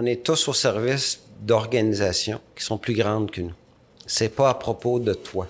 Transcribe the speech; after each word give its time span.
on 0.00 0.06
est 0.06 0.22
tous 0.22 0.48
au 0.48 0.54
service 0.54 1.20
d'organisations 1.42 2.40
qui 2.56 2.64
sont 2.64 2.78
plus 2.78 2.94
grandes 2.94 3.30
que 3.30 3.42
nous. 3.42 3.52
C'est 4.06 4.34
pas 4.34 4.48
à 4.48 4.54
propos 4.54 4.98
de 4.98 5.12
toi. 5.12 5.46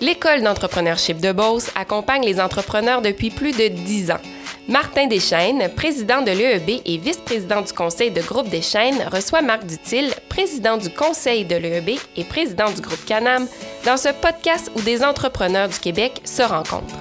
L'École 0.00 0.42
d'entrepreneurship 0.42 1.20
de 1.20 1.32
Beauce 1.32 1.68
accompagne 1.74 2.24
les 2.24 2.40
entrepreneurs 2.40 3.02
depuis 3.02 3.30
plus 3.30 3.50
de 3.50 3.66
dix 3.66 4.12
ans. 4.12 4.20
Martin 4.68 5.08
Deschaines, 5.08 5.70
président 5.74 6.22
de 6.22 6.30
l'EEB 6.30 6.82
et 6.84 6.98
vice-président 6.98 7.62
du 7.62 7.72
conseil 7.72 8.12
de 8.12 8.20
groupe 8.20 8.48
Deschaines, 8.48 9.02
reçoit 9.10 9.42
Marc 9.42 9.66
Dutil, 9.66 10.14
président 10.28 10.76
du 10.76 10.90
conseil 10.90 11.44
de 11.44 11.56
l'EEB 11.56 11.98
et 12.16 12.24
président 12.24 12.70
du 12.70 12.80
groupe 12.80 13.04
Canam, 13.06 13.48
dans 13.84 13.96
ce 13.96 14.10
podcast 14.22 14.70
où 14.76 14.82
des 14.82 15.02
entrepreneurs 15.02 15.68
du 15.68 15.80
Québec 15.80 16.20
se 16.22 16.42
rencontrent. 16.42 16.94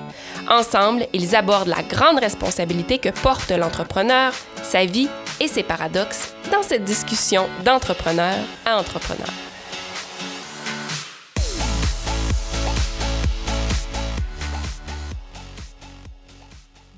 Ensemble, 0.49 1.05
ils 1.13 1.35
abordent 1.35 1.67
la 1.67 1.83
grande 1.83 2.17
responsabilité 2.19 2.97
que 2.97 3.09
porte 3.09 3.51
l'entrepreneur, 3.51 4.33
sa 4.63 4.85
vie 4.85 5.09
et 5.39 5.47
ses 5.47 5.63
paradoxes 5.63 6.33
dans 6.51 6.63
cette 6.63 6.83
discussion 6.83 7.47
d'entrepreneur 7.63 8.35
à 8.65 8.77
entrepreneur. 8.77 9.31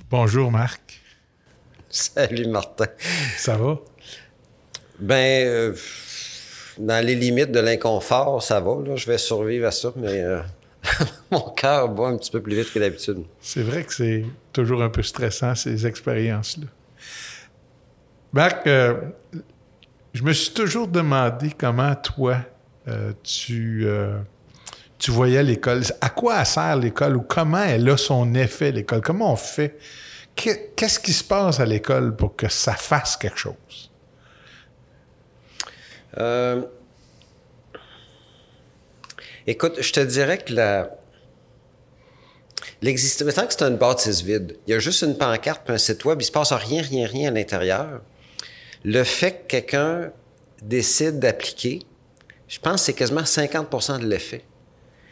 Bonjour 0.10 0.52
Marc. 0.52 1.02
Salut 1.90 2.48
Martin. 2.48 2.88
Ça 3.38 3.58
va? 3.58 3.80
Ben, 5.00 5.48
euh, 5.48 5.76
dans 6.78 7.06
les 7.06 7.16
limites 7.16 7.52
de 7.52 7.60
l'inconfort, 7.60 8.42
ça 8.42 8.60
va. 8.60 8.78
Là. 8.86 8.96
Je 8.96 9.06
vais 9.06 9.18
survivre 9.18 9.68
à 9.68 9.72
ça, 9.72 9.94
mais 9.96 10.22
euh, 10.22 10.42
mon 11.32 11.42
cœur 11.52 11.90
bat 11.90 12.08
un 12.08 12.18
petit 12.18 12.32
peu 12.32 12.42
plus 12.42 12.56
vite 12.56 12.74
que 12.74 12.80
d'habitude. 12.80 13.24
C'est 13.40 13.62
vrai 13.62 13.84
que 13.84 13.94
c'est 13.94 14.26
toujours 14.52 14.82
un 14.82 14.90
peu 14.90 15.04
stressant, 15.04 15.56
ces 15.56 15.86
expériences-là. 15.86 16.68
Marc, 18.34 18.68
euh, 18.68 18.96
je 20.14 20.24
me 20.24 20.34
suis 20.34 20.54
toujours 20.54 20.88
demandé 20.88 21.52
comment 21.58 21.96
toi, 21.96 22.38
tu 23.24 23.88
tu 25.00 25.12
voyais 25.12 25.42
l'école. 25.42 25.84
À 26.02 26.10
quoi 26.10 26.40
elle 26.40 26.46
sert 26.46 26.76
l'école 26.76 27.16
ou 27.16 27.22
comment 27.22 27.64
elle 27.64 27.90
a 27.90 27.98
son 27.98 28.36
effet, 28.36 28.72
l'école? 28.72 29.02
Comment 29.02 29.34
on 29.34 29.36
fait? 29.38 29.78
Qu'est-ce 30.36 31.00
qui 31.00 31.14
se 31.14 31.24
passe 31.24 31.60
à 31.60 31.66
l'école 31.66 32.16
pour 32.16 32.36
que 32.36 32.50
ça 32.50 32.74
fasse 32.74 33.18
quelque 33.18 33.38
chose? 33.38 33.92
Euh, 36.18 36.62
écoute, 39.48 39.82
je 39.82 39.92
te 39.92 40.00
dirais 40.02 40.38
que 40.38 40.54
la. 40.54 40.92
L'existence, 42.82 43.26
maintenant 43.26 43.48
que 43.48 43.54
c'est 43.54 43.64
une 43.64 43.78
bâtisse 43.78 44.22
vide, 44.22 44.58
il 44.66 44.72
y 44.72 44.74
a 44.74 44.80
juste 44.80 45.02
une 45.02 45.18
pancarte 45.18 45.70
et 45.70 45.74
un 45.74 45.78
site 45.78 46.06
web, 46.06 46.22
il 46.22 46.26
se 46.26 46.32
passe 46.32 46.54
rien, 46.54 46.82
rien, 46.82 47.08
rien 47.08 47.30
à 47.30 47.34
l'intérieur. 47.34 48.02
Le 48.84 49.04
fait 49.04 49.42
que 49.42 49.48
quelqu'un 49.48 50.12
décide 50.62 51.20
d'appliquer, 51.20 51.82
je 52.48 52.60
pense 52.60 52.82
que 52.82 52.86
c'est 52.88 52.94
quasiment 52.94 53.22
50% 53.22 54.00
de 54.00 54.08
l'effet 54.08 54.44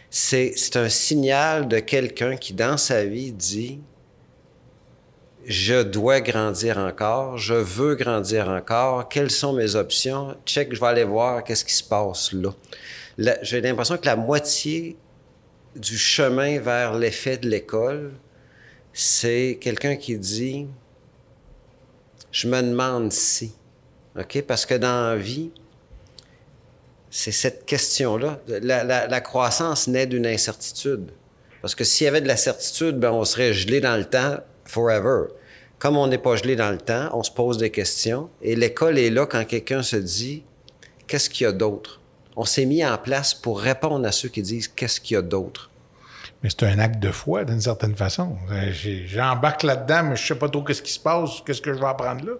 c'est 0.09 0.75
un 0.75 0.89
signal 0.89 1.67
de 1.67 1.79
quelqu'un 1.79 2.37
qui, 2.37 2.53
dans 2.53 2.77
sa 2.77 3.05
vie, 3.05 3.31
dit 3.31 3.79
Je 5.45 5.83
dois 5.83 6.21
grandir 6.21 6.77
encore, 6.77 7.37
je 7.37 7.53
veux 7.53 7.95
grandir 7.95 8.49
encore, 8.49 9.09
quelles 9.09 9.31
sont 9.31 9.53
mes 9.53 9.75
options? 9.75 10.35
Check, 10.45 10.73
je 10.73 10.79
vais 10.79 10.87
aller 10.87 11.03
voir 11.03 11.43
qu'est-ce 11.43 11.65
qui 11.65 11.73
se 11.73 11.83
passe 11.83 12.33
là. 12.33 12.53
J'ai 13.41 13.61
l'impression 13.61 13.97
que 13.97 14.05
la 14.05 14.15
moitié 14.15 14.95
du 15.75 15.97
chemin 15.97 16.59
vers 16.59 16.97
l'effet 16.97 17.37
de 17.37 17.49
l'école, 17.49 18.13
c'est 18.93 19.57
quelqu'un 19.59 19.95
qui 19.95 20.17
dit 20.17 20.67
Je 22.31 22.47
me 22.47 22.61
demande 22.61 23.11
si. 23.11 23.53
Parce 24.47 24.65
que 24.65 24.73
dans 24.73 25.11
la 25.11 25.15
vie, 25.15 25.51
c'est 27.09 27.31
cette 27.31 27.65
question-là. 27.65 28.39
La, 28.47 29.21
croissance 29.21 29.87
naît 29.87 30.07
d'une 30.07 30.25
incertitude. 30.25 31.11
Parce 31.61 31.75
que 31.75 31.83
s'il 31.83 32.05
y 32.05 32.07
avait 32.07 32.21
de 32.21 32.27
la 32.27 32.37
certitude, 32.37 32.99
ben 32.99 33.11
on 33.11 33.25
serait 33.25 33.53
gelé 33.53 33.79
dans 33.79 33.97
le 33.97 34.05
temps 34.05 34.37
forever. 34.65 35.27
Comme 35.79 35.97
on 35.97 36.07
n'est 36.07 36.17
pas 36.17 36.35
gelé 36.35 36.55
dans 36.55 36.71
le 36.71 36.77
temps, 36.77 37.09
on 37.13 37.23
se 37.23 37.31
pose 37.31 37.57
des 37.57 37.69
questions. 37.69 38.29
Et 38.41 38.55
l'école 38.55 38.97
est 38.97 39.09
là 39.09 39.25
quand 39.25 39.45
quelqu'un 39.45 39.83
se 39.83 39.95
dit 39.95 40.43
qu'est-ce 41.07 41.29
qu'il 41.29 41.45
y 41.45 41.47
a 41.47 41.51
d'autre? 41.51 42.01
On 42.35 42.45
s'est 42.45 42.65
mis 42.65 42.85
en 42.85 42.97
place 42.97 43.33
pour 43.33 43.59
répondre 43.59 44.05
à 44.07 44.11
ceux 44.11 44.29
qui 44.29 44.41
disent 44.41 44.67
qu'est-ce 44.67 44.99
qu'il 44.99 45.15
y 45.15 45.17
a 45.17 45.21
d'autre? 45.21 45.69
Mais 46.43 46.49
c'est 46.49 46.63
un 46.63 46.79
acte 46.79 46.99
de 46.99 47.11
foi, 47.11 47.45
d'une 47.45 47.61
certaine 47.61 47.95
façon. 47.95 48.37
J'embarque 49.05 49.63
là-dedans, 49.63 50.03
mais 50.03 50.15
je 50.15 50.25
sais 50.25 50.35
pas 50.35 50.49
trop 50.49 50.63
qu'est-ce 50.63 50.83
qui 50.83 50.93
se 50.93 50.99
passe, 50.99 51.41
qu'est-ce 51.45 51.61
que 51.61 51.73
je 51.73 51.79
vais 51.79 51.87
apprendre 51.87 52.25
là. 52.25 52.33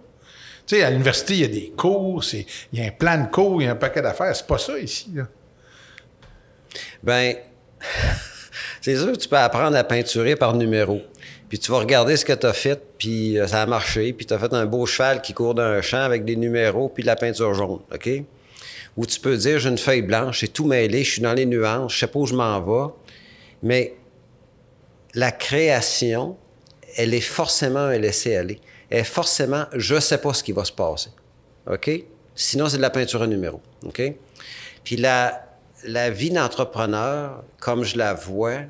Tu 0.66 0.76
sais, 0.76 0.82
à 0.82 0.90
l'université, 0.90 1.34
il 1.34 1.40
y 1.40 1.44
a 1.44 1.48
des 1.48 1.72
cours, 1.76 2.22
il 2.32 2.44
y 2.78 2.82
a 2.82 2.86
un 2.86 2.90
plan 2.90 3.22
de 3.22 3.28
cours, 3.28 3.62
il 3.62 3.64
y 3.64 3.68
a 3.68 3.72
un 3.72 3.76
paquet 3.76 4.02
d'affaires. 4.02 4.36
C'est 4.36 4.46
pas 4.46 4.58
ça 4.58 4.78
ici, 4.78 5.10
là. 5.14 5.24
Ben, 7.02 7.36
c'est 8.80 8.96
sûr 8.96 9.12
que 9.12 9.16
tu 9.16 9.28
peux 9.28 9.38
apprendre 9.38 9.76
à 9.76 9.84
peinturer 9.84 10.36
par 10.36 10.54
numéro. 10.54 11.00
Puis 11.48 11.58
tu 11.58 11.70
vas 11.70 11.78
regarder 11.78 12.16
ce 12.16 12.24
que 12.24 12.34
tu 12.34 12.46
as 12.46 12.52
fait, 12.52 12.80
puis 12.98 13.38
euh, 13.38 13.46
ça 13.46 13.62
a 13.62 13.66
marché, 13.66 14.12
puis 14.12 14.26
tu 14.26 14.34
as 14.34 14.38
fait 14.38 14.52
un 14.52 14.66
beau 14.66 14.84
cheval 14.84 15.22
qui 15.22 15.32
court 15.32 15.54
dans 15.54 15.62
un 15.62 15.80
champ 15.80 16.02
avec 16.02 16.24
des 16.24 16.36
numéros, 16.36 16.90
puis 16.90 17.02
de 17.02 17.06
la 17.06 17.16
peinture 17.16 17.54
jaune, 17.54 17.80
OK? 17.92 18.10
Ou 18.96 19.06
tu 19.06 19.20
peux 19.20 19.36
dire, 19.36 19.58
j'ai 19.58 19.70
une 19.70 19.78
feuille 19.78 20.02
blanche, 20.02 20.40
c'est 20.40 20.52
tout 20.52 20.66
mêlé, 20.66 21.04
je 21.04 21.12
suis 21.12 21.22
dans 21.22 21.32
les 21.32 21.46
nuances, 21.46 21.94
je 21.94 22.00
sais 22.00 22.06
pas 22.06 22.18
où 22.18 22.26
je 22.26 22.34
m'en 22.34 22.60
vais. 22.60 22.92
Mais 23.62 23.94
la 25.14 25.32
création, 25.32 26.36
elle 26.96 27.14
est 27.14 27.20
forcément 27.20 27.80
un 27.80 27.98
laisser-aller 27.98 28.60
est 28.90 29.04
forcément, 29.04 29.64
je 29.74 29.96
ne 29.96 30.00
sais 30.00 30.18
pas 30.18 30.32
ce 30.34 30.42
qui 30.42 30.52
va 30.52 30.64
se 30.64 30.72
passer. 30.72 31.10
OK? 31.70 31.90
Sinon, 32.34 32.68
c'est 32.68 32.76
de 32.76 32.82
la 32.82 32.90
peinture 32.90 33.22
à 33.22 33.26
numéro. 33.26 33.60
OK? 33.84 34.02
Puis 34.84 34.96
la, 34.96 35.44
vie 36.10 36.30
d'entrepreneur, 36.30 37.44
comme 37.60 37.84
je 37.84 37.98
la 37.98 38.14
vois, 38.14 38.60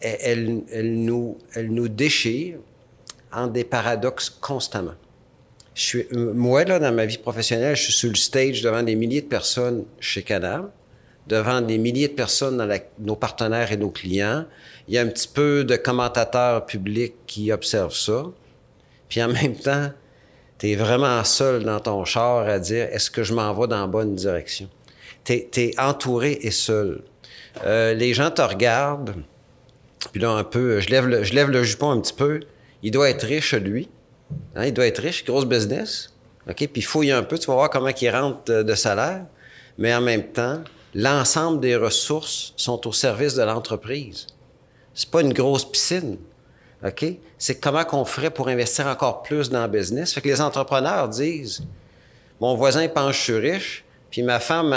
elle, 0.00 0.62
elle, 0.70 0.94
nous, 0.94 1.38
elle 1.54 1.72
déchire 1.94 2.58
en 3.32 3.46
des 3.48 3.64
paradoxes 3.64 4.30
constamment. 4.30 4.94
Moi, 6.12 6.64
là, 6.64 6.78
dans 6.78 6.92
ma 6.92 7.04
vie 7.04 7.18
professionnelle, 7.18 7.76
je 7.76 7.82
suis 7.82 7.92
sur 7.92 8.08
le 8.08 8.14
stage 8.14 8.62
devant 8.62 8.82
des 8.82 8.94
milliers 8.94 9.20
de 9.20 9.26
personnes 9.26 9.84
chez 10.00 10.22
Canam, 10.22 10.70
devant 11.26 11.60
des 11.60 11.78
milliers 11.78 12.08
de 12.08 12.14
personnes 12.14 12.80
nos 12.98 13.16
partenaires 13.16 13.72
et 13.72 13.76
nos 13.76 13.90
clients. 13.90 14.44
Il 14.88 14.94
y 14.94 14.98
a 14.98 15.02
un 15.02 15.08
petit 15.08 15.28
peu 15.28 15.64
de 15.64 15.76
commentateurs 15.76 16.66
publics 16.66 17.14
qui 17.26 17.50
observent 17.50 17.94
ça. 17.94 18.24
Puis 19.08 19.22
en 19.22 19.28
même 19.28 19.56
temps, 19.56 19.90
tu 20.58 20.70
es 20.70 20.74
vraiment 20.76 21.22
seul 21.24 21.64
dans 21.64 21.80
ton 21.80 22.04
char 22.04 22.48
à 22.48 22.58
dire 22.58 22.88
est-ce 22.92 23.10
que 23.10 23.22
je 23.22 23.34
m'en 23.34 23.52
vais 23.54 23.66
dans 23.66 23.80
la 23.80 23.86
bonne 23.86 24.14
direction? 24.14 24.68
Tu 25.24 25.32
es, 25.34 25.80
entouré 25.80 26.38
et 26.42 26.52
seul. 26.52 27.02
Euh, 27.64 27.94
les 27.94 28.14
gens 28.14 28.30
te 28.30 28.42
regardent, 28.42 29.14
puis 30.12 30.20
là, 30.20 30.30
un 30.30 30.44
peu, 30.44 30.80
je 30.80 30.88
lève, 30.90 31.06
le, 31.50 31.62
jupon 31.64 31.90
un 31.90 32.00
petit 32.00 32.12
peu. 32.12 32.40
Il 32.82 32.92
doit 32.92 33.10
être 33.10 33.26
riche, 33.26 33.54
lui. 33.54 33.88
Hein, 34.54 34.66
il 34.66 34.72
doit 34.72 34.86
être 34.86 35.00
riche, 35.00 35.24
grosse 35.24 35.46
business. 35.46 36.14
OK? 36.48 36.68
Puis 36.72 36.82
fouille 36.82 37.10
un 37.10 37.22
peu, 37.22 37.38
tu 37.38 37.46
vas 37.46 37.54
voir 37.54 37.70
comment 37.70 37.88
il 37.88 38.10
rentre 38.10 38.62
de 38.62 38.74
salaire. 38.74 39.24
Mais 39.78 39.94
en 39.94 40.00
même 40.00 40.24
temps, 40.24 40.62
l'ensemble 40.94 41.60
des 41.60 41.76
ressources 41.76 42.52
sont 42.56 42.86
au 42.86 42.92
service 42.92 43.34
de 43.34 43.42
l'entreprise. 43.42 44.26
C'est 44.94 45.10
pas 45.10 45.20
une 45.20 45.32
grosse 45.32 45.64
piscine. 45.64 46.18
OK? 46.84 47.04
C'est 47.38 47.60
comment 47.60 47.84
qu'on 47.84 48.04
ferait 48.04 48.30
pour 48.30 48.48
investir 48.48 48.86
encore 48.86 49.22
plus 49.22 49.50
dans 49.50 49.62
le 49.62 49.68
business. 49.68 50.12
Fait 50.12 50.20
que 50.20 50.28
les 50.28 50.40
entrepreneurs 50.40 51.08
disent 51.08 51.62
Mon 52.40 52.54
voisin 52.54 52.88
pense 52.88 53.10
que 53.10 53.16
je 53.16 53.22
suis 53.22 53.38
riche, 53.38 53.84
puis 54.10 54.22
ma 54.22 54.40
femme, 54.40 54.74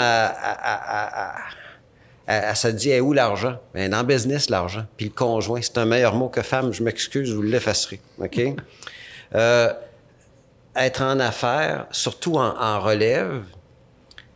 elle, 2.26 2.56
se 2.56 2.68
dit 2.68 2.90
est 2.90 3.00
où 3.00 3.12
l'argent? 3.12 3.58
Bien, 3.74 3.88
dans 3.88 4.00
le 4.00 4.06
business, 4.06 4.50
l'argent. 4.50 4.84
Puis 4.96 5.06
le 5.06 5.12
conjoint, 5.12 5.60
c'est 5.62 5.78
un 5.78 5.86
meilleur 5.86 6.14
mot 6.14 6.28
que 6.28 6.42
femme, 6.42 6.72
je 6.72 6.82
m'excuse, 6.82 7.32
vous 7.32 7.42
l'effacerai. 7.42 8.00
OK? 8.18 8.40
Euh, 9.34 9.72
être 10.76 11.02
en 11.02 11.18
affaires, 11.20 11.86
surtout 11.90 12.36
en, 12.36 12.80
relève, 12.80 13.44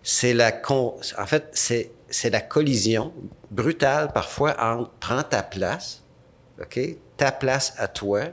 c'est 0.05 0.35
la 0.35 0.53
en 0.69 1.27
fait, 1.27 1.49
c'est, 1.53 1.91
c'est 2.11 2.31
la 2.31 2.43
collision 2.43 3.13
brutale 3.51 4.13
parfois 4.13 4.55
entre 4.63 4.91
prends 5.01 5.23
ta 5.23 5.43
place, 5.43 6.03
OK? 6.61 6.79
ta 7.17 7.33
place 7.33 7.75
à 7.79 7.89
toi, 7.89 8.25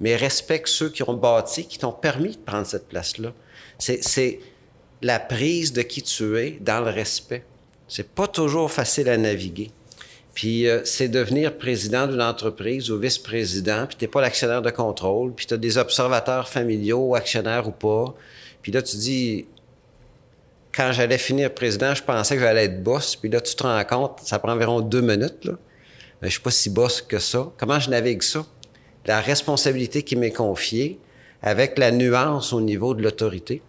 mais 0.00 0.16
respecte 0.16 0.68
ceux 0.68 0.90
qui 0.90 1.02
ont 1.04 1.14
bâti, 1.14 1.66
qui 1.66 1.78
t'ont 1.78 1.92
permis 1.92 2.32
de 2.32 2.42
prendre 2.42 2.66
cette 2.66 2.88
place-là. 2.88 3.32
C'est 3.78 4.40
la 5.00 5.20
prise 5.20 5.72
de 5.72 5.82
qui 5.82 6.02
tu 6.02 6.36
es 6.38 6.58
dans 6.60 6.80
le 6.80 6.90
respect. 6.90 7.44
C'est 7.88 8.08
pas 8.08 8.26
toujours 8.26 8.70
facile 8.70 9.08
à 9.08 9.16
naviguer. 9.16 9.70
Puis 10.34 10.66
euh, 10.66 10.80
c'est 10.84 11.08
devenir 11.08 11.58
président 11.58 12.06
d'une 12.06 12.22
entreprise 12.22 12.90
ou 12.90 12.98
vice-président, 12.98 13.86
puis 13.86 13.96
t'es 13.96 14.06
pas 14.06 14.22
l'actionnaire 14.22 14.62
de 14.62 14.70
contrôle, 14.70 15.34
puis 15.34 15.46
tu 15.46 15.54
as 15.54 15.58
des 15.58 15.76
observateurs 15.76 16.48
familiaux, 16.48 17.14
actionnaires 17.14 17.68
ou 17.68 17.72
pas. 17.72 18.14
Puis 18.62 18.72
là, 18.72 18.80
tu 18.80 18.96
dis, 18.96 19.46
quand 20.74 20.92
j'allais 20.92 21.18
finir 21.18 21.52
président, 21.52 21.94
je 21.94 22.02
pensais 22.02 22.34
que 22.34 22.40
j'allais 22.40 22.64
être 22.64 22.82
boss, 22.82 23.16
puis 23.16 23.28
là, 23.28 23.40
tu 23.40 23.54
te 23.54 23.62
rends 23.62 23.84
compte, 23.84 24.20
ça 24.24 24.38
prend 24.38 24.52
environ 24.52 24.80
deux 24.80 25.02
minutes, 25.02 25.44
là. 25.44 25.52
Je 26.22 26.28
je 26.28 26.32
suis 26.32 26.40
pas 26.40 26.50
si 26.52 26.70
boss 26.70 27.02
que 27.02 27.18
ça. 27.18 27.50
Comment 27.58 27.80
je 27.80 27.90
navigue 27.90 28.22
ça? 28.22 28.46
La 29.06 29.20
responsabilité 29.20 30.04
qui 30.04 30.14
m'est 30.14 30.30
confiée 30.30 31.00
avec 31.42 31.78
la 31.78 31.90
nuance 31.90 32.52
au 32.52 32.60
niveau 32.60 32.94
de 32.94 33.02
l'autorité. 33.02 33.60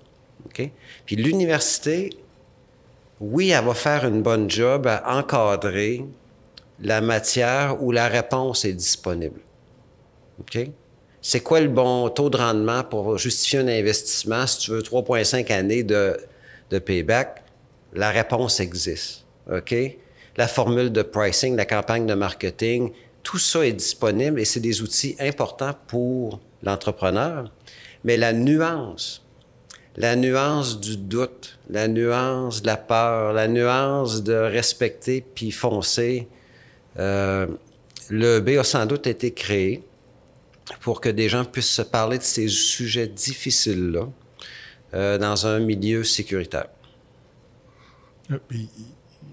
Puis 0.53 1.15
l'université, 1.15 2.11
oui, 3.19 3.49
elle 3.49 3.65
va 3.65 3.73
faire 3.73 4.05
une 4.05 4.21
bonne 4.21 4.49
job 4.49 4.85
à 4.85 5.17
encadrer 5.17 6.05
la 6.79 7.01
matière 7.01 7.81
où 7.81 7.91
la 7.91 8.07
réponse 8.07 8.65
est 8.65 8.73
disponible. 8.73 9.39
OK? 10.39 10.69
C'est 11.21 11.39
quoi 11.39 11.61
le 11.61 11.69
bon 11.69 12.09
taux 12.09 12.29
de 12.29 12.37
rendement 12.37 12.83
pour 12.83 13.17
justifier 13.17 13.59
un 13.59 13.67
investissement 13.67 14.45
si 14.45 14.59
tu 14.59 14.71
veux 14.71 14.81
3,5 14.81 15.51
années 15.51 15.83
de, 15.83 16.17
de 16.73 16.79
payback? 16.79 17.43
La 17.93 18.09
réponse 18.09 18.59
existe. 18.59 19.25
OK? 19.51 19.75
La 20.35 20.47
formule 20.47 20.91
de 20.91 21.03
pricing, 21.03 21.55
la 21.55 21.65
campagne 21.65 22.07
de 22.07 22.15
marketing, 22.15 22.91
tout 23.21 23.37
ça 23.37 23.65
est 23.65 23.73
disponible 23.73 24.39
et 24.39 24.45
c'est 24.45 24.59
des 24.59 24.81
outils 24.81 25.15
importants 25.19 25.75
pour 25.87 26.39
l'entrepreneur. 26.63 27.51
Mais 28.03 28.17
la 28.17 28.33
nuance, 28.33 29.23
la 29.95 30.15
nuance 30.15 30.79
du 30.79 30.97
doute, 30.97 31.59
la 31.69 31.87
nuance 31.87 32.63
de 32.63 32.67
la 32.67 32.77
peur, 32.77 33.31
la 33.33 33.47
nuance 33.47 34.23
de 34.23 34.33
respecter 34.33 35.21
puis 35.21 35.51
foncer, 35.51 36.27
euh, 36.97 37.47
le 38.09 38.39
B 38.39 38.49
a 38.59 38.63
sans 38.63 38.87
doute 38.87 39.05
été 39.07 39.31
créé 39.31 39.83
pour 40.81 40.99
que 40.99 41.09
des 41.09 41.29
gens 41.29 41.45
puissent 41.45 41.71
se 41.71 41.81
parler 41.83 42.17
de 42.17 42.23
ces 42.23 42.47
sujets 42.47 43.07
difficiles-là 43.07 44.07
euh, 44.93 45.17
dans 45.17 45.47
un 45.47 45.59
milieu 45.59 46.03
sécuritaire. 46.03 46.67
Euh, 48.31 48.37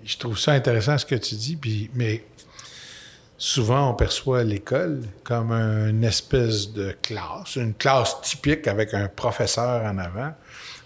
je 0.05 0.19
trouve 0.19 0.39
ça 0.39 0.53
intéressant 0.53 0.97
ce 0.99 1.07
que 1.07 1.15
tu 1.15 1.35
dis, 1.35 1.57
puis, 1.57 1.91
mais 1.95 2.25
souvent 3.37 3.91
on 3.91 3.95
perçoit 3.95 4.45
l'école 4.45 5.03
comme 5.25 5.53
une 5.53 6.05
espèce 6.05 6.73
de 6.73 6.95
classe, 7.03 7.57
une 7.57 7.75
classe 7.75 8.21
typique 8.23 8.67
avec 8.67 8.95
un 8.95 9.09
professeur 9.09 9.85
en 9.85 9.99
avant, 9.99 10.33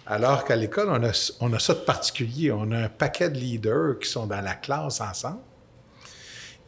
alors 0.06 0.44
qu'à 0.44 0.56
l'école, 0.56 0.88
on 0.90 1.02
a, 1.02 1.32
on 1.40 1.52
a 1.52 1.58
ça 1.58 1.74
de 1.74 1.80
particulier. 1.80 2.52
On 2.52 2.70
a 2.72 2.78
un 2.78 2.88
paquet 2.88 3.30
de 3.30 3.38
leaders 3.38 3.98
qui 3.98 4.08
sont 4.08 4.26
dans 4.26 4.40
la 4.40 4.54
classe 4.54 5.00
ensemble, 5.00 5.40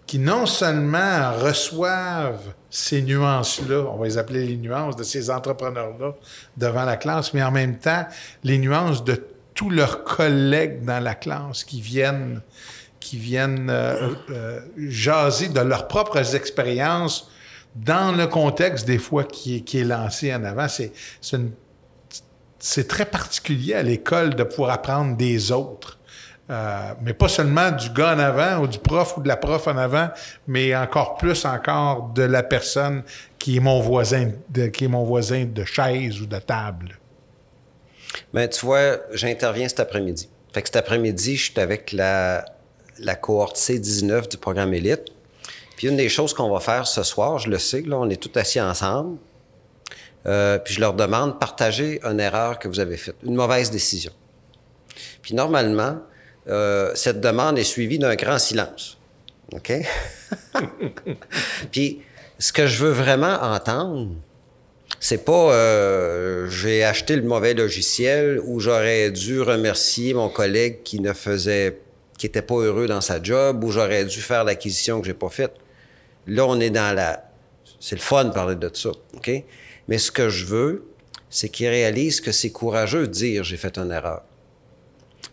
qui 0.06 0.18
non 0.18 0.46
seulement 0.46 1.32
reçoivent 1.32 2.54
ces 2.70 3.02
nuances-là, 3.02 3.86
on 3.90 3.96
va 3.96 4.06
les 4.06 4.18
appeler 4.18 4.46
les 4.46 4.56
nuances 4.56 4.96
de 4.96 5.02
ces 5.02 5.30
entrepreneurs-là 5.30 6.14
devant 6.56 6.84
la 6.84 6.96
classe, 6.96 7.34
mais 7.34 7.42
en 7.42 7.50
même 7.50 7.78
temps, 7.78 8.06
les 8.44 8.58
nuances 8.58 9.02
de 9.02 9.24
tous 9.54 9.70
leurs 9.70 10.04
collègues 10.04 10.84
dans 10.84 11.02
la 11.02 11.14
classe 11.14 11.64
qui 11.64 11.80
viennent, 11.80 12.42
qui 13.00 13.16
viennent 13.16 13.70
euh, 13.70 14.10
euh, 14.30 14.60
jaser 14.76 15.48
de 15.48 15.60
leurs 15.60 15.88
propres 15.88 16.34
expériences 16.36 17.30
dans 17.74 18.14
le 18.16 18.26
contexte 18.26 18.86
des 18.86 18.98
fois 18.98 19.24
qui 19.24 19.56
est, 19.56 19.60
qui 19.60 19.78
est 19.78 19.84
lancé 19.84 20.34
en 20.34 20.44
avant. 20.44 20.68
C'est, 20.68 20.92
c'est 22.58 22.88
très 22.88 23.06
particulier 23.06 23.74
à 23.74 23.82
l'école 23.82 24.34
de 24.34 24.44
pouvoir 24.44 24.70
apprendre 24.70 25.16
des 25.16 25.52
autres. 25.52 25.98
Euh, 26.48 26.94
mais 27.02 27.12
pas 27.12 27.28
seulement 27.28 27.72
du 27.72 27.90
gars 27.90 28.14
en 28.14 28.20
avant 28.20 28.62
ou 28.62 28.68
du 28.68 28.78
prof 28.78 29.16
ou 29.16 29.20
de 29.20 29.26
la 29.26 29.36
prof 29.36 29.66
en 29.66 29.76
avant, 29.76 30.10
mais 30.46 30.76
encore 30.76 31.16
plus 31.16 31.44
encore 31.44 32.10
de 32.14 32.22
la 32.22 32.44
personne 32.44 33.02
qui 33.38 33.56
est 33.56 33.60
mon 33.60 33.80
voisin 33.80 34.30
de, 34.50 34.66
qui 34.66 34.84
est 34.84 34.88
mon 34.88 35.02
voisin 35.02 35.44
de 35.44 35.64
chaise 35.64 36.20
ou 36.20 36.26
de 36.26 36.38
table. 36.38 36.98
Bien, 38.32 38.46
tu 38.46 38.64
vois, 38.64 38.98
j'interviens 39.12 39.68
cet 39.68 39.80
après-midi. 39.80 40.28
Fait 40.52 40.62
que 40.62 40.68
cet 40.68 40.76
après-midi, 40.76 41.36
je 41.36 41.50
suis 41.50 41.60
avec 41.60 41.90
la, 41.90 42.44
la 43.00 43.16
cohorte 43.16 43.56
C19 43.56 44.30
du 44.30 44.36
programme 44.36 44.72
Élite. 44.72 45.06
Puis 45.76 45.88
une 45.88 45.96
des 45.96 46.08
choses 46.08 46.32
qu'on 46.32 46.50
va 46.50 46.60
faire 46.60 46.86
ce 46.86 47.02
soir, 47.02 47.38
je 47.38 47.50
le 47.50 47.58
sais, 47.58 47.82
là, 47.82 47.98
on 47.98 48.08
est 48.08 48.22
tous 48.22 48.38
assis 48.38 48.60
ensemble. 48.60 49.18
Euh, 50.26 50.58
puis 50.58 50.74
je 50.74 50.80
leur 50.80 50.94
demande, 50.94 51.38
partagez 51.38 52.00
une 52.04 52.20
erreur 52.20 52.58
que 52.58 52.68
vous 52.68 52.80
avez 52.80 52.96
faite, 52.96 53.16
une 53.22 53.34
mauvaise 53.34 53.70
décision. 53.70 54.12
Puis 55.22 55.34
normalement, 55.34 55.98
euh, 56.48 56.92
cette 56.94 57.20
demande 57.20 57.58
est 57.58 57.64
suivie 57.64 57.98
d'un 57.98 58.14
grand 58.14 58.38
silence. 58.38 58.98
OK? 59.52 59.72
Puis 61.72 62.02
ce 62.38 62.52
que 62.52 62.66
je 62.66 62.84
veux 62.84 62.90
vraiment 62.90 63.42
entendre, 63.42 64.10
c'est 65.00 65.24
pas 65.24 65.52
euh, 65.52 66.48
j'ai 66.48 66.84
acheté 66.84 67.16
le 67.16 67.22
mauvais 67.22 67.54
logiciel 67.54 68.40
ou 68.44 68.60
j'aurais 68.60 69.10
dû 69.10 69.40
remercier 69.40 70.14
mon 70.14 70.28
collègue 70.28 70.82
qui 70.84 71.00
ne 71.00 71.12
faisait 71.12 71.78
qui 72.18 72.26
était 72.26 72.42
pas 72.42 72.54
heureux 72.54 72.86
dans 72.86 73.02
sa 73.02 73.22
job 73.22 73.62
ou 73.62 73.70
j'aurais 73.70 74.04
dû 74.04 74.20
faire 74.20 74.44
l'acquisition 74.44 75.00
que 75.00 75.06
j'ai 75.06 75.14
pas 75.14 75.28
faite. 75.28 75.52
Là, 76.26 76.46
on 76.46 76.58
est 76.60 76.70
dans 76.70 76.94
la 76.94 77.24
c'est 77.78 77.96
le 77.96 78.00
fun 78.00 78.24
de 78.24 78.32
parler 78.32 78.56
de 78.56 78.70
ça, 78.72 78.90
OK? 79.14 79.30
Mais 79.88 79.98
ce 79.98 80.10
que 80.10 80.28
je 80.28 80.46
veux, 80.46 80.86
c'est 81.28 81.48
qu'ils 81.48 81.68
réalisent 81.68 82.20
que 82.20 82.32
c'est 82.32 82.50
courageux 82.50 83.06
de 83.06 83.12
dire 83.12 83.44
j'ai 83.44 83.56
fait 83.56 83.78
une 83.78 83.92
erreur. 83.92 84.22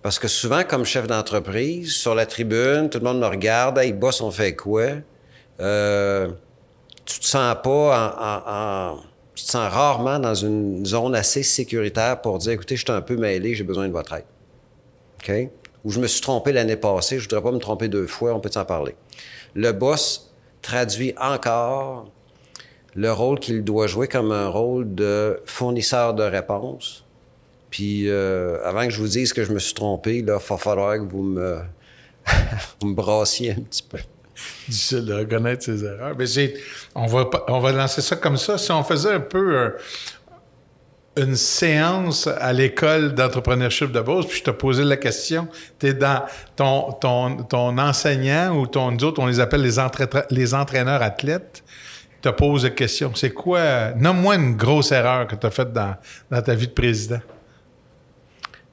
Parce 0.03 0.19
que 0.19 0.27
souvent, 0.27 0.63
comme 0.65 0.83
chef 0.83 1.07
d'entreprise, 1.07 1.93
sur 1.93 2.13
la 2.13 2.25
tribune, 2.25 2.89
tout 2.89 2.99
le 2.99 3.05
monde 3.05 3.21
me 3.21 3.25
regarde, 3.25 3.77
hey, 3.77 3.93
boss, 3.93 4.19
on 4.19 4.31
fait 4.31 4.53
quoi? 4.53 4.87
Euh, 5.61 6.27
tu 7.05 7.19
te 7.21 7.25
sens 7.25 7.55
pas 7.63 8.13
en, 8.19 8.99
Tu 9.33 9.45
te 9.45 9.49
sens 9.49 9.71
rarement 9.71 10.19
dans 10.19 10.35
une 10.35 10.85
zone 10.85 11.15
assez 11.15 11.41
sécuritaire 11.41 12.21
pour 12.21 12.37
dire, 12.37 12.51
écoutez, 12.51 12.75
je 12.75 12.83
suis 12.83 12.91
un 12.91 13.01
peu 13.01 13.15
mêlé, 13.15 13.55
j'ai 13.55 13.63
besoin 13.63 13.87
de 13.87 13.93
votre 13.93 14.13
aide. 14.13 14.25
OK? 15.23 15.49
Ou 15.85 15.91
je 15.91 15.99
me 16.01 16.07
suis 16.07 16.21
trompé 16.21 16.51
l'année 16.51 16.75
passée, 16.75 17.17
je 17.17 17.23
voudrais 17.23 17.41
pas 17.41 17.51
me 17.51 17.59
tromper 17.59 17.87
deux 17.87 18.07
fois, 18.07 18.33
on 18.33 18.41
peut 18.41 18.51
s'en 18.51 18.65
parler? 18.65 18.95
Le 19.55 19.71
boss 19.71 20.33
traduit 20.61 21.13
encore 21.17 22.11
le 22.93 23.11
rôle 23.11 23.39
qu'il 23.39 23.63
doit 23.63 23.87
jouer 23.87 24.09
comme 24.09 24.33
un 24.33 24.49
rôle 24.49 24.93
de 24.93 25.41
fournisseur 25.45 26.13
de 26.13 26.23
réponses 26.23 27.02
puis 27.73 28.07
euh, 28.07 28.59
avant 28.63 28.85
que 28.85 28.91
je 28.91 28.99
vous 28.99 29.07
dise 29.07 29.33
que 29.33 29.43
je 29.43 29.51
me 29.51 29.57
suis 29.57 29.73
trompé, 29.73 30.17
il 30.17 30.25
va 30.25 30.37
falloir 30.37 30.93
que 30.93 31.05
vous 31.09 31.23
me, 31.23 31.57
brassiez 32.83 33.53
un 33.53 33.61
petit 33.61 33.81
peu. 33.81 33.97
Difficile 34.67 35.05
de 35.05 35.13
reconnaître 35.15 35.63
ses 35.63 35.83
erreurs. 35.83 36.15
Mais 36.15 36.25
on, 36.93 37.07
va, 37.07 37.27
on 37.47 37.59
va 37.59 37.71
lancer 37.71 38.01
ça 38.01 38.15
comme 38.15 38.37
ça. 38.37 38.59
Si 38.59 38.71
on 38.71 38.83
faisait 38.83 39.13
un 39.13 39.19
peu 39.19 39.57
euh, 39.57 39.69
une 41.17 41.35
séance 41.35 42.27
à 42.27 42.53
l'école 42.53 43.15
d'entrepreneurship 43.15 43.91
de 43.91 44.01
Beauce, 44.01 44.27
puis 44.27 44.37
je 44.37 44.43
te 44.43 44.51
posais 44.51 44.83
la 44.83 44.97
question, 44.97 45.47
tu 45.79 45.95
dans 45.95 46.25
ton, 46.55 46.91
ton, 46.91 47.37
ton, 47.37 47.79
enseignant 47.79 48.55
ou 48.55 48.67
ton, 48.67 48.91
nous 48.91 49.03
autres, 49.03 49.19
on 49.19 49.25
les 49.25 49.39
appelle 49.39 49.63
les, 49.63 49.79
les 50.29 50.53
entraîneurs 50.53 51.01
athlètes, 51.01 51.63
te 52.21 52.29
pose 52.29 52.65
la 52.65 52.69
question. 52.69 53.15
C'est 53.15 53.31
quoi, 53.31 53.93
nomme-moi 53.95 54.35
une 54.35 54.55
grosse 54.57 54.91
erreur 54.91 55.25
que 55.25 55.35
tu 55.35 55.47
as 55.47 55.51
faite 55.51 55.73
dans, 55.73 55.95
dans 56.29 56.41
ta 56.43 56.53
vie 56.53 56.67
de 56.67 56.73
président. 56.73 57.19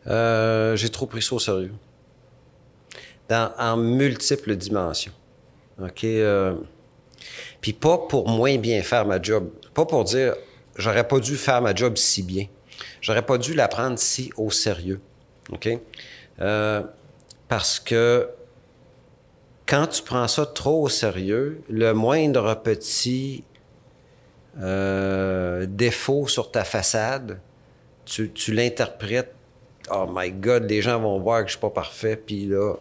Euh, 0.07 0.77
j'ai 0.77 0.89
trop 0.89 1.07
pris 1.07 1.23
ça 1.23 1.35
au 1.35 1.39
sérieux. 1.39 1.75
Dans, 3.29 3.53
en 3.59 3.77
multiples 3.77 4.57
dimensions. 4.57 5.13
OK? 5.81 6.05
Euh, 6.05 6.55
puis 7.61 7.73
pas 7.73 7.99
pour 7.99 8.29
moins 8.29 8.57
bien 8.59 8.83
faire 8.83 9.07
ma 9.07 9.21
job. 9.21 9.51
Pas 9.75 9.87
pour 9.87 10.05
dire 10.05 10.35
j'aurais 10.77 11.07
pas 11.07 11.21
dû 11.21 11.37
faire 11.37 11.61
ma 11.63 11.75
job 11.75 11.97
si 11.97 12.23
bien. 12.23 12.47
J'aurais 13.01 13.25
pas 13.25 13.39
dû 13.39 13.55
la 13.55 13.69
prendre 13.69 13.99
si 13.99 14.31
au 14.37 14.51
sérieux. 14.51 15.01
OK? 15.53 15.69
Euh, 16.41 16.83
parce 17.49 17.79
que 17.79 18.29
quand 19.67 19.87
tu 19.87 20.03
prends 20.03 20.27
ça 20.27 20.47
trop 20.47 20.83
au 20.83 20.89
sérieux, 20.89 21.63
le 21.69 21.93
moindre 21.93 22.55
petit 22.55 23.45
défaut 24.57 26.27
sur 26.27 26.51
ta 26.51 26.65
façade, 26.65 27.41
tu, 28.05 28.33
tu 28.33 28.53
l'interprètes 28.53 29.35
oh 29.91 30.07
my 30.13 30.31
God, 30.31 30.69
les 30.69 30.83
gens 30.83 31.01
vont 31.01 31.19
voir 31.19 31.43
que 31.43 31.49
je 31.49 31.53
suis 31.53 31.61
pas 31.61 31.71
parfait. 31.71 32.17
Puis 32.17 32.47
là, 32.47 32.75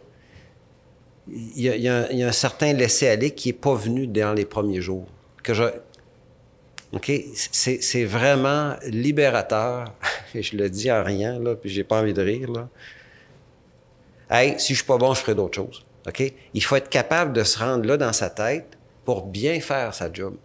il 1.28 1.62
y, 1.62 1.88
a, 1.88 2.08
un 2.28 2.32
certain 2.32 2.74
laisser-aller 2.74 3.32
qui 3.32 3.50
est 3.50 3.54
pas 3.54 3.76
venu 3.76 4.08
dans 4.08 4.34
les 4.34 4.46
premiers 4.46 4.82
jours. 4.82 5.08
Que 5.44 5.54
je... 5.54 5.64
OK? 6.92 7.12
C'est 7.34 8.06
vraiment 8.06 8.76
libérateur. 8.88 9.94
Je 10.34 10.58
le 10.58 10.70
dis 10.70 10.92
en 10.92 11.04
rien, 11.04 11.40
là, 11.40 11.56
puis 11.56 11.72
j'ai 11.72 11.84
pas 11.84 12.00
envie 12.02 12.14
de 12.14 12.22
rire. 12.22 12.68
Hey, 14.30 14.60
si 14.60 14.74
je 14.74 14.80
suis 14.80 14.86
pas 14.86 14.98
bon, 14.98 15.16
je 15.16 15.22
ferai 15.22 15.34
d'autres 15.34 15.56
choses. 15.56 15.84
OK? 16.08 16.22
Il 16.54 16.64
faut 16.64 16.76
être 16.76 16.90
capable 16.90 17.34
de 17.34 17.44
se 17.44 17.58
rendre 17.58 17.86
là 17.86 17.98
dans 17.98 18.14
sa 18.14 18.30
tête 18.30 18.78
pour 19.06 19.26
bien 19.26 19.60
faire 19.60 19.92
sa 19.96 20.14
job. 20.14 20.36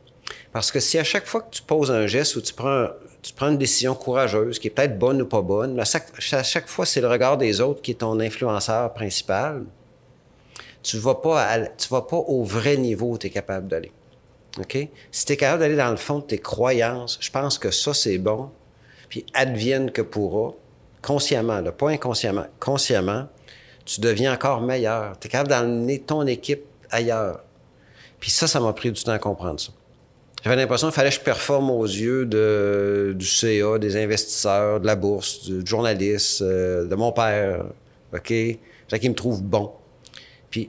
Parce 0.52 0.72
que 0.72 0.80
si 0.80 0.98
à 0.98 1.04
chaque 1.04 1.26
fois 1.26 1.42
que 1.42 1.50
tu 1.50 1.62
poses 1.62 1.90
un 1.90 2.06
geste 2.06 2.36
ou 2.36 2.40
tu 2.40 2.54
prends 2.54 2.88
tu 3.24 3.32
prends 3.32 3.48
une 3.48 3.56
décision 3.56 3.94
courageuse, 3.94 4.58
qui 4.58 4.66
est 4.66 4.70
peut-être 4.70 4.98
bonne 4.98 5.22
ou 5.22 5.26
pas 5.26 5.40
bonne, 5.40 5.72
mais 5.74 5.80
à 5.80 6.42
chaque, 6.42 6.68
fois, 6.68 6.84
c'est 6.84 7.00
le 7.00 7.08
regard 7.08 7.38
des 7.38 7.62
autres 7.62 7.80
qui 7.80 7.92
est 7.92 7.94
ton 7.94 8.20
influenceur 8.20 8.92
principal. 8.92 9.64
Tu 10.82 10.98
vas 10.98 11.14
pas 11.14 11.58
tu 11.78 11.88
vas 11.88 12.02
pas 12.02 12.18
au 12.18 12.44
vrai 12.44 12.76
niveau 12.76 13.12
où 13.12 13.18
tu 13.18 13.28
es 13.28 13.30
capable 13.30 13.66
d'aller. 13.66 13.92
OK? 14.58 14.76
Si 15.10 15.24
tu 15.24 15.32
es 15.32 15.36
capable 15.38 15.60
d'aller 15.60 15.76
dans 15.76 15.90
le 15.90 15.96
fond 15.96 16.18
de 16.18 16.24
tes 16.24 16.38
croyances, 16.38 17.16
je 17.18 17.30
pense 17.30 17.56
que 17.56 17.70
ça, 17.70 17.94
c'est 17.94 18.18
bon. 18.18 18.50
Puis 19.08 19.24
advienne 19.32 19.90
que 19.90 20.02
pourra, 20.02 20.52
consciemment, 21.00 21.62
pas 21.72 21.88
inconsciemment, 21.88 22.46
consciemment, 22.60 23.28
tu 23.86 24.02
deviens 24.02 24.34
encore 24.34 24.60
meilleur. 24.60 25.18
Tu 25.18 25.28
es 25.28 25.30
capable 25.30 25.48
d'emmener 25.48 25.98
ton 25.98 26.26
équipe 26.26 26.66
ailleurs. 26.90 27.42
Puis 28.20 28.30
ça, 28.30 28.46
ça 28.46 28.60
m'a 28.60 28.74
pris 28.74 28.92
du 28.92 29.02
temps 29.02 29.12
à 29.12 29.18
comprendre 29.18 29.60
ça. 29.60 29.72
J'avais 30.44 30.56
l'impression 30.56 30.88
qu'il 30.88 30.94
fallait 30.94 31.08
que 31.08 31.14
je 31.14 31.20
performe 31.20 31.70
aux 31.70 31.86
yeux 31.86 32.26
du 32.26 33.26
CA, 33.26 33.78
des 33.78 33.96
investisseurs, 33.96 34.78
de 34.78 34.86
la 34.86 34.94
bourse, 34.94 35.42
du, 35.46 35.64
journaliste, 35.64 36.42
euh, 36.42 36.86
de 36.86 36.94
mon 36.94 37.12
père. 37.12 37.64
OK? 38.12 38.28
Fait 38.28 38.60
qu'il 39.00 39.08
me 39.08 39.14
trouve 39.14 39.42
bon. 39.42 39.72
Puis, 40.50 40.68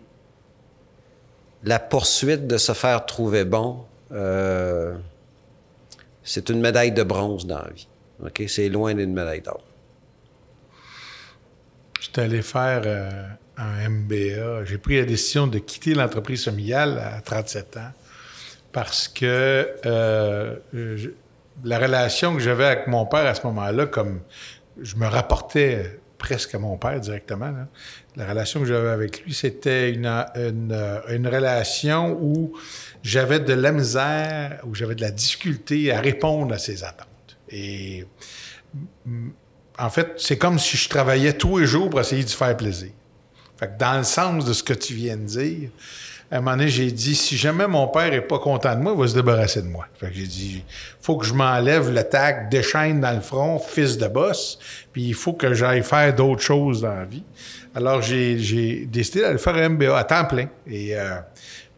la 1.66 1.80
poursuite 1.80 2.48
de 2.48 2.58
se 2.58 2.72
faire 2.72 3.06
trouver 3.06 3.44
bon, 3.44 3.84
euh, 4.14 4.96
c'est 6.24 6.48
une 6.50 6.62
médaille 6.62 6.94
de 6.94 7.04
bronze 7.04 7.46
dans 7.46 7.60
la 7.60 7.72
vie. 7.72 7.90
OK? 8.24 8.44
C'est 8.48 8.70
loin 8.70 8.94
d'une 8.94 9.14
médaille 9.14 9.42
d'or. 9.42 9.62
J'étais 12.00 12.22
allé 12.22 12.42
faire 12.42 12.84
euh, 12.86 13.28
un 13.58 13.90
MBA. 13.90 14.64
J'ai 14.64 14.78
pris 14.78 15.00
la 15.00 15.06
décision 15.06 15.48
de 15.48 15.60
quitter 15.60 15.96
l'entreprise 15.96 16.46
familiale 16.46 16.98
à 16.98 17.20
37 17.20 17.76
ans 17.76 17.92
parce 18.76 19.08
que 19.08 19.70
euh, 19.86 20.58
la 21.64 21.80
relation 21.80 22.34
que 22.34 22.42
j'avais 22.42 22.66
avec 22.66 22.88
mon 22.88 23.06
père 23.06 23.26
à 23.26 23.34
ce 23.34 23.48
moment-là, 23.48 23.86
comme 23.86 24.20
je 24.82 24.98
me 24.98 25.08
rapportais 25.08 25.98
presque 26.18 26.56
à 26.56 26.60
mon 26.60 26.76
père 26.76 27.00
directement, 27.00 27.54
la 28.18 28.28
relation 28.28 28.60
que 28.60 28.66
j'avais 28.66 28.90
avec 28.90 29.24
lui, 29.24 29.34
c'était 29.34 29.94
une, 29.94 30.06
relation 31.26 32.20
où 32.20 32.52
j'avais 33.02 33.40
de 33.40 33.54
la 33.54 33.72
misère, 33.72 34.60
où 34.66 34.76
j'avais 34.76 34.96
de 34.96 35.02
la 35.02 35.12
difficulté 35.12 35.94
à 35.94 36.02
répondre 36.02 36.54
à 36.54 36.58
ses 36.58 36.84
attentes. 36.84 37.38
Et 37.48 38.06
en 39.80 39.90
fait, 39.90 40.16
c'est 40.18 40.38
comme 40.38 40.60
si 40.60 40.76
je 40.76 40.90
travaillais 40.90 41.32
tous 41.32 41.60
les 41.60 41.66
jours 41.66 41.90
pour 41.90 42.02
essayer 42.02 42.26
de 42.26 42.30
faire 42.30 42.58
plaisir. 42.58 42.92
Fait 43.58 43.68
que 43.68 43.80
dans 43.80 44.00
le 44.00 44.04
sens 44.04 44.44
de 44.44 44.52
ce 44.52 44.64
que 44.64 44.74
tu 44.74 44.96
viens 44.96 45.16
de 45.16 45.24
dire, 45.24 45.70
à 46.32 46.38
un 46.38 46.42
moment 46.42 46.58
donné, 46.58 46.70
j'ai 46.70 46.92
dit, 46.92 47.16
si 47.16 47.38
jamais 47.38 47.68
mon 47.68 47.88
père 47.88 48.12
est 48.14 48.22
pas 48.22 48.40
content 48.40 48.76
de 48.76 48.82
moi, 48.82 48.94
il 48.96 49.00
va 49.00 49.08
se 49.08 49.14
débarrasser 49.14 49.62
de 49.62 49.68
moi. 49.68 49.86
Fait 49.94 50.08
que 50.08 50.14
j'ai 50.14 50.26
dit, 50.26 50.64
faut 51.00 51.18
que 51.18 51.26
je 51.26 51.34
m'enlève 51.34 51.94
le 51.94 52.04
tag 52.04 52.50
déchaîne 52.50 53.00
dans 53.00 53.14
le 53.14 53.22
front, 53.22 53.60
fils 53.60 53.98
de 53.98 54.08
boss, 54.08 54.58
puis 54.92 55.04
il 55.04 55.14
faut 55.14 55.34
que 55.34 55.54
j'aille 55.54 55.84
faire 55.84 56.16
d'autres 56.16 56.42
choses 56.42 56.82
dans 56.82 56.96
la 56.96 57.06
vie. 57.06 57.24
Alors, 57.76 58.02
j'ai 58.02 58.86
décidé 58.86 59.22
d'aller 59.22 59.38
faire 59.38 59.56
un 59.56 59.70
MBA 59.70 59.98
à 59.98 60.04
temps 60.04 60.26
plein. 60.26 60.48
Et 60.66 60.98
euh, 60.98 61.18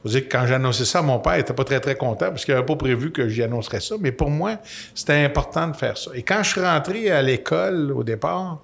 faut 0.04 0.10
dire 0.10 0.28
que 0.28 0.32
quand 0.32 0.46
j'ai 0.48 0.54
annoncé 0.54 0.86
ça, 0.86 1.02
mon 1.02 1.20
père 1.20 1.38
n'était 1.38 1.54
pas 1.54 1.64
très, 1.64 1.80
très 1.80 1.96
content 1.96 2.30
parce 2.30 2.46
qu'il 2.46 2.54
n'avait 2.54 2.66
pas 2.66 2.76
prévu 2.76 3.12
que 3.12 3.28
j'y 3.28 3.44
annoncerais 3.44 3.82
ça. 3.82 3.96
Mais 4.00 4.12
pour 4.12 4.30
moi, 4.30 4.58
c'était 4.94 5.26
important 5.26 5.68
de 5.68 5.76
faire 5.76 5.98
ça. 5.98 6.12
Et 6.14 6.24
quand 6.24 6.44
je 6.44 6.50
suis 6.50 6.62
rentré 6.62 7.12
à 7.12 7.22
l'école 7.22 7.92
au 7.92 8.04
départ, 8.04 8.62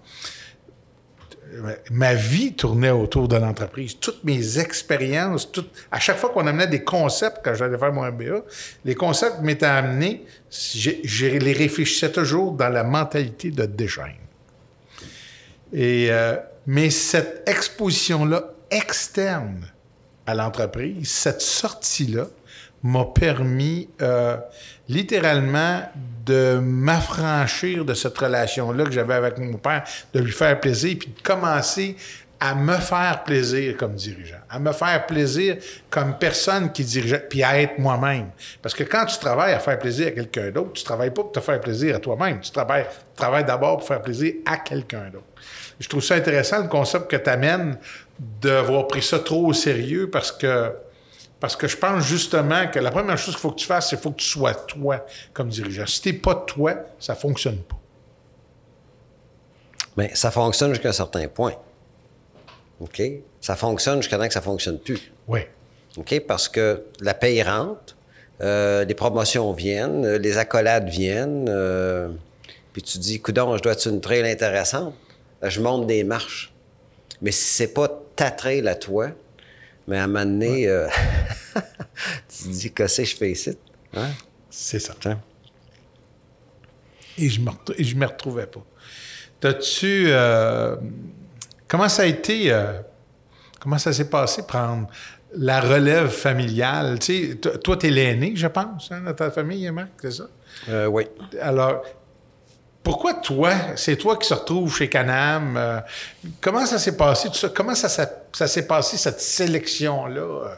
ma 1.91 2.13
vie 2.13 2.53
tournait 2.53 2.89
autour 2.89 3.27
de 3.27 3.36
l'entreprise. 3.36 3.98
Toutes 4.00 4.24
mes 4.24 4.60
expériences, 4.60 5.51
à 5.91 6.00
chaque 6.00 6.17
fois 6.17 6.29
qu'on 6.29 6.48
amenait 6.48 6.67
des 6.67 6.83
concepts 6.83 7.39
quand 7.43 7.53
j'allais 7.53 7.77
faire 7.77 7.93
mon 7.93 8.10
MBA, 8.12 8.43
les 8.86 8.95
concepts 8.95 9.41
m'étaient 9.41 9.65
amenés, 9.65 10.25
je 10.50 11.25
les 11.25 11.53
réfléchissais 11.53 12.12
toujours 12.12 12.53
dans 12.53 12.69
la 12.69 12.83
mentalité 12.83 13.51
de 13.51 13.65
Deschaines. 13.65 14.15
Et, 15.72 16.07
euh, 16.12 16.38
mais 16.67 16.89
cette 16.89 17.48
exposition-là 17.48 18.53
externe 18.69 19.65
à 20.25 20.33
l'entreprise, 20.33 21.10
cette 21.10 21.41
sortie-là, 21.41 22.27
m'a 22.83 23.05
permis 23.05 23.89
euh, 24.01 24.37
littéralement 24.89 25.81
de 26.25 26.59
m'affranchir 26.61 27.85
de 27.85 27.93
cette 27.93 28.17
relation-là 28.17 28.85
que 28.85 28.91
j'avais 28.91 29.13
avec 29.13 29.37
mon 29.37 29.57
père, 29.57 29.83
de 30.13 30.19
lui 30.19 30.31
faire 30.31 30.59
plaisir, 30.59 30.97
puis 30.99 31.09
de 31.09 31.21
commencer 31.21 31.95
à 32.39 32.55
me 32.55 32.75
faire 32.75 33.23
plaisir 33.23 33.77
comme 33.77 33.95
dirigeant, 33.95 34.41
à 34.49 34.59
me 34.59 34.73
faire 34.73 35.05
plaisir 35.05 35.55
comme 35.89 36.17
personne 36.17 36.73
qui 36.73 36.83
dirige, 36.83 37.17
puis 37.29 37.41
à 37.41 37.61
être 37.61 37.79
moi-même. 37.79 38.31
Parce 38.61 38.75
que 38.75 38.83
quand 38.83 39.05
tu 39.05 39.17
travailles 39.17 39.53
à 39.53 39.59
faire 39.59 39.79
plaisir 39.79 40.07
à 40.07 40.11
quelqu'un 40.11 40.51
d'autre, 40.51 40.73
tu 40.73 40.83
travailles 40.83 41.11
pas 41.11 41.21
pour 41.21 41.31
te 41.31 41.39
faire 41.39 41.61
plaisir 41.61 41.95
à 41.95 41.99
toi-même, 41.99 42.41
tu 42.41 42.51
travailles, 42.51 42.85
travailles 43.15 43.45
d'abord 43.45 43.77
pour 43.77 43.87
faire 43.87 44.01
plaisir 44.01 44.33
à 44.45 44.57
quelqu'un 44.57 45.09
d'autre. 45.09 45.23
Je 45.79 45.87
trouve 45.87 46.03
ça 46.03 46.15
intéressant 46.15 46.61
le 46.61 46.67
concept 46.67 47.09
que 47.09 47.15
tu 47.15 47.29
amènes 47.29 47.77
d'avoir 48.19 48.87
pris 48.87 49.01
ça 49.01 49.19
trop 49.19 49.47
au 49.47 49.53
sérieux 49.53 50.09
parce 50.09 50.31
que 50.33 50.69
parce 51.43 51.57
que 51.57 51.67
je 51.67 51.75
pense 51.75 52.05
justement 52.05 52.67
que 52.69 52.79
la 52.79 52.89
première 52.89 53.17
chose 53.17 53.33
qu'il 53.33 53.41
faut 53.41 53.51
que 53.51 53.59
tu 53.59 53.65
fasses, 53.65 53.89
c'est 53.89 53.97
qu'il 53.97 54.03
faut 54.03 54.12
que 54.12 54.21
tu 54.21 54.29
sois 54.29 54.53
toi 54.53 55.05
comme 55.33 55.50
dirigeant. 55.50 55.85
Si 55.85 56.00
tu 56.00 56.13
n'es 56.13 56.17
pas 56.17 56.35
toi, 56.35 56.73
ça 56.97 57.15
ne 57.15 57.17
fonctionne 57.17 57.57
pas. 57.57 57.75
Mais 59.97 60.15
ça 60.15 60.31
fonctionne 60.31 60.69
jusqu'à 60.69 60.88
un 60.88 60.93
certain 60.93 61.27
point. 61.27 61.55
OK? 62.79 63.01
Ça 63.41 63.57
fonctionne 63.57 64.01
jusqu'à 64.01 64.17
temps 64.17 64.27
que 64.27 64.33
ça 64.33 64.39
ne 64.39 64.45
fonctionne 64.45 64.79
plus. 64.79 65.12
Oui. 65.27 65.41
OK? 65.97 66.17
Parce 66.21 66.47
que 66.47 66.85
la 67.01 67.13
paye 67.13 67.43
rentre, 67.43 67.97
euh, 68.39 68.85
les 68.85 68.95
promotions 68.95 69.51
viennent, 69.51 70.05
euh, 70.05 70.17
les 70.17 70.38
accolades 70.38 70.88
viennent, 70.88 71.47
euh, 71.50 72.07
puis 72.71 72.83
tu 72.83 73.00
dis, 73.00 73.19
coudon, 73.19 73.57
je 73.57 73.63
dois 73.63 73.73
être 73.73 73.85
une 73.85 74.00
trail 74.00 74.25
intéressante? 74.31 74.93
je 75.41 75.59
monte 75.59 75.88
des 75.88 76.05
marches. 76.05 76.53
Mais 77.21 77.31
si 77.31 77.43
c'est 77.43 77.73
pas 77.73 77.89
ta 78.15 78.31
trail 78.31 78.65
à 78.65 78.75
toi, 78.75 79.09
mais 79.87 79.97
à 79.97 80.03
un 80.03 80.07
moment 80.07 80.25
donné, 80.25 80.67
euh, 80.67 80.87
tu 82.29 82.43
te 82.43 82.49
dis, 82.49 82.71
qu'est-ce 82.73 83.01
que 83.01 83.07
je 83.07 83.15
fais 83.15 83.31
ici? 83.31 83.57
Hein? 83.95 84.09
C'est 84.49 84.79
ça. 84.79 84.93
Et 87.17 87.29
je 87.29 87.39
ne 87.39 87.99
me, 87.99 88.05
retrouvais 88.05 88.47
pas. 88.47 88.63
T'as-tu. 89.39 90.05
Euh, 90.07 90.75
comment 91.67 91.89
ça 91.89 92.03
a 92.03 92.05
été. 92.05 92.51
Euh, 92.51 92.79
comment 93.59 93.77
ça 93.77 93.91
s'est 93.91 94.09
passé 94.09 94.43
prendre 94.47 94.87
la 95.35 95.59
relève 95.59 96.09
familiale? 96.09 96.99
Tu 96.99 97.31
sais, 97.31 97.35
toi, 97.35 97.77
tu 97.77 97.87
es 97.87 97.89
l'aîné, 97.89 98.33
je 98.35 98.47
pense, 98.47 98.91
hein, 98.91 99.01
dans 99.01 99.13
ta 99.13 99.31
famille, 99.31 99.69
Marc, 99.71 99.91
c'est 100.01 100.11
ça? 100.11 100.27
oui. 100.89 101.03
Alors, 101.41 101.83
pourquoi 102.83 103.13
toi, 103.13 103.51
c'est 103.77 103.95
toi 103.95 104.17
qui 104.17 104.27
se 104.27 104.33
retrouve 104.33 104.75
chez 104.75 104.89
Canam? 104.89 105.55
Euh, 105.55 105.79
comment 106.41 106.65
ça 106.65 106.77
s'est 106.77 106.97
passé? 106.97 107.29
Comment 107.55 107.75
ça, 107.75 107.87
s'est 107.89 108.67
passé, 108.67 108.97
cette 108.97 109.21
sélection-là? 109.21 110.57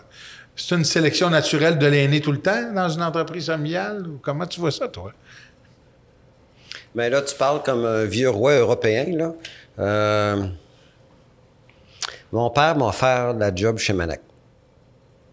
C'est 0.55 0.75
une 0.75 0.86
sélection 0.86 1.29
naturelle 1.29 1.77
de 1.77 1.86
l'aîné 1.86 2.22
tout 2.22 2.32
le 2.32 2.41
temps 2.41 2.74
dans 2.74 2.89
une 2.89 3.03
entreprise 3.03 3.46
familiale? 3.48 4.08
Ou 4.08 4.20
comment 4.22 4.48
tu 4.48 4.60
vois 4.60 4.72
ça, 4.72 4.88
toi? 4.88 5.12
Bien 6.96 7.10
là, 7.10 7.22
tu 7.22 7.36
parles 7.36 7.62
comme 7.62 7.86
un 7.86 8.05
vieux 8.05 8.29
roi 8.29 8.53
européen, 8.53 9.05
là. 9.15 9.34
Euh, 9.77 10.48
mon 12.32 12.50
père 12.50 12.75
m'a 12.75 12.88
offert 12.88 13.34
la 13.34 13.53
job 13.53 13.77
chez 13.77 13.94
Manac. 13.94 14.22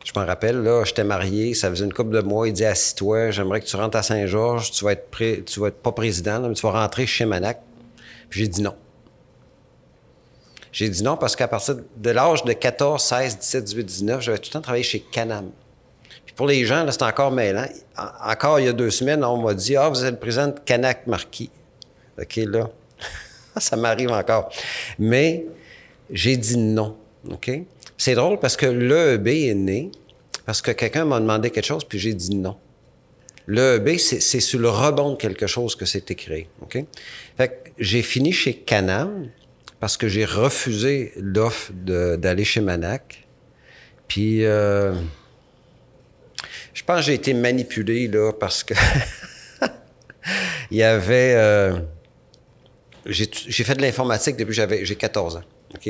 Je 0.04 0.12
m'en 0.16 0.26
rappelle, 0.26 0.62
là, 0.62 0.82
j'étais 0.84 1.04
marié, 1.04 1.54
ça 1.54 1.70
faisait 1.70 1.84
une 1.84 1.92
couple 1.92 2.10
de 2.10 2.20
mois, 2.20 2.48
il 2.48 2.52
dit 2.52 2.64
Assis-toi, 2.64 3.30
j'aimerais 3.30 3.60
que 3.60 3.66
tu 3.66 3.76
rentres 3.76 3.96
à 3.96 4.02
Saint-Georges, 4.02 4.72
tu 4.72 4.84
vas 4.84 4.92
être 4.92 5.10
prêt, 5.10 5.42
tu 5.46 5.60
vas 5.60 5.68
être 5.68 5.80
pas 5.80 5.92
président, 5.92 6.40
mais 6.40 6.54
tu 6.54 6.62
vas 6.62 6.72
rentrer 6.72 7.06
chez 7.06 7.24
Manac. 7.24 7.60
Puis 8.28 8.40
j'ai 8.40 8.48
dit 8.48 8.62
non. 8.62 8.74
J'ai 10.72 10.88
dit 10.88 11.02
non 11.02 11.16
parce 11.16 11.36
qu'à 11.36 11.46
partir 11.46 11.76
de 11.96 12.10
l'âge 12.10 12.44
de 12.44 12.52
14, 12.52 13.02
16, 13.02 13.38
17, 13.38 13.64
18, 13.64 13.84
19, 13.84 14.20
j'avais 14.22 14.38
tout 14.38 14.48
le 14.48 14.52
temps 14.52 14.60
travaillé 14.60 14.82
chez 14.82 15.00
Canam. 15.00 15.50
Puis 16.24 16.34
pour 16.34 16.46
les 16.46 16.64
gens, 16.64 16.82
là, 16.84 16.92
c'est 16.92 17.02
encore 17.02 17.30
mêlant. 17.30 17.66
encore 18.24 18.58
il 18.58 18.66
y 18.66 18.68
a 18.68 18.72
deux 18.72 18.90
semaines, 18.90 19.22
on 19.22 19.36
m'a 19.36 19.54
dit 19.54 19.76
Ah, 19.76 19.88
vous 19.88 20.04
êtes 20.04 20.14
le 20.14 20.18
président 20.18 20.48
de 20.48 20.58
Canac 20.64 21.06
Marquis. 21.06 21.50
OK, 22.18 22.36
là. 22.36 22.70
ça 23.58 23.76
m'arrive 23.76 24.10
encore. 24.10 24.50
Mais 24.98 25.44
j'ai 26.10 26.36
dit 26.36 26.56
non. 26.56 26.96
OK? 27.30 27.50
C'est 28.04 28.16
drôle 28.16 28.40
parce 28.40 28.56
que 28.56 28.66
l'EEB 28.66 29.28
est 29.28 29.54
né 29.54 29.92
parce 30.44 30.60
que 30.60 30.72
quelqu'un 30.72 31.04
m'a 31.04 31.20
demandé 31.20 31.50
quelque 31.50 31.64
chose, 31.66 31.84
puis 31.84 32.00
j'ai 32.00 32.14
dit 32.14 32.34
non. 32.34 32.56
L'EEB, 33.46 33.96
c'est 33.96 34.40
sur 34.40 34.58
le 34.58 34.70
rebond 34.70 35.12
de 35.12 35.16
quelque 35.16 35.46
chose 35.46 35.76
que 35.76 35.84
c'était 35.84 36.16
créé. 36.16 36.48
OK? 36.62 36.84
Fait 37.36 37.72
j'ai 37.78 38.02
fini 38.02 38.32
chez 38.32 38.54
Canam 38.54 39.30
parce 39.78 39.96
que 39.96 40.08
j'ai 40.08 40.24
refusé 40.24 41.12
l'offre 41.16 41.70
d'aller 41.72 42.42
chez 42.42 42.60
Manac. 42.60 43.24
Puis, 44.08 44.44
euh, 44.46 44.94
je 46.74 46.82
pense 46.82 46.96
que 46.96 47.02
j'ai 47.02 47.14
été 47.14 47.34
manipulé, 47.34 48.08
là, 48.08 48.32
parce 48.32 48.64
que 48.64 48.74
il 50.72 50.78
y 50.78 50.82
avait... 50.82 51.34
Euh, 51.36 51.78
j'ai 53.06 53.62
fait 53.62 53.76
de 53.76 53.82
l'informatique 53.82 54.36
depuis 54.36 54.56
que 54.56 54.84
j'ai 54.84 54.96
14 54.96 55.36
ans. 55.36 55.44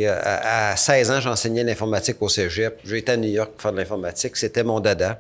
À, 0.07 0.77
16 0.77 1.11
ans, 1.11 1.21
j'enseignais 1.21 1.65
l'informatique 1.65 2.17
au 2.21 2.29
cégep. 2.29 2.79
J'ai 2.85 2.99
été 2.99 3.13
à 3.13 3.17
New 3.17 3.29
York 3.29 3.53
pour 3.53 3.63
faire 3.63 3.73
de 3.73 3.79
l'informatique. 3.79 4.37
C'était 4.37 4.65
mon 4.65 4.81
dada. 4.81 5.19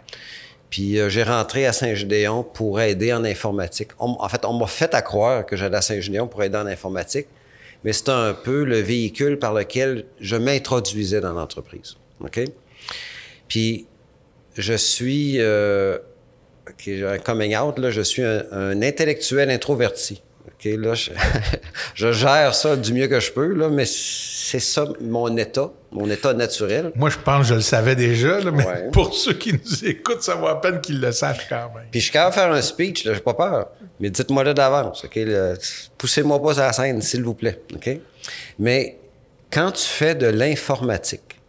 Puis 0.70 0.98
euh, 0.98 1.08
j'ai 1.08 1.22
rentré 1.22 1.66
à 1.66 1.72
Saint-Gédéon 1.72 2.44
pour 2.44 2.80
aider 2.80 3.12
en 3.12 3.24
informatique. 3.24 3.90
en 3.98 4.28
fait, 4.28 4.44
on 4.44 4.54
m'a 4.54 4.66
fait 4.66 4.94
à 4.94 5.02
croire 5.02 5.44
que 5.44 5.56
j'allais 5.56 5.76
à 5.76 5.82
Saint-Gédéon 5.82 6.28
pour 6.28 6.42
aider 6.42 6.56
en 6.56 6.66
informatique, 6.66 7.26
mais 7.84 7.92
c'était 7.92 8.12
un 8.12 8.32
peu 8.32 8.64
le 8.64 8.78
véhicule 8.78 9.38
par 9.38 9.52
lequel 9.52 10.06
je 10.18 10.36
m'introduisais 10.36 11.20
dans 11.20 11.34
l'entreprise. 11.34 11.96
Puis 13.48 13.86
je 14.56 14.74
suis... 14.74 15.40
Euh, 15.40 15.98
un 16.88 17.18
coming 17.18 17.56
out, 17.56 17.78
là, 17.78 17.90
je 17.90 18.00
suis 18.00 18.22
un, 18.22 18.82
intellectuel 18.82 19.50
introverti. 19.50 20.22
Là, 20.64 20.94
je, 20.94 21.10
je 21.94 22.12
gère 22.12 22.54
ça 22.54 22.76
du 22.76 22.94
mieux 22.94 23.08
que 23.08 23.18
je 23.18 23.32
peux, 23.32 23.52
là, 23.52 23.68
mais 23.68 23.84
c'est 24.52 24.60
ça 24.60 24.84
mon 25.00 25.34
état, 25.38 25.70
mon 25.92 26.10
état 26.10 26.34
naturel. 26.34 26.92
Moi, 26.94 27.08
je 27.08 27.16
pense 27.18 27.40
que 27.42 27.48
je 27.48 27.54
le 27.54 27.60
savais 27.62 27.96
déjà, 27.96 28.38
là, 28.40 28.50
mais 28.50 28.66
Ouais. 28.66 28.88
pour 28.92 29.14
ceux 29.14 29.32
qui 29.32 29.52
nous 29.54 29.84
écoutent, 29.86 30.22
ça 30.22 30.34
vaut 30.34 30.48
à 30.48 30.60
peine 30.60 30.80
qu'ils 30.80 31.00
le 31.00 31.10
sachent 31.10 31.48
quand 31.48 31.70
même. 31.74 31.86
Puis 31.90 32.00
je 32.00 32.04
suis 32.04 32.12
capable 32.12 32.34
de 32.36 32.40
faire 32.40 32.52
un 32.52 32.60
speech, 32.60 33.04
là, 33.04 33.14
j'ai 33.14 33.20
pas 33.20 33.32
peur. 33.32 33.70
Mais 33.98 34.10
dites-moi 34.10 34.44
là 34.44 34.52
d'avance, 34.52 35.04
OK? 35.04 35.18
Poussez-moi 35.96 36.42
pas 36.42 36.52
sur 36.52 36.62
la 36.62 36.72
scène, 36.74 37.00
s'il 37.00 37.24
vous 37.24 37.32
plaît, 37.34 37.62
OK? 37.74 37.98
Mais 38.58 38.98
quand 39.50 39.70
tu 39.72 39.84
fais 39.86 40.14
de 40.14 40.26
l'informatique, 40.26 41.40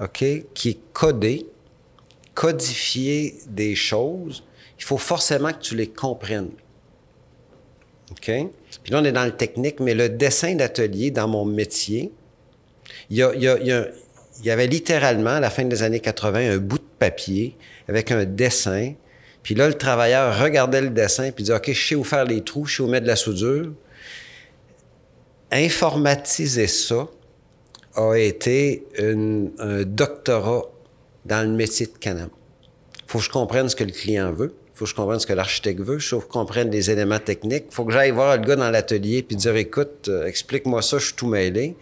OK, 0.00 0.24
qui 0.54 0.68
est 0.68 0.78
codé, 0.92 1.44
codifier 2.34 3.34
des 3.48 3.74
choses, 3.74 4.44
il 4.78 4.84
faut 4.84 4.96
forcément 4.98 5.52
que 5.52 5.58
tu 5.60 5.74
les 5.74 5.88
comprennes. 5.88 6.50
OK? 8.12 8.30
Puis 8.84 8.92
là, 8.92 9.00
on 9.00 9.04
est 9.04 9.10
dans 9.12 9.24
le 9.24 9.32
technique, 9.36 9.80
mais 9.80 9.94
le 9.94 10.08
dessin 10.08 10.54
d'atelier 10.54 11.10
dans 11.10 11.26
mon 11.26 11.44
métier, 11.44 12.12
il 13.10 13.16
y, 13.16 14.50
avait 14.50 14.66
littéralement, 14.66 15.30
à 15.30 15.40
la 15.40 15.50
fin 15.50 15.64
des 15.64 15.82
années 15.82 16.00
80, 16.00 16.52
un 16.52 16.58
bout 16.58 16.78
de 16.78 16.84
papier 16.98 17.56
avec 17.88 18.10
un 18.10 18.24
dessin. 18.24 18.94
Puis 19.42 19.54
là, 19.54 19.68
le 19.68 19.74
travailleur 19.74 20.38
regardait 20.40 20.80
le 20.80 20.90
dessin 20.90 21.30
puis 21.30 21.44
disait, 21.44 21.56
OK, 21.56 21.72
je 21.72 21.88
sais 21.88 21.94
où 21.94 22.04
faire 22.04 22.24
les 22.24 22.42
trous, 22.42 22.66
je 22.66 22.76
sais 22.76 22.82
où 22.82 22.88
mettre 22.88 23.04
de 23.04 23.08
la 23.08 23.16
soudure. 23.16 23.72
Informatiser 25.50 26.66
ça 26.66 27.08
a 27.96 28.14
été 28.14 28.84
un 28.98 29.82
doctorat 29.84 30.64
dans 31.28 31.48
le 31.48 31.54
métier 31.54 31.86
de 31.86 31.98
Canam. 31.98 32.30
faut 33.06 33.18
que 33.18 33.24
je 33.24 33.30
comprenne 33.30 33.68
ce 33.68 33.76
que 33.76 33.84
le 33.84 33.92
client 33.92 34.32
veut. 34.32 34.54
faut 34.74 34.84
que 34.84 34.90
je 34.90 34.94
comprenne 34.94 35.20
ce 35.20 35.26
que 35.26 35.32
l'architecte 35.32 35.80
veut. 35.80 35.98
Faut 35.98 36.18
que 36.18 36.24
je 36.24 36.28
comprenne 36.28 36.70
les 36.70 36.90
éléments 36.90 37.18
techniques. 37.18 37.66
faut 37.70 37.84
que 37.84 37.92
j'aille 37.92 38.10
voir 38.10 38.36
le 38.36 38.46
gars 38.46 38.56
dans 38.56 38.70
l'atelier 38.70 39.22
puis 39.22 39.36
dire, 39.36 39.56
écoute, 39.56 40.08
euh, 40.08 40.26
explique-moi 40.26 40.82
ça, 40.82 40.98
je 40.98 41.06
suis 41.06 41.14
tout 41.14 41.26
mêlé. 41.26 41.76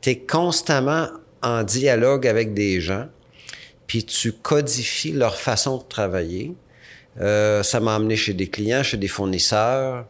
Tu 0.00 0.10
es 0.10 0.18
constamment 0.18 1.08
en 1.42 1.62
dialogue 1.62 2.26
avec 2.26 2.54
des 2.54 2.80
gens, 2.80 3.06
puis 3.86 4.04
tu 4.04 4.32
codifies 4.32 5.12
leur 5.12 5.36
façon 5.36 5.78
de 5.78 5.84
travailler. 5.84 6.54
Euh, 7.20 7.62
ça 7.62 7.80
m'a 7.80 7.96
emmené 7.96 8.16
chez 8.16 8.34
des 8.34 8.48
clients, 8.48 8.82
chez 8.82 8.96
des 8.96 9.08
fournisseurs. 9.08 10.06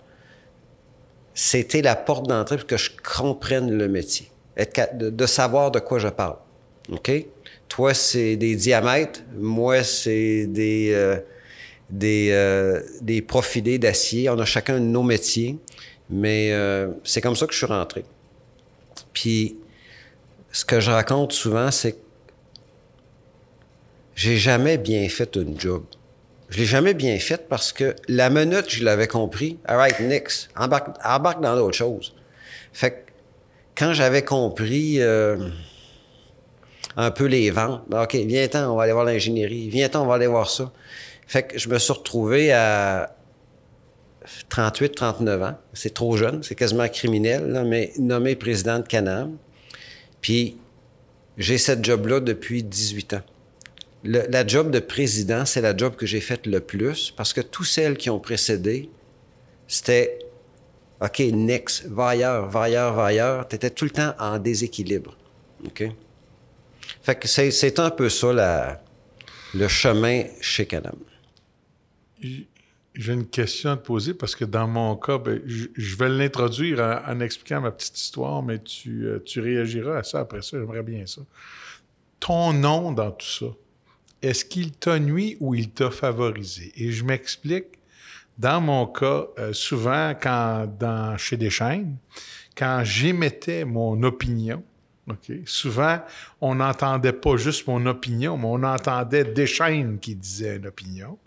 C'était 1.35 1.83
la 1.83 1.95
porte 1.95 2.27
d'entrée 2.27 2.57
pour 2.57 2.67
que 2.67 2.77
je 2.77 2.91
comprenne 3.03 3.71
le 3.71 3.89
métier, 3.89 4.31
de 4.95 5.27
savoir 5.27 5.71
de 5.71 5.79
quoi 5.79 5.99
je 5.99 6.09
parle. 6.09 6.37
OK? 6.91 7.11
Toi, 7.69 7.95
c'est 7.95 8.37
des 8.37 8.57
diamètres. 8.57 9.21
Moi, 9.37 9.83
c'est 9.83 10.47
des, 10.47 10.93
euh, 10.95 11.17
des, 11.91 12.29
euh, 12.31 12.81
des 13.01 13.23
profilés 13.23 13.79
d'acier. 13.79 14.31
On 14.31 14.39
a 14.39 14.45
chacun 14.45 14.79
nos 14.79 15.03
métiers. 15.03 15.59
Mais 16.09 16.53
euh, 16.53 16.89
c'est 17.03 17.21
comme 17.21 17.35
ça 17.35 17.47
que 17.47 17.53
je 17.53 17.59
suis 17.59 17.67
rentré. 17.67 18.05
Puis, 19.13 19.57
ce 20.57 20.65
que 20.65 20.81
je 20.81 20.91
raconte 20.91 21.33
souvent, 21.33 21.71
c'est 21.71 21.93
que 21.93 21.99
j'ai 24.15 24.39
jamais 24.39 24.79
bien 24.79 25.07
fait 25.11 25.37
une 25.37 25.61
job. 25.61 25.85
Je 26.49 26.61
l'ai 26.61 26.65
jamais 26.65 26.95
bien 26.95 27.19
faite 27.19 27.47
parce 27.51 27.75
que 27.75 27.95
la 28.09 28.31
minute 28.31 28.65
je 28.71 28.83
l'avais 28.83 29.07
compris, 29.07 29.59
all 29.67 29.77
right, 29.77 30.01
Nix, 30.01 30.49
embarque, 30.57 30.97
embarque 31.05 31.43
dans 31.43 31.57
d'autres 31.57 31.77
choses. 31.77 32.15
Fait 32.73 32.91
que 32.91 32.97
quand 33.77 33.93
j'avais 33.93 34.23
compris 34.23 35.03
euh, 35.03 35.37
un 36.97 37.11
peu 37.11 37.27
les 37.27 37.51
ventes, 37.51 37.83
ben, 37.91 38.05
OK, 38.05 38.15
viens-t'en, 38.15 38.73
on 38.73 38.77
va 38.77 38.85
aller 38.85 38.93
voir 38.93 39.05
l'ingénierie, 39.05 39.69
viens-t'en, 39.69 40.05
on 40.05 40.07
va 40.07 40.15
aller 40.15 40.27
voir 40.27 40.49
ça. 40.49 40.73
Fait 41.27 41.43
que 41.43 41.59
je 41.59 41.69
me 41.69 41.79
suis 41.79 41.93
retrouvé 41.93 42.51
à 42.55 43.15
38, 44.49 44.95
39 44.95 45.43
ans. 45.43 45.59
C'est 45.75 45.93
trop 45.93 46.17
jeune, 46.17 46.43
c'est 46.43 46.55
quasiment 46.55 46.89
criminel, 46.89 47.63
mais 47.67 47.93
nommé 47.99 48.37
président 48.37 48.79
de 48.79 48.87
Canam. 48.87 49.37
Puis 50.27 50.57
j'ai 51.39 51.57
cette 51.57 51.85
job-là 51.85 52.19
depuis 52.19 52.65
18 52.65 53.15
ans. 53.15 53.23
La 54.03 54.45
job 54.45 54.73
de 54.73 54.81
président, 54.81 55.45
c'est 55.45 55.61
la 55.61 55.77
job 55.77 55.95
que 55.95 56.05
j'ai 56.05 56.21
faite 56.21 56.47
le 56.47 56.59
plus 56.59 57.13
parce 57.17 57.33
que 57.33 57.41
toutes 57.41 57.67
celles 57.67 57.97
qui 57.97 58.11
ont 58.11 58.19
précédé, 58.19 58.91
c'était 59.69 60.19
OK, 61.01 61.21
next, 61.21 61.87
va 61.87 62.09
ailleurs, 62.09 62.51
va 62.51 62.65
ailleurs. 63.05 63.47
Tu 63.47 63.55
étais 63.55 63.71
tout 63.71 63.85
le 63.85 63.93
temps 63.93 64.15
en 64.19 64.41
déséquilibre. 64.41 65.17
OK? 65.65 65.85
Fait 67.03 67.15
que 67.15 67.29
c'est, 67.29 67.79
un 67.79 67.91
peu 67.91 68.09
ça 68.09 68.81
le 69.55 69.69
chemin 69.69 70.25
chez 70.41 70.67
Canam. 70.67 70.99
J'ai 72.97 73.13
une 73.13 73.27
question 73.27 73.73
à 73.73 73.77
te 73.77 73.85
poser 73.85 74.15
parce 74.15 74.35
que 74.35 74.45
dans 74.45 74.67
mon 74.67 74.97
cas, 74.97 75.19
ben, 75.19 75.41
je, 75.45 75.97
vais 75.97 76.09
l'introduire 76.09 76.81
en, 77.07 77.21
expliquant 77.21 77.61
ma 77.61 77.71
petite 77.71 77.99
histoire, 77.99 78.43
mais 78.43 78.59
tu, 78.59 79.07
euh, 79.07 79.19
tu 79.23 79.41
réagiras 79.41 79.99
à 79.99 80.03
ça 80.03 80.21
après 80.21 80.41
ça. 80.41 80.59
J'aimerais 80.59 80.83
bien 80.83 81.07
ça. 81.07 81.21
Ton 82.21 82.55
nom 82.55 82.93
dans 82.93 83.11
tout 83.11 83.27
ça, 83.27 83.47
est-ce 84.23 84.45
qu'il 84.47 84.73
t'a 84.73 84.99
nuit 84.99 85.37
ou 85.41 85.55
il 85.55 85.71
t'a 85.71 85.91
favorisé? 85.91 86.73
Et 86.77 86.91
je 86.91 87.05
m'explique. 87.05 87.67
Dans 88.39 88.61
mon 88.61 88.87
cas, 88.87 89.27
euh, 89.39 89.53
souvent, 89.53 90.15
quand 90.21 90.67
dans, 90.79 91.17
chez 91.17 91.37
Deschaines, 91.37 91.97
quand 92.57 92.83
j'émettais 92.85 93.65
mon 93.65 94.03
opinion, 94.03 94.63
OK, 95.09 95.33
souvent, 95.45 96.01
on 96.41 96.57
n'entendait 96.57 97.13
pas 97.13 97.37
juste 97.37 97.67
mon 97.67 97.85
opinion, 97.87 98.37
mais 98.37 98.47
on 98.47 98.63
entendait 98.63 99.25
Deschaines 99.25 99.99
qui 99.99 100.15
disait 100.15 100.57
une 100.57 100.67
opinion. 100.67 101.19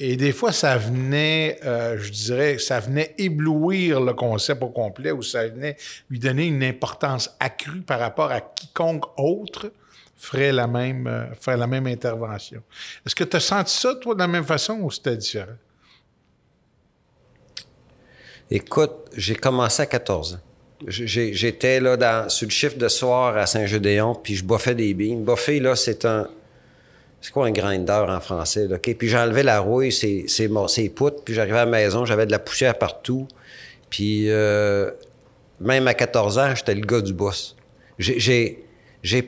Et 0.00 0.16
des 0.16 0.32
fois, 0.32 0.52
ça 0.52 0.76
venait, 0.76 1.58
euh, 1.64 1.98
je 1.98 2.12
dirais, 2.12 2.58
ça 2.58 2.78
venait 2.78 3.14
éblouir 3.18 4.00
le 4.00 4.14
concept 4.14 4.62
au 4.62 4.68
complet 4.68 5.10
ou 5.10 5.22
ça 5.22 5.48
venait 5.48 5.76
lui 6.08 6.20
donner 6.20 6.46
une 6.46 6.62
importance 6.62 7.34
accrue 7.40 7.80
par 7.80 7.98
rapport 7.98 8.30
à 8.30 8.40
quiconque 8.40 9.06
autre 9.16 9.72
ferait 10.16 10.52
la 10.52 10.66
même, 10.66 11.06
euh, 11.06 11.34
ferait 11.34 11.56
la 11.56 11.66
même 11.66 11.86
intervention. 11.86 12.62
Est-ce 13.04 13.14
que 13.14 13.24
tu 13.24 13.36
as 13.36 13.40
senti 13.40 13.74
ça, 13.74 13.94
toi, 13.96 14.14
de 14.14 14.20
la 14.20 14.28
même 14.28 14.44
façon 14.44 14.74
ou 14.80 14.90
c'était 14.90 15.16
différent? 15.16 15.56
Écoute, 18.50 18.92
j'ai 19.16 19.34
commencé 19.34 19.82
à 19.82 19.86
14 19.86 20.34
ans. 20.34 20.40
J'étais 20.86 21.80
là 21.80 21.96
dans, 21.96 22.28
sur 22.28 22.46
le 22.46 22.52
chiffre 22.52 22.78
de 22.78 22.88
soir 22.88 23.36
à 23.36 23.46
Saint-Gédéon, 23.46 24.14
puis 24.14 24.36
je 24.36 24.44
boffais 24.44 24.76
des 24.76 24.94
billes. 24.94 25.16
Boffer, 25.16 25.58
là, 25.58 25.74
c'est 25.74 26.04
un. 26.04 26.28
C'est 27.20 27.32
quoi 27.32 27.46
un 27.46 27.50
grinder 27.50 28.04
en 28.08 28.20
français? 28.20 28.66
Là, 28.68 28.76
OK? 28.76 28.94
Puis 28.96 29.08
j'enlevais 29.08 29.42
la 29.42 29.58
rouille, 29.60 29.90
c'est 29.92 30.24
c'est 30.28 30.46
mon- 30.48 30.68
c'est 30.68 30.88
poutres, 30.88 31.22
puis 31.24 31.34
j'arrivais 31.34 31.58
à 31.58 31.64
la 31.64 31.70
maison, 31.70 32.04
j'avais 32.04 32.26
de 32.26 32.30
la 32.30 32.38
poussière 32.38 32.78
partout. 32.78 33.26
Puis 33.90 34.30
euh, 34.30 34.90
même 35.60 35.88
à 35.88 35.94
14 35.94 36.38
ans, 36.38 36.54
j'étais 36.54 36.74
le 36.74 36.82
gars 36.86 37.00
du 37.00 37.12
boss. 37.12 37.56
J'ai- 37.98 38.64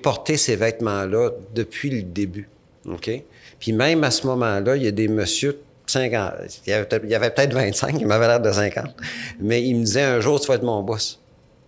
porté 0.03 0.37
ces 0.37 0.55
vêtements-là 0.57 1.31
depuis 1.55 1.91
le 1.91 2.03
début. 2.03 2.49
OK? 2.87 3.11
Puis 3.59 3.73
même 3.73 4.05
à 4.05 4.11
ce 4.11 4.27
moment-là, 4.29 4.77
il 4.77 4.85
y 4.85 4.87
a 4.89 4.93
des 4.93 5.09
messieurs 5.09 5.53
de 5.53 5.91
50, 5.91 6.33
il 6.67 6.71
y 6.71 6.73
avait 6.73 6.85
peut-être, 6.87 7.03
il 7.05 7.11
y 7.11 7.15
avait 7.15 7.31
peut-être 7.31 7.53
25, 7.55 7.97
il 7.99 8.07
m'avait 8.07 8.29
l'air 8.29 8.41
de 8.41 8.53
50, 8.53 8.95
mais 9.41 9.63
il 9.63 9.75
me 9.77 9.85
disait 9.85 10.03
un 10.03 10.21
jour, 10.21 10.41
tu 10.41 10.47
vas 10.47 10.55
être 10.55 10.63
mon 10.63 10.83
boss. 10.83 11.21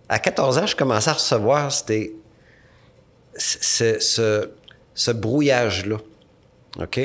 À 0.07 0.19
14 0.19 0.57
ans, 0.59 0.65
je 0.67 0.75
commençais 0.75 1.09
à 1.09 1.13
recevoir 1.13 1.69
ce, 3.37 3.97
ce, 3.99 4.49
ce 4.93 5.11
brouillage-là. 5.11 5.97
OK? 6.79 6.99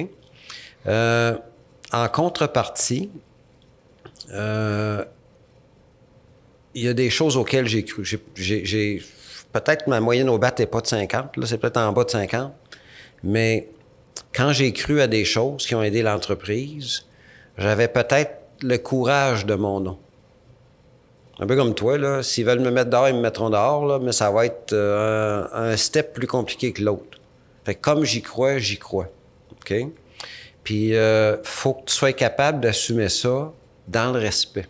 Euh, 0.87 1.37
en 1.92 2.09
contrepartie, 2.09 3.11
euh, 4.33 5.04
il 6.74 6.85
y 6.85 6.88
a 6.88 6.94
des 6.94 7.11
choses 7.11 7.37
auxquelles 7.37 7.66
j'ai 7.66 7.85
cru. 7.85 8.04
J'ai- 8.35 9.02
peut-être 9.52 9.87
ma 9.87 10.00
moyenne 10.00 10.28
au 10.28 10.38
bat 10.38 10.54
n'est 10.59 10.66
pas 10.66 10.81
de 10.81 10.87
50, 10.87 11.37
là, 11.37 11.46
c'est 11.46 11.59
peut-être 11.59 11.78
en 11.78 11.92
bas 11.92 12.04
de 12.04 12.11
50, 12.11 12.52
mais 13.22 13.68
quand 14.35 14.52
j'ai 14.52 14.72
cru 14.72 15.00
à 15.00 15.07
des 15.07 15.24
choses 15.24 15.66
qui 15.66 15.74
ont 15.74 15.83
aidé 15.83 16.02
l'entreprise, 16.02 17.07
j'avais 17.57 17.88
peut-être 17.88 18.33
le 18.62 18.76
courage 18.76 19.46
de 19.46 19.54
mon 19.54 19.81
nom. 19.81 19.98
Un 21.40 21.46
peu 21.46 21.57
comme 21.57 21.74
toi, 21.74 21.96
là. 21.98 22.22
S'ils 22.22 22.44
veulent 22.44 22.59
me 22.61 22.70
mettre 22.70 22.90
dehors, 22.90 23.09
ils 23.09 23.14
me 23.14 23.20
mettront 23.20 23.48
dehors, 23.48 23.87
là, 23.87 23.98
mais 24.00 24.12
ça 24.12 24.31
va 24.31 24.44
être 24.46 24.72
euh, 24.72 25.44
un, 25.52 25.70
un 25.70 25.76
step 25.76 26.12
plus 26.12 26.26
compliqué 26.26 26.72
que 26.72 26.83
l'autre. 26.83 27.18
Fait 27.64 27.74
que 27.76 27.81
comme 27.81 28.04
j'y 28.04 28.22
crois, 28.22 28.59
j'y 28.59 28.76
crois. 28.78 29.09
OK? 29.70 29.87
Puis, 30.64 30.94
euh, 30.94 31.37
faut 31.44 31.74
que 31.74 31.87
tu 31.87 31.94
sois 31.94 32.12
capable 32.12 32.61
d'assumer 32.61 33.09
ça 33.09 33.52
dans 33.87 34.12
le 34.12 34.18
respect, 34.18 34.66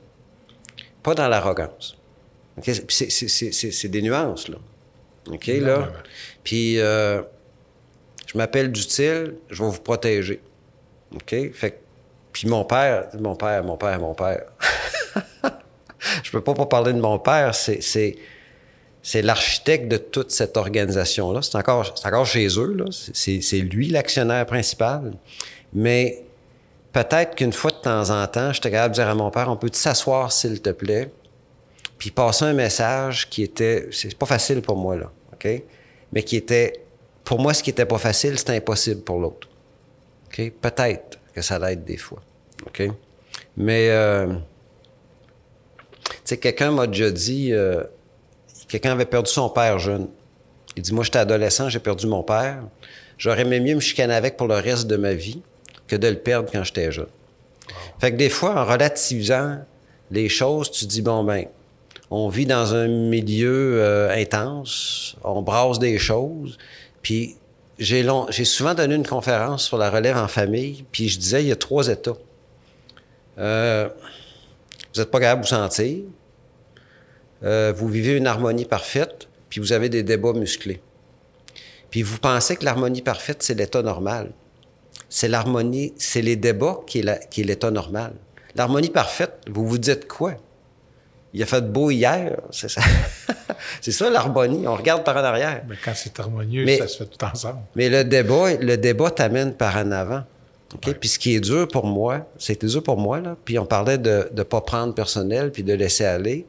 pas 1.03 1.15
dans 1.15 1.29
l'arrogance. 1.29 1.97
C'est- 2.63 3.89
des 3.89 4.03
nuances, 4.03 4.49
là. 4.49 4.59
OK, 5.31 5.47
là? 5.47 5.89
Puis, 6.43 6.79
euh, 6.81 7.23
je 8.27 8.37
m'appelle 8.39 8.71
Dutil, 8.73 9.35
je 9.51 9.63
vais 9.63 9.71
vous 9.71 9.81
protéger. 9.81 10.41
OK? 11.15 11.53
Fait 11.53 11.71
que- 11.73 11.77
puis 12.33 12.49
mon 12.49 12.65
père, 12.65 13.09
mon 13.19 13.37
père, 13.37 13.65
mon 13.65 13.77
père, 13.77 13.99
mon 14.01 14.15
père. 14.15 14.45
je 16.23 16.31
peux 16.31 16.43
pas 16.43 16.55
pas 16.55 16.67
parler 16.67 16.93
de 16.93 17.01
mon 17.01 17.19
père, 17.19 17.55
c'est, 17.55 17.81
c'est, 19.03 19.23
l'architecte 19.23 19.89
de 19.89 19.97
toute 19.97 20.31
cette 20.31 20.57
organisation-là. 20.57 21.43
C'est 21.43 21.57
encore, 21.57 22.27
chez 22.27 22.47
eux, 22.59 22.77
c'est 22.91 23.61
lui 23.61 23.89
l'actionnaire 23.89 24.45
principal. 24.47 25.13
Mais 25.73 26.25
peut-être 26.93 27.35
qu'une 27.37 27.53
fois 27.53 27.71
de 27.71 27.77
temps 27.77 28.11
en 28.11 28.27
temps, 28.27 28.53
j'étais 28.53 28.71
capable 28.71 28.95
de 28.95 29.01
dire 29.01 29.09
à 29.09 29.15
mon 29.15 29.31
père, 29.31 29.49
on 29.49 29.57
peut 29.57 29.71
s'asseoir, 29.73 30.33
s'il 30.33 30.61
te 30.61 30.71
plaît, 30.71 31.11
puis 31.99 32.11
passer 32.11 32.45
un 32.45 32.53
message 32.53 33.29
qui 33.29 33.43
était, 33.43 33.89
c'est 33.91 34.17
pas 34.17 34.27
facile 34.27 34.63
pour 34.63 34.77
moi, 34.77 34.97
là, 34.97 35.11
OK? 35.33 35.49
Mais 36.13 36.23
qui 36.23 36.37
était, 36.37 36.85
pour 37.25 37.41
moi, 37.41 37.53
ce 37.53 37.63
qui 37.63 37.71
était 37.71 37.85
pas 37.85 37.99
facile, 37.99 38.39
c'était 38.39 38.57
impossible 38.57 39.03
pour 39.03 39.19
l'autre. 39.19 39.49
OK? 40.27 40.53
Peut-être 40.61 41.19
que 41.35 41.43
ça 41.43 41.59
l'aide 41.59 41.85
des 41.85 41.97
fois. 41.97 42.23
OK? 42.67 42.83
Mais, 43.57 43.91
euh, 43.91 44.33
tu 46.05 46.15
sais, 46.25 46.39
quelqu'un 46.39 46.71
m'a 46.71 46.87
déjà 46.87 47.11
dit, 47.11 47.53
euh, 47.53 47.83
quelqu'un 48.69 48.93
avait 48.93 49.07
perdu 49.07 49.31
son 49.31 49.49
père 49.49 49.79
jeune. 49.79 50.09
Il 50.77 50.83
dit, 50.83 50.93
moi, 50.93 51.03
j'étais 51.03 51.19
adolescent, 51.19 51.69
j'ai 51.69 51.81
perdu 51.81 52.07
mon 52.07 52.23
père. 52.23 52.63
J'aurais 53.17 53.43
aimé 53.43 53.59
mieux 53.61 53.75
me 53.75 53.81
chicaner 53.81 54.15
avec 54.15 54.37
pour 54.37 54.47
le 54.47 54.55
reste 54.55 54.87
de 54.87 54.97
ma 54.97 55.15
vie 55.15 55.43
que 55.89 55.97
de 55.97 56.07
le 56.07 56.19
perdre 56.19 56.51
quand 56.53 56.63
j'étais 56.63 56.93
jeune. 56.93 57.09
Fait 57.99 58.13
que 58.13 58.17
des 58.17 58.29
fois, 58.29 58.55
en 58.61 58.65
relativisant 58.65 59.59
les 60.11 60.29
choses, 60.29 60.71
tu 60.71 60.87
dis, 60.87 61.03
bon, 61.03 61.25
ben, 61.25 61.47
on 62.11 62.29
vit 62.29 62.47
dans 62.47 62.75
un 62.75 62.89
milieu 62.89 63.81
euh, 63.81 64.11
intense, 64.11 65.17
on 65.25 65.43
brasse 65.43 65.79
des 65.79 65.99
choses, 65.99 66.57
puis 67.03 67.37
j'ai, 67.79 68.03
long, 68.03 68.27
j'ai 68.31 68.45
souvent 68.45 68.75
donné 68.75 68.95
une 68.95 69.07
conférence 69.07 69.65
sur 69.65 69.79
la 69.79 69.91
relève 69.91 70.17
en 70.17 70.29
famille, 70.29 70.85
puis 70.91 71.09
je 71.09 71.19
disais, 71.19 71.43
il 71.43 71.49
y 71.49 71.53
a 71.53 71.57
trois 71.57 71.89
états. 71.89 72.17
Euh, 73.39 73.89
vous 74.95 75.01
n'êtes 75.01 75.11
pas 75.11 75.21
capable 75.21 75.43
de 75.43 75.47
vous 75.47 75.55
sentir, 75.55 75.99
euh, 77.45 77.73
vous 77.77 77.89
vivez 77.89 78.17
une 78.17 78.27
harmonie 78.27 78.65
parfaite, 78.65 79.29
puis 79.49 79.61
vous 79.61 79.73
avez 79.73 79.89
des 79.89 80.03
débats 80.03 80.33
musclés. 80.33 80.81
Puis 81.91 82.03
vous 82.03 82.19
pensez 82.19 82.57
que 82.57 82.65
l'harmonie 82.65 83.03
parfaite, 83.03 83.43
c'est 83.43 83.55
l'état 83.55 83.83
normal. 83.83 84.33
C'est 85.09 85.29
l'harmonie, 85.29 85.95
c'est 85.97 86.21
les 86.21 86.37
débats 86.37 86.81
qui 86.87 86.99
est, 86.99 87.37
l'état 87.39 87.71
normal. 87.71 88.13
L'harmonie 88.55 88.91
parfaite, 88.91 89.41
vous 89.49 89.67
vous 89.67 89.79
dites 89.79 90.07
quoi? 90.07 90.35
Il 91.33 91.43
a 91.43 91.47
fait 91.47 91.63
beau 91.73 91.91
hier, 91.91 92.41
c'est 92.51 92.71
ça. 92.71 92.81
c'est 93.81 93.93
ça 93.93 94.11
l'harmonie. 94.11 94.67
On 94.67 94.75
regarde 94.75 95.05
par 95.05 95.17
en 95.17 95.25
arrière. 95.25 95.63
Mais 95.69 95.77
quand 95.83 95.93
c'est 95.95 96.19
harmonieux, 96.19 96.67
ça 96.77 96.89
se 96.89 96.99
fait 96.99 97.07
tout 97.07 97.25
ensemble. 97.25 97.61
Mais 97.75 97.89
le 97.89 98.05
débat, 98.05 98.55
le 98.55 98.77
débat 98.77 99.11
t'amène 99.11 99.55
par 99.55 99.77
en 99.77 99.91
avant. 99.93 100.25
Puis 100.81 101.09
ce 101.09 101.19
qui 101.19 101.35
est 101.35 101.41
dur 101.41 101.67
pour 101.69 101.87
moi, 101.87 102.27
c'était 102.39 102.67
dur 102.67 102.83
pour 102.83 102.99
moi, 102.99 103.21
là. 103.21 103.37
Puis 103.45 103.59
on 103.59 103.65
parlait 103.65 103.97
de 103.97 104.29
ne 104.35 104.43
pas 104.43 104.61
prendre 104.61 104.95
personnel 104.95 105.51
puis 105.51 105.63
de 105.63 105.73
laisser 105.73 106.05
aller. 106.05 106.47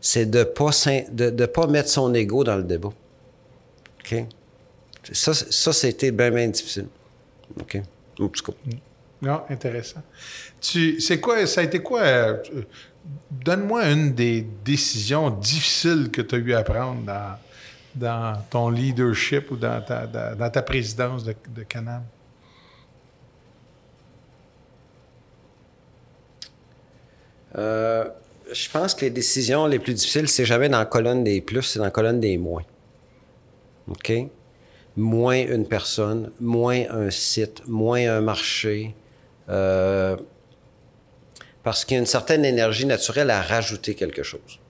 C'est 0.00 0.26
de 0.26 0.44
pas 0.44 0.70
de, 1.10 1.30
de 1.30 1.46
pas 1.46 1.66
mettre 1.66 1.88
son 1.88 2.14
ego 2.14 2.44
dans 2.44 2.56
le 2.56 2.62
débat. 2.62 2.90
OK? 4.00 4.24
Ça, 5.12 5.34
ça 5.34 5.72
c'était 5.72 6.10
bien, 6.10 6.30
bien 6.30 6.48
difficile. 6.48 6.88
OK? 7.60 7.80
Tout 8.14 8.28
cas. 8.28 8.52
Non, 9.22 9.42
intéressant. 9.48 10.02
Tu, 10.60 11.00
c'est 11.00 11.20
quoi, 11.20 11.46
ça 11.46 11.60
a 11.60 11.64
été 11.64 11.80
quoi? 11.80 12.00
Euh, 12.00 12.42
donne-moi 13.30 13.90
une 13.90 14.14
des 14.14 14.46
décisions 14.64 15.30
difficiles 15.30 16.10
que 16.10 16.22
tu 16.22 16.34
as 16.34 16.38
eu 16.38 16.54
à 16.54 16.62
prendre 16.62 17.02
dans, 17.02 17.38
dans 17.94 18.42
ton 18.50 18.68
leadership 18.68 19.50
ou 19.50 19.56
dans 19.56 19.80
ta, 19.82 20.06
dans 20.06 20.50
ta 20.50 20.62
présidence 20.62 21.24
de, 21.24 21.34
de 21.54 21.62
Canam? 21.62 22.02
Euh, 27.56 28.08
je 28.52 28.70
pense 28.70 28.94
que 28.94 29.04
les 29.04 29.10
décisions 29.10 29.66
les 29.66 29.78
plus 29.78 29.94
difficiles, 29.94 30.28
c'est 30.28 30.44
jamais 30.44 30.68
dans 30.68 30.78
la 30.78 30.86
colonne 30.86 31.24
des 31.24 31.40
plus, 31.40 31.62
c'est 31.62 31.78
dans 31.78 31.86
la 31.86 31.90
colonne 31.90 32.20
des 32.20 32.38
moins. 32.38 32.64
OK? 33.88 34.12
Moins 34.96 35.46
une 35.46 35.66
personne, 35.66 36.30
moins 36.40 36.84
un 36.90 37.10
site, 37.10 37.66
moins 37.66 38.00
un 38.08 38.20
marché. 38.20 38.94
Euh, 39.48 40.16
parce 41.62 41.84
qu'il 41.84 41.96
y 41.96 41.98
a 41.98 42.00
une 42.00 42.06
certaine 42.06 42.44
énergie 42.44 42.86
naturelle 42.86 43.30
à 43.30 43.42
rajouter 43.42 43.94
quelque 43.94 44.22
chose. 44.22 44.60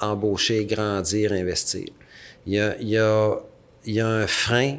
Embaucher, 0.00 0.64
grandir, 0.64 1.32
investir. 1.32 1.86
Il 2.46 2.54
y 2.80 2.98
a, 2.98 3.40
un 3.86 4.26
frein 4.26 4.78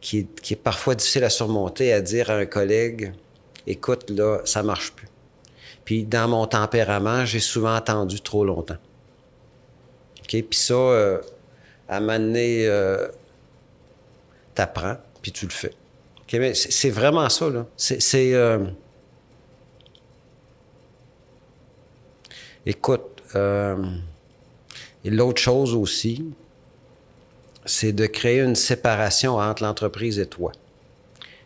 qui 0.00 0.26
qui 0.42 0.54
est, 0.54 0.56
parfois 0.56 0.94
difficile 0.94 1.24
à 1.24 1.30
surmonter, 1.30 1.92
à 1.92 2.00
dire 2.00 2.30
à 2.30 2.34
un 2.34 2.46
collègue, 2.46 3.12
écoute, 3.66 4.10
là, 4.10 4.40
ça 4.44 4.62
marche 4.62 4.92
plus. 4.92 5.09
Puis 5.90 6.04
dans 6.04 6.28
mon 6.28 6.46
tempérament, 6.46 7.24
j'ai 7.24 7.40
souvent 7.40 7.74
attendu 7.74 8.20
trop 8.20 8.44
longtemps. 8.44 8.76
OK? 10.20 10.28
Puis 10.28 10.46
ça, 10.52 10.74
euh, 10.74 11.20
à 11.88 11.96
un 11.96 12.00
moment 12.00 12.16
donné, 12.16 12.64
euh, 12.68 13.08
t'apprends, 14.54 14.98
puis 15.20 15.32
tu 15.32 15.46
le 15.46 15.50
fais. 15.50 15.72
OK? 16.20 16.32
Mais 16.34 16.54
c'est 16.54 16.90
vraiment 16.90 17.28
ça, 17.28 17.50
là. 17.50 17.66
C'est... 17.76 18.34
Euh, 18.34 18.66
Écoute, 22.66 23.24
euh, 23.34 23.84
l'autre 25.04 25.42
chose 25.42 25.74
aussi, 25.74 26.24
c'est 27.64 27.92
de 27.92 28.06
créer 28.06 28.42
une 28.42 28.54
séparation 28.54 29.38
entre 29.38 29.64
l'entreprise 29.64 30.20
et 30.20 30.26
toi. 30.26 30.52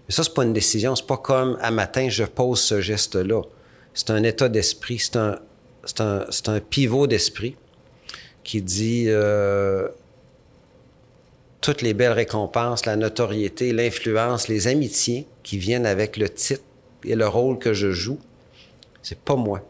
Mais 0.06 0.14
ça, 0.14 0.22
c'est 0.22 0.34
pas 0.34 0.44
une 0.44 0.52
décision. 0.52 0.94
C'est 0.94 1.06
pas 1.06 1.16
comme 1.16 1.56
à 1.62 1.70
matin, 1.70 2.10
je 2.10 2.24
pose 2.24 2.60
ce 2.60 2.82
geste-là. 2.82 3.40
C'est 3.94 4.10
un 4.10 4.22
état 4.22 4.48
d'esprit. 4.48 4.98
C'est 4.98 5.16
un, 5.16 5.38
un, 6.00 6.26
un 6.46 6.60
pivot 6.60 7.06
d'esprit 7.06 7.56
qui 8.42 8.60
dit 8.60 9.04
euh, 9.08 9.88
toutes 11.60 11.80
les 11.80 11.94
belles 11.94 12.12
récompenses, 12.12 12.84
la 12.84 12.96
notoriété, 12.96 13.72
l'influence, 13.72 14.48
les 14.48 14.68
amitiés 14.68 15.26
qui 15.42 15.56
viennent 15.56 15.86
avec 15.86 16.16
le 16.16 16.28
titre 16.28 16.62
et 17.04 17.14
le 17.14 17.26
rôle 17.26 17.58
que 17.58 17.72
je 17.72 17.90
joue, 17.90 18.18
c'est 19.02 19.18
pas 19.18 19.36
moi. 19.36 19.60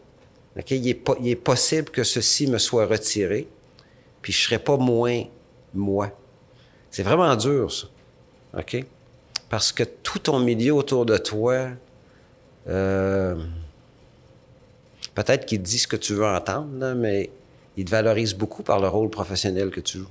Il, 0.69 0.89
est 0.89 1.01
il, 1.21 1.29
est 1.29 1.35
possible 1.35 1.89
que 1.89 2.03
ceci 2.03 2.47
me 2.47 2.57
soit 2.57 2.85
retiré, 2.85 3.47
puis 4.21 4.31
je 4.31 4.43
serai 4.43 4.59
pas 4.59 4.77
moins 4.77 5.23
moi. 5.73 6.11
C'est 6.91 7.03
vraiment 7.03 7.35
dur, 7.35 7.71
ça. 7.71 7.87
OK? 8.57 8.83
Parce 9.49 9.71
que 9.71 9.83
tout 9.83 10.19
ton 10.19 10.39
milieu 10.39 10.73
autour 10.73 11.05
de 11.05 11.17
toi, 11.17 11.69
euh, 12.67 13.35
peut-être 15.15 15.45
qu'il 15.45 15.59
te 15.59 15.63
dit 15.63 15.79
ce 15.79 15.87
que 15.87 15.95
tu 15.95 16.13
veux 16.13 16.25
entendre, 16.25 16.93
mais 16.93 17.29
il 17.77 17.85
te 17.85 17.91
valorise 17.91 18.33
beaucoup 18.33 18.63
par 18.63 18.79
le 18.79 18.87
rôle 18.87 19.09
professionnel 19.09 19.69
que 19.71 19.79
tu 19.79 19.99
joues. 19.99 20.09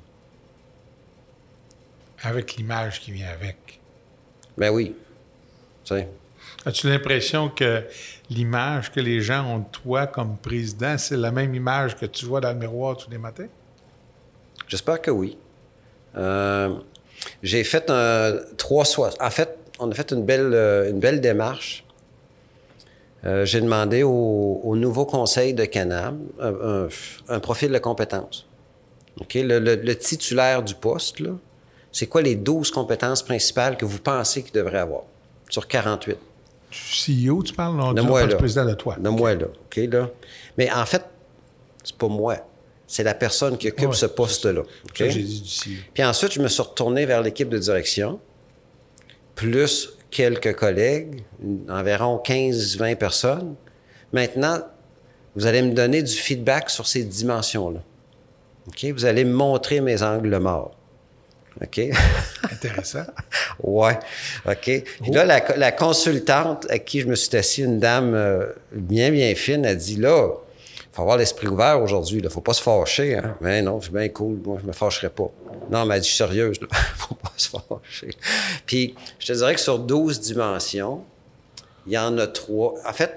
Avec 2.22 2.56
l'image 2.56 3.00
qui 3.00 3.12
vient 3.12 3.28
avec. 3.28 3.80
Ben 4.56 4.70
oui. 4.70 4.94
As-tu 6.66 6.88
l'impression 6.88 7.50
que 7.50 7.84
l'image 8.30 8.90
que 8.90 9.00
les 9.00 9.20
gens 9.20 9.44
ont 9.44 9.58
de 9.58 9.70
toi 9.70 10.06
comme 10.06 10.38
président, 10.38 10.96
c'est 10.96 11.16
la 11.16 11.30
même 11.30 11.54
image 11.54 11.96
que 11.96 12.06
tu 12.06 12.24
vois 12.24 12.40
dans 12.40 12.50
le 12.50 12.58
miroir 12.58 12.96
tous 12.96 13.10
les 13.10 13.18
matins? 13.18 13.48
J'espère 14.66 15.02
que 15.02 15.10
oui. 15.10 15.36
Euh, 16.16 16.74
j'ai 17.42 17.64
fait 17.64 17.90
un 17.90 18.38
trois 18.56 18.84
En 18.98 19.30
fait, 19.30 19.58
on 19.78 19.90
a 19.90 19.94
fait 19.94 20.12
une 20.12 20.24
belle, 20.24 20.54
euh, 20.54 20.90
une 20.90 21.00
belle 21.00 21.20
démarche. 21.20 21.83
Euh, 23.26 23.44
j'ai 23.44 23.60
demandé 23.60 24.02
au, 24.02 24.74
nouveau 24.76 25.06
conseil 25.06 25.54
de 25.54 25.64
Canam 25.64 26.20
un, 26.40 27.40
profil 27.40 27.72
de 27.72 27.78
compétences. 27.78 28.46
Le, 29.34 29.58
le, 29.58 29.96
titulaire 29.96 30.62
du 30.62 30.74
poste, 30.74 31.22
c'est 31.92 32.06
quoi 32.06 32.22
les 32.22 32.34
12 32.34 32.70
compétences 32.70 33.22
principales 33.22 33.76
que 33.76 33.84
vous 33.84 33.98
pensez 33.98 34.42
qu'il 34.42 34.52
devrait 34.52 34.78
avoir 34.78 35.02
sur 35.48 35.66
48? 35.66 36.18
CEO, 36.74 37.42
tu 37.42 37.54
parles? 37.54 37.76
Non, 37.76 37.92
de 37.92 38.02
moi, 38.02 38.26
là. 38.26 38.36
président 38.36 38.64
de 38.64 38.74
toi. 38.74 38.96
De 38.98 39.08
moi, 39.08 39.34
là. 39.34 39.46
OK, 39.46 39.76
là. 39.76 40.10
Mais 40.58 40.70
en 40.72 40.84
fait, 40.84 41.04
c'est 41.84 41.96
pas 41.96 42.08
moi. 42.08 42.38
C'est 42.86 43.04
la 43.04 43.14
personne 43.14 43.56
qui 43.56 43.68
occupe 43.68 43.94
ce 43.94 44.06
poste-là. 44.06 44.62
Okay? 44.90 45.10
j'ai 45.10 45.22
dit 45.22 45.40
du 45.40 45.48
CEO. 45.48 45.82
Puis 45.94 46.04
ensuite, 46.04 46.32
je 46.32 46.40
me 46.40 46.48
suis 46.48 46.62
retourné 46.62 47.06
vers 47.06 47.22
l'équipe 47.22 47.48
de 47.48 47.58
direction, 47.58 48.18
plus 49.34 49.93
quelques 50.14 50.54
collègues, 50.54 51.24
environ 51.68 52.22
15-20 52.24 52.96
personnes. 52.96 53.56
Maintenant, 54.12 54.60
vous 55.34 55.46
allez 55.46 55.60
me 55.60 55.72
donner 55.72 56.02
du 56.02 56.14
feedback 56.14 56.70
sur 56.70 56.86
ces 56.86 57.02
dimensions-là. 57.02 57.80
OK? 58.68 58.84
Vous 58.92 59.04
allez 59.04 59.24
me 59.24 59.32
montrer 59.34 59.80
mes 59.80 60.02
angles 60.02 60.38
morts. 60.38 60.76
OK? 61.60 61.80
Intéressant. 62.52 63.04
ouais. 63.62 63.98
OK? 64.46 64.84
Puis 65.02 65.10
là, 65.10 65.24
la, 65.24 65.72
consultante 65.72 66.66
à 66.70 66.78
qui 66.78 67.00
je 67.00 67.08
me 67.08 67.16
suis 67.16 67.36
assis, 67.36 67.62
une 67.62 67.80
dame 67.80 68.14
euh, 68.14 68.46
bien, 68.72 69.10
bien 69.10 69.34
fine, 69.34 69.66
a 69.66 69.74
dit 69.74 69.96
là, 69.96 70.28
faut 70.94 71.02
avoir 71.02 71.16
l'esprit 71.16 71.48
ouvert 71.48 71.82
aujourd'hui. 71.82 72.20
Il 72.22 72.30
faut 72.30 72.40
pas 72.40 72.54
se 72.54 72.62
fâcher. 72.62 73.16
Hein? 73.16 73.36
Mais 73.40 73.62
non, 73.62 73.80
c'est 73.80 73.92
bien 73.92 74.08
cool. 74.08 74.38
Moi, 74.44 74.58
je 74.62 74.66
me 74.66 74.72
fâcherai 74.72 75.10
pas. 75.10 75.30
Non, 75.70 75.84
mais 75.84 75.96
elle 75.96 76.00
dit, 76.02 76.08
je 76.08 76.14
suis 76.14 76.18
sérieuse. 76.18 76.56
Il 76.60 76.64
ne 76.64 76.68
faut 76.96 77.14
pas 77.16 77.32
se 77.36 77.48
fâcher. 77.48 78.10
Puis, 78.64 78.94
je 79.18 79.26
te 79.26 79.32
dirais 79.32 79.54
que 79.54 79.60
sur 79.60 79.78
12 79.78 80.20
dimensions, 80.20 81.02
il 81.86 81.92
y 81.92 81.98
en 81.98 82.16
a 82.18 82.26
trois. 82.26 82.74
En 82.86 82.92
fait, 82.92 83.12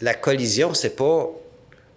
la 0.00 0.14
collision, 0.14 0.74
c'est 0.74 0.94
pas 0.96 1.28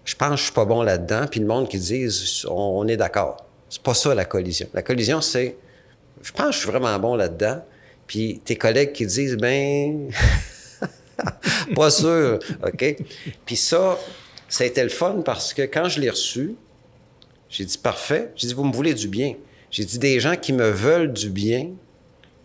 je 0.09 0.15
pense 0.15 0.31
que 0.31 0.35
je 0.37 0.43
suis 0.45 0.53
pas 0.53 0.65
bon 0.65 0.81
là-dedans, 0.81 1.27
puis 1.29 1.39
le 1.39 1.45
monde 1.45 1.69
qui 1.69 1.77
dit 1.77 2.07
on 2.49 2.87
est 2.87 2.97
d'accord. 2.97 3.45
C'est 3.69 3.83
pas 3.83 3.93
ça 3.93 4.15
la 4.15 4.25
collision. 4.25 4.67
La 4.73 4.81
collision, 4.81 5.21
c'est 5.21 5.55
je 6.23 6.31
pense 6.31 6.47
que 6.47 6.51
je 6.53 6.57
suis 6.57 6.67
vraiment 6.67 6.97
bon 6.97 7.15
là-dedans. 7.15 7.63
Puis 8.07 8.41
tes 8.43 8.55
collègues 8.55 8.91
qui 8.91 9.05
disent 9.05 9.37
ben 9.37 10.09
pas 11.75 11.91
sûr, 11.91 12.39
OK? 12.63 12.95
Puis 13.45 13.55
ça, 13.55 13.99
ça 14.49 14.63
a 14.63 14.67
été 14.67 14.83
le 14.83 14.89
fun 14.89 15.21
parce 15.23 15.53
que 15.53 15.61
quand 15.61 15.87
je 15.87 16.01
l'ai 16.01 16.09
reçu, 16.09 16.55
j'ai 17.49 17.65
dit 17.65 17.77
parfait. 17.77 18.31
J'ai 18.35 18.47
dit, 18.47 18.53
vous 18.53 18.63
me 18.63 18.73
voulez 18.73 18.93
du 18.93 19.07
bien. 19.07 19.35
J'ai 19.71 19.85
dit, 19.85 19.99
des 19.99 20.19
gens 20.19 20.35
qui 20.35 20.53
me 20.53 20.69
veulent 20.69 21.13
du 21.13 21.29
bien, 21.29 21.69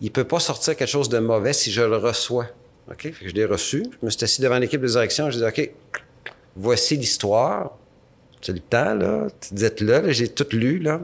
il 0.01 0.05
ne 0.05 0.09
peut 0.09 0.23
pas 0.23 0.39
sortir 0.39 0.75
quelque 0.75 0.87
chose 0.87 1.09
de 1.09 1.19
mauvais 1.19 1.53
si 1.53 1.71
je 1.71 1.81
le 1.81 1.97
reçois. 1.97 2.47
OK? 2.91 3.11
je 3.19 3.31
l'ai 3.31 3.45
reçu. 3.45 3.83
Je 4.01 4.05
me 4.05 4.11
suis 4.11 4.23
assis 4.23 4.41
devant 4.41 4.59
l'équipe 4.59 4.81
de 4.81 4.87
direction. 4.87 5.29
J'ai 5.31 5.39
dit, 5.39 5.45
OK, 5.45 5.71
voici 6.55 6.97
l'histoire. 6.97 7.77
C'est 8.41 8.53
le 8.53 8.59
temps, 8.59 8.93
là. 8.93 9.27
Dites-le, 9.51 10.11
j'ai 10.11 10.27
tout 10.27 10.45
lu, 10.51 10.77
là. 10.77 11.01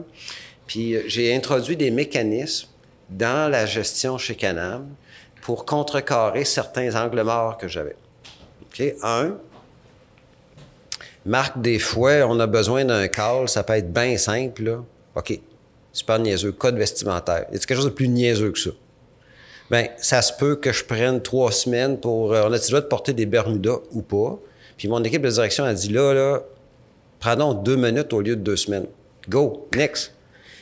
Puis 0.68 0.94
euh, 0.94 1.02
j'ai 1.06 1.34
introduit 1.34 1.76
des 1.76 1.90
mécanismes 1.90 2.68
dans 3.10 3.50
la 3.50 3.66
gestion 3.66 4.16
chez 4.16 4.36
Canam 4.36 4.88
pour 5.40 5.66
contrecarrer 5.66 6.44
certains 6.44 6.94
angles 6.94 7.22
morts 7.22 7.58
que 7.58 7.66
j'avais. 7.66 7.96
OK? 8.62 8.94
Un, 9.02 9.36
Marc, 11.24 11.60
des 11.60 11.78
fois, 11.78 12.26
on 12.28 12.40
a 12.40 12.46
besoin 12.46 12.84
d'un 12.84 13.06
call, 13.08 13.48
ça 13.48 13.62
peut 13.62 13.74
être 13.74 13.92
bien 13.92 14.16
simple, 14.16 14.64
là. 14.64 14.84
OK, 15.14 15.38
super 15.92 16.18
niaiseux, 16.18 16.52
code 16.52 16.76
vestimentaire. 16.76 17.46
Y 17.52 17.56
a 17.56 17.58
quelque 17.58 17.76
chose 17.76 17.84
de 17.84 17.90
plus 17.90 18.08
niaiseux 18.08 18.50
que 18.50 18.58
ça? 18.58 18.70
Bien, 19.70 19.88
ça 19.98 20.20
se 20.20 20.32
peut 20.32 20.56
que 20.56 20.72
je 20.72 20.84
prenne 20.84 21.22
trois 21.22 21.52
semaines 21.52 21.98
pour. 21.98 22.34
Euh, 22.34 22.44
on 22.46 22.52
a-tu 22.52 22.66
le 22.66 22.70
droit 22.70 22.80
de 22.80 22.86
porter 22.86 23.12
des 23.12 23.26
Bermudas 23.26 23.78
ou 23.92 24.02
pas? 24.02 24.38
Puis 24.76 24.88
mon 24.88 25.02
équipe 25.04 25.22
de 25.22 25.30
direction 25.30 25.64
a 25.64 25.72
dit 25.72 25.88
là, 25.88 26.12
là, 26.12 26.42
prenons 27.20 27.54
deux 27.54 27.76
minutes 27.76 28.12
au 28.12 28.20
lieu 28.20 28.36
de 28.36 28.42
deux 28.42 28.56
semaines. 28.56 28.86
Go, 29.28 29.68
next. 29.74 30.12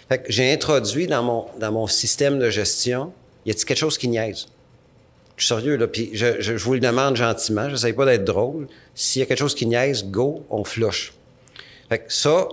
Fait 0.08 0.18
que 0.18 0.30
j'ai 0.30 0.52
introduit 0.52 1.06
dans 1.06 1.22
mon, 1.22 1.46
dans 1.58 1.72
mon 1.72 1.86
système 1.86 2.38
de 2.38 2.50
gestion, 2.50 3.12
y 3.46 3.50
a-t-il 3.50 3.64
quelque 3.64 3.78
chose 3.78 3.96
qui 3.96 4.08
niaise? 4.08 4.46
Je 5.40 5.46
suis 5.46 5.54
sérieux, 5.54 5.76
là. 5.76 5.86
Puis 5.86 6.10
je, 6.12 6.52
vous 6.52 6.74
le 6.74 6.80
demande 6.80 7.16
gentiment, 7.16 7.66
je 7.68 7.72
n'essaie 7.72 7.94
pas 7.94 8.04
d'être 8.04 8.24
drôle. 8.24 8.68
S'il 8.94 9.20
y 9.20 9.22
a 9.22 9.26
quelque 9.26 9.38
chose 9.38 9.54
qui 9.54 9.64
niaise, 9.64 10.04
go, 10.04 10.44
on 10.50 10.64
flush. 10.64 11.14
Fait 11.88 12.00
que 12.00 12.12
ça, 12.12 12.46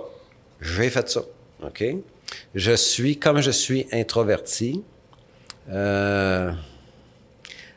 j'ai 0.62 0.89
fait 0.89 1.10
ça. 1.10 1.21
OK? 1.63 1.84
Je 2.56 2.71
suis, 2.71 3.17
comme 3.17 3.41
je 3.41 3.52
suis 3.52 3.88
introverti, 3.91 4.84
euh, 5.69 6.50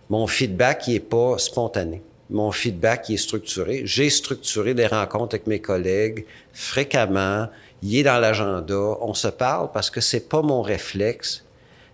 mon 0.09 0.29
feedback, 0.29 0.87
n'est 0.87 1.01
pas 1.01 1.39
spontané. 1.39 2.03
Mon 2.31 2.53
feedback, 2.53 3.09
il 3.09 3.15
est 3.15 3.19
structuré. 3.19 3.83
J'ai 3.87 4.11
structuré 4.11 4.75
des 4.75 4.87
rencontres 4.87 5.35
avec 5.35 5.49
mes 5.49 5.61
collègues 5.61 6.25
fréquemment. 6.53 7.49
Il 7.83 7.97
est 7.97 8.05
dans 8.05 8.21
l'agenda. 8.21 8.97
On 9.01 9.15
se 9.15 9.27
parle 9.27 9.73
parce 9.73 9.91
que 9.91 10.01
c'est 10.01 10.29
pas 10.29 10.43
mon 10.43 10.63
réflexe 10.63 11.45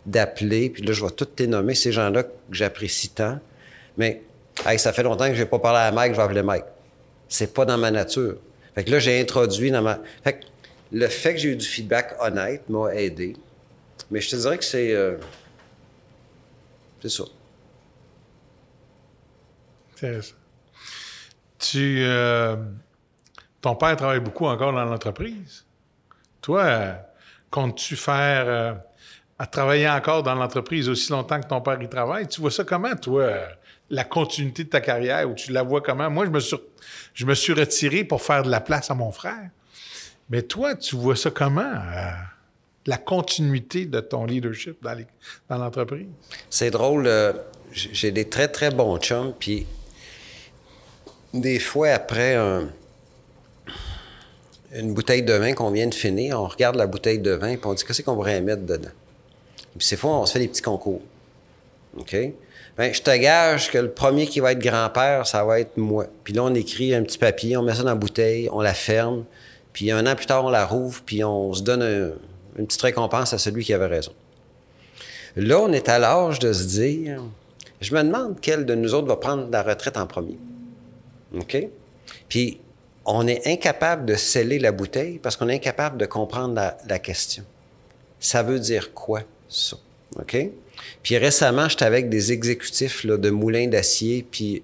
d'appeler, 0.07 0.71
puis 0.71 0.83
là, 0.83 0.93
je 0.93 1.05
vais 1.05 1.11
tout 1.11 1.29
nommer 1.47 1.75
ces 1.75 1.93
gens-là 1.93 2.23
que 2.23 2.31
j'apprécie 2.53 3.11
tant. 3.11 3.41
Mais, 3.99 4.23
hey, 4.65 4.79
ça 4.79 4.93
fait 4.93 5.03
longtemps 5.03 5.29
que 5.29 5.35
j'ai 5.35 5.47
pas 5.47 5.59
parlé 5.59 5.81
à 5.81 5.93
Mike, 5.93 6.13
je 6.13 6.17
vais 6.17 6.23
appeler 6.23 6.43
Mike. 6.43 6.65
C'est 7.29 7.53
pas 7.53 7.65
dans 7.65 7.77
ma 7.77 7.91
nature. 7.91 8.37
Fait 8.75 8.85
que 8.85 8.91
là, 8.91 8.99
j'ai 8.99 9.21
introduit 9.21 9.71
dans 9.71 9.83
ma. 9.83 9.99
Fait 10.23 10.39
que 10.39 10.47
le 10.93 11.09
fait 11.09 11.35
que 11.35 11.41
j'ai 11.41 11.49
eu 11.51 11.57
du 11.57 11.67
feedback 11.67 12.15
honnête 12.21 12.69
m'a 12.69 12.95
aidé. 12.95 13.37
Mais 14.11 14.21
je 14.21 14.31
te 14.31 14.37
dirais 14.37 14.59
que 14.59 14.65
c'est. 14.65 14.93
Euh, 14.93 15.17
c'est 17.03 17.09
ça. 17.09 17.25
Ça. 19.97 20.07
Tu. 21.59 22.03
Euh, 22.05 22.57
ton 23.61 23.75
père 23.75 23.97
travaille 23.97 24.21
beaucoup 24.21 24.47
encore 24.47 24.73
dans 24.73 24.85
l'entreprise. 24.85 25.65
Toi, 26.43 26.99
comptes-tu 27.51 27.97
faire. 27.97 28.45
Euh, 28.47 28.75
à 29.39 29.47
travailler 29.47 29.89
encore 29.89 30.23
dans 30.23 30.35
l'entreprise 30.35 30.89
aussi 30.89 31.13
longtemps 31.13 31.41
que 31.41 31.47
ton 31.47 31.61
père 31.61 31.81
y 31.81 31.89
travaille. 31.89 32.27
Tu 32.27 32.41
vois 32.41 32.51
ça 32.51 32.65
comment, 32.65 32.95
toi, 32.97 33.33
la 33.91 34.05
continuité 34.05 34.65
de 34.65 34.71
ta 34.71 34.81
carrière, 34.81 35.29
ou 35.29 35.35
tu 35.35 35.53
la 35.53 35.63
vois 35.63 35.81
comment? 35.81 36.11
Moi, 36.11 36.27
je 37.15 37.25
me 37.27 37.35
suis, 37.35 37.53
retiré 37.53 38.05
pour 38.05 38.23
faire 38.23 38.43
de 38.43 38.51
la 38.51 38.61
place 38.61 38.91
à 38.91 38.95
mon 38.95 39.13
frère. 39.13 39.51
Mais 40.31 40.43
toi, 40.43 40.75
tu 40.75 40.97
vois 40.97 41.17
ça 41.17 41.31
comment? 41.31 41.61
Euh, 41.61 42.11
la 42.87 42.99
continuité 42.99 43.85
de 43.85 44.01
ton 44.01 44.25
leadership 44.25 44.83
dans, 44.83 45.59
l'entreprise? 45.59 46.07
C'est 46.49 46.71
drôle. 46.71 47.07
Euh, 47.07 47.33
j'ai 47.73 48.11
des 48.11 48.29
très, 48.29 48.49
très 48.49 48.71
bons 48.71 48.99
chums, 48.99 49.35
puis 49.39 49.67
des 51.35 51.59
fois, 51.59 51.91
après 51.91 52.37
une 54.75 54.95
bouteille 54.95 55.23
de 55.23 55.35
vin 55.35 55.53
qu'on 55.53 55.71
vient 55.71 55.87
de 55.87 55.95
finir, 55.95 56.41
on 56.41 56.47
regarde 56.47 56.77
la 56.77 56.87
bouteille 56.87 57.19
de 57.19 57.33
vin, 57.33 57.57
puis 57.57 57.67
on 57.67 57.75
dit 57.75 57.85
qu'est-ce 57.85 58.03
qu'on 58.03 58.15
pourrait 58.15 58.41
mettre 58.41 58.65
dedans? 58.65 58.89
Puis 59.79 59.87
c'est 59.87 59.97
fois, 59.97 60.19
on 60.19 60.27
se 60.27 60.33
fait 60.33 60.39
des 60.39 60.49
petits 60.49 60.63
concours. 60.63 61.03
OK? 61.99 62.17
Bien, 62.79 62.93
je 62.93 63.01
te 63.01 63.17
gage 63.17 63.71
que 63.71 63.79
le 63.79 63.91
premier 63.91 64.27
qui 64.27 64.41
va 64.41 64.53
être 64.53 64.59
grand-père, 64.59 65.27
ça 65.27 65.45
va 65.45 65.61
être 65.61 65.77
moi. 65.79 66.07
Puis 66.25 66.35
là, 66.35 66.45
on 66.45 66.55
écrit 66.55 66.95
un 66.95 67.03
petit 67.03 67.17
papier, 67.17 67.57
on 67.57 67.63
met 67.63 67.75
ça 67.75 67.83
dans 67.83 67.89
la 67.89 67.95
bouteille, 67.95 68.49
on 68.53 68.61
la 68.61 68.75
ferme, 68.75 69.25
puis 69.73 69.91
un 69.91 70.07
an 70.07 70.15
plus 70.15 70.27
tard, 70.27 70.45
on 70.45 70.51
la 70.51 70.67
rouvre, 70.67 71.03
puis 71.05 71.25
on 71.25 71.55
se 71.55 71.63
donne 71.63 71.83
une 72.59 72.67
petite 72.67 72.83
récompense 72.83 73.33
à 73.33 73.39
celui 73.39 73.65
qui 73.65 73.73
avait 73.73 73.87
raison. 73.87 74.13
Là, 75.37 75.61
on 75.61 75.73
est 75.73 75.89
à 75.89 75.99
l'âge 75.99 76.39
de 76.39 76.53
se 76.53 76.65
dire, 76.65 77.23
je 77.81 77.95
me 77.95 78.03
demande 78.03 78.37
quel 78.41 78.67
de 78.67 78.75
nous 78.75 78.95
autres 78.95 79.07
va 79.07 79.17
prendre 79.17 79.51
la 79.51 79.63
retraite 79.63 79.97
en 79.97 80.07
premier. 80.07 80.39
OK? 81.35 81.57
Puis, 82.29 82.61
on 83.07 83.27
est 83.27 83.47
incapable 83.47 84.05
de 84.05 84.15
sceller 84.17 84.59
la 84.59 84.73
bouteille 84.73 85.19
parce 85.19 85.37
qu'on 85.37 85.49
est 85.49 85.55
incapable 85.55 85.97
de 85.97 86.07
comprendre 86.07 86.61
la 86.87 86.99
question. 86.99 87.45
Ça 88.19 88.43
veut 88.43 88.59
dire 88.59 88.93
quoi? 88.93 89.23
Ça. 89.57 89.77
OK? 90.19 90.51
Puis 91.03 91.19
récemment, 91.19 91.69
j'étais 91.69 91.85
avec 91.85 92.09
des 92.09 92.33
exécutifs 92.33 93.07
de 93.07 93.31
moulins 93.31 93.67
d'acier, 93.67 94.27
puis 94.29 94.63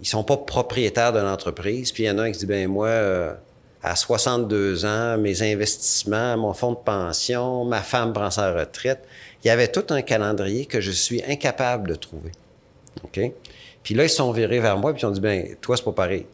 ils 0.00 0.06
sont 0.06 0.24
pas 0.24 0.36
propriétaires 0.36 1.12
de 1.12 1.18
l'entreprise. 1.18 1.92
Puis 1.92 2.04
il 2.04 2.06
y 2.06 2.10
en 2.10 2.18
a 2.18 2.22
un 2.22 2.32
qui 2.32 2.38
dit, 2.38 2.46
ben 2.46 2.68
moi, 2.68 2.88
euh, 2.88 3.34
à 3.82 3.96
62 3.96 4.84
ans, 4.84 5.18
mes 5.18 5.42
investissements, 5.42 6.36
mon 6.36 6.52
fonds 6.52 6.72
de 6.72 6.78
pension, 6.78 7.64
ma 7.64 7.82
femme 7.82 8.12
prend 8.12 8.30
sa 8.30 8.52
retraite. 8.52 9.00
Il 9.44 9.48
y 9.48 9.50
avait 9.50 9.68
tout 9.68 9.84
un 9.90 10.02
calendrier 10.02 10.66
que 10.66 10.80
je 10.80 10.90
suis 10.90 11.22
incapable 11.24 11.88
de 11.88 11.94
trouver. 11.94 12.32
OK? 13.04 13.20
Puis 13.82 13.94
là, 13.94 14.04
ils 14.04 14.10
sont 14.10 14.32
virés 14.32 14.60
vers 14.60 14.76
moi, 14.76 14.92
puis 14.92 15.02
ils 15.02 15.06
ont 15.06 15.10
dit, 15.10 15.20
ben 15.20 15.56
toi, 15.60 15.76
c'est 15.76 15.84
pas 15.84 15.92
pareil. 15.92 16.26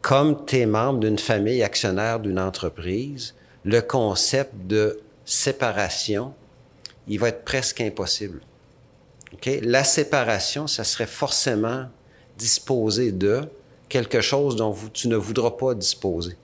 Comme 0.00 0.44
tu 0.46 0.58
es 0.58 0.66
membre 0.66 1.00
d'une 1.00 1.18
famille 1.18 1.62
actionnaire 1.62 2.20
d'une 2.20 2.38
entreprise, 2.38 3.34
le 3.64 3.80
concept 3.80 4.52
de 4.66 5.00
séparation, 5.24 6.34
il 7.08 7.18
va 7.18 7.28
être 7.28 7.44
presque 7.44 7.80
impossible. 7.80 8.40
La 9.62 9.84
séparation, 9.84 10.66
ça 10.66 10.84
serait 10.84 11.06
forcément 11.06 11.86
disposer 12.38 13.12
de 13.12 13.42
quelque 13.88 14.20
chose 14.20 14.56
dont 14.56 14.74
tu 14.92 15.08
ne 15.08 15.16
voudras 15.16 15.52
pas 15.52 15.74
disposer. 15.74 16.36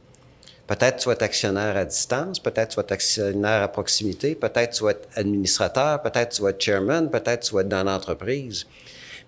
Peut-être 0.67 0.99
tu 0.99 1.07
vas 1.07 1.15
être 1.15 1.23
actionnaire 1.23 1.77
à 1.77 1.85
distance, 1.85 2.39
peut-être 2.39 2.69
tu 2.69 2.77
vas 2.77 2.83
être 2.83 2.93
actionnaire 2.93 3.63
à 3.63 3.69
proximité, 3.69 4.37
peut-être 4.37 4.77
tu 4.77 4.85
vas 4.85 4.93
être 4.93 5.09
administrateur, 5.17 6.01
peut-être 6.01 6.37
tu 6.37 6.43
vas 6.43 6.51
être 6.51 6.61
chairman, 6.61 7.11
peut-être 7.11 7.41
tu 7.41 7.55
vas 7.55 7.63
être 7.63 7.69
dans 7.69 7.83
l'entreprise. 7.83 8.67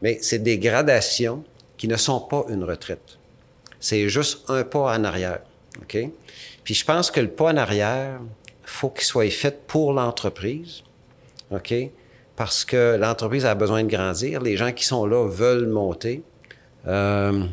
Mais 0.03 0.19
c'est 0.23 0.39
des 0.39 0.59
gradations 0.59 1.43
qui 1.77 1.89
ne 1.89 1.97
sont 1.97 2.21
pas 2.21 2.45
une 2.49 2.63
retraite. 2.63 3.19
C'est 3.81 4.09
juste 4.09 4.49
un 4.49 4.63
pas 4.63 4.97
en 4.97 5.03
arrière. 5.03 5.41
OK? 5.81 5.99
Puis 6.63 6.75
je 6.75 6.85
pense 6.85 7.11
que 7.11 7.19
le 7.19 7.29
pas 7.29 7.47
en 7.47 7.57
arrière, 7.57 8.21
faut 8.73 8.91
qu'il 8.91 9.05
soit 9.05 9.31
fait 9.31 9.67
pour 9.67 9.93
l'entreprise, 9.93 10.83
OK? 11.51 11.75
Parce 12.37 12.65
que 12.65 12.97
l'entreprise 12.97 13.45
a 13.45 13.55
besoin 13.55 13.85
de 13.85 13.89
grandir. 13.89 14.41
Les 14.41 14.57
gens 14.57 14.73
qui 14.73 14.85
sont 14.85 15.07
là 15.07 15.29
veulent 15.29 15.69
monter. 15.69 16.23
Euh, 16.87 17.45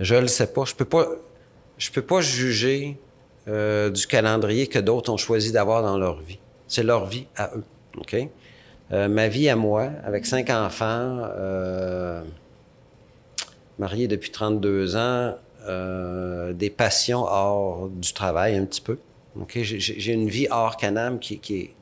je 0.00 0.14
ne 0.14 0.20
le 0.22 0.26
sais 0.26 0.46
pas. 0.46 0.64
Je 0.64 0.74
peux 0.74 0.86
pas, 0.86 1.06
je 1.76 1.90
peux 1.90 2.02
pas 2.02 2.20
juger 2.20 2.98
euh, 3.46 3.90
du 3.90 4.06
calendrier 4.06 4.66
que 4.66 4.78
d'autres 4.78 5.12
ont 5.12 5.18
choisi 5.18 5.52
d'avoir 5.52 5.82
dans 5.82 5.98
leur 5.98 6.20
vie. 6.20 6.38
C'est 6.66 6.82
leur 6.82 7.06
vie 7.06 7.26
à 7.36 7.50
eux. 7.54 7.64
OK? 7.98 8.16
Euh, 8.90 9.08
ma 9.08 9.28
vie 9.28 9.50
à 9.50 9.56
moi, 9.56 9.90
avec 10.04 10.24
cinq 10.24 10.48
enfants, 10.48 11.28
marié 13.78 14.08
depuis 14.08 14.30
32 14.30 14.96
ans, 14.96 15.34
euh, 15.68 16.52
des 16.52 16.70
passions 16.70 17.20
hors 17.20 17.88
du 17.88 18.12
travail 18.12 18.56
un 18.56 18.64
petit 18.64 18.80
peu. 18.80 18.98
J'ai 19.48 20.12
une 20.12 20.28
vie 20.28 20.48
hors 20.50 20.76
Canam 20.76 21.18
qui, 21.18 21.38
qui, 21.38 21.60
est, 21.60 21.74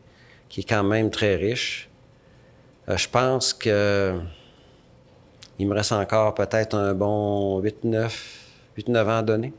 qui 0.49 0.61
est 0.61 0.65
quand 0.65 0.85
même 0.85 1.11
très 1.11 1.37
riche. 1.37 1.89
Euh, 2.89 2.97
je 2.97 3.09
pense 3.09 3.55
que 3.55 4.19
il 5.59 5.67
me 5.67 5.75
reste 5.75 5.93
encore 5.93 6.35
peut-être 6.35 6.77
un 6.77 6.93
bon 6.93 7.63
8-9 7.63 8.11
ans 9.05 9.19
à 9.19 9.23
donner. 9.23 9.53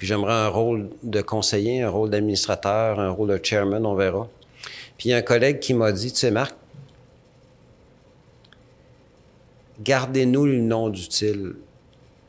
Puis 0.00 0.06
j'aimerais 0.06 0.32
un 0.32 0.48
rôle 0.48 0.88
de 1.02 1.20
conseiller, 1.20 1.82
un 1.82 1.90
rôle 1.90 2.08
d'administrateur, 2.08 2.98
un 2.98 3.10
rôle 3.10 3.38
de 3.38 3.40
chairman, 3.44 3.84
on 3.84 3.94
verra. 3.94 4.28
Puis 4.96 5.10
il 5.10 5.12
y 5.12 5.14
a 5.14 5.18
un 5.18 5.22
collègue 5.22 5.58
qui 5.58 5.74
m'a 5.74 5.92
dit, 5.92 6.10
tu 6.10 6.20
sais, 6.20 6.30
Marc, 6.30 6.54
gardez-nous 9.80 10.46
le 10.46 10.60
nom 10.60 10.88
d'utile 10.88 11.52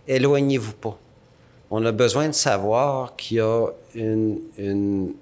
éloignez-vous 0.07 0.73
pas. 0.73 0.97
On 1.69 1.85
a 1.85 1.91
besoin 1.91 2.27
de 2.27 2.33
savoir 2.33 3.15
qu'il 3.15 3.37
y 3.37 3.39
a 3.39 3.67
une, 3.95 5.13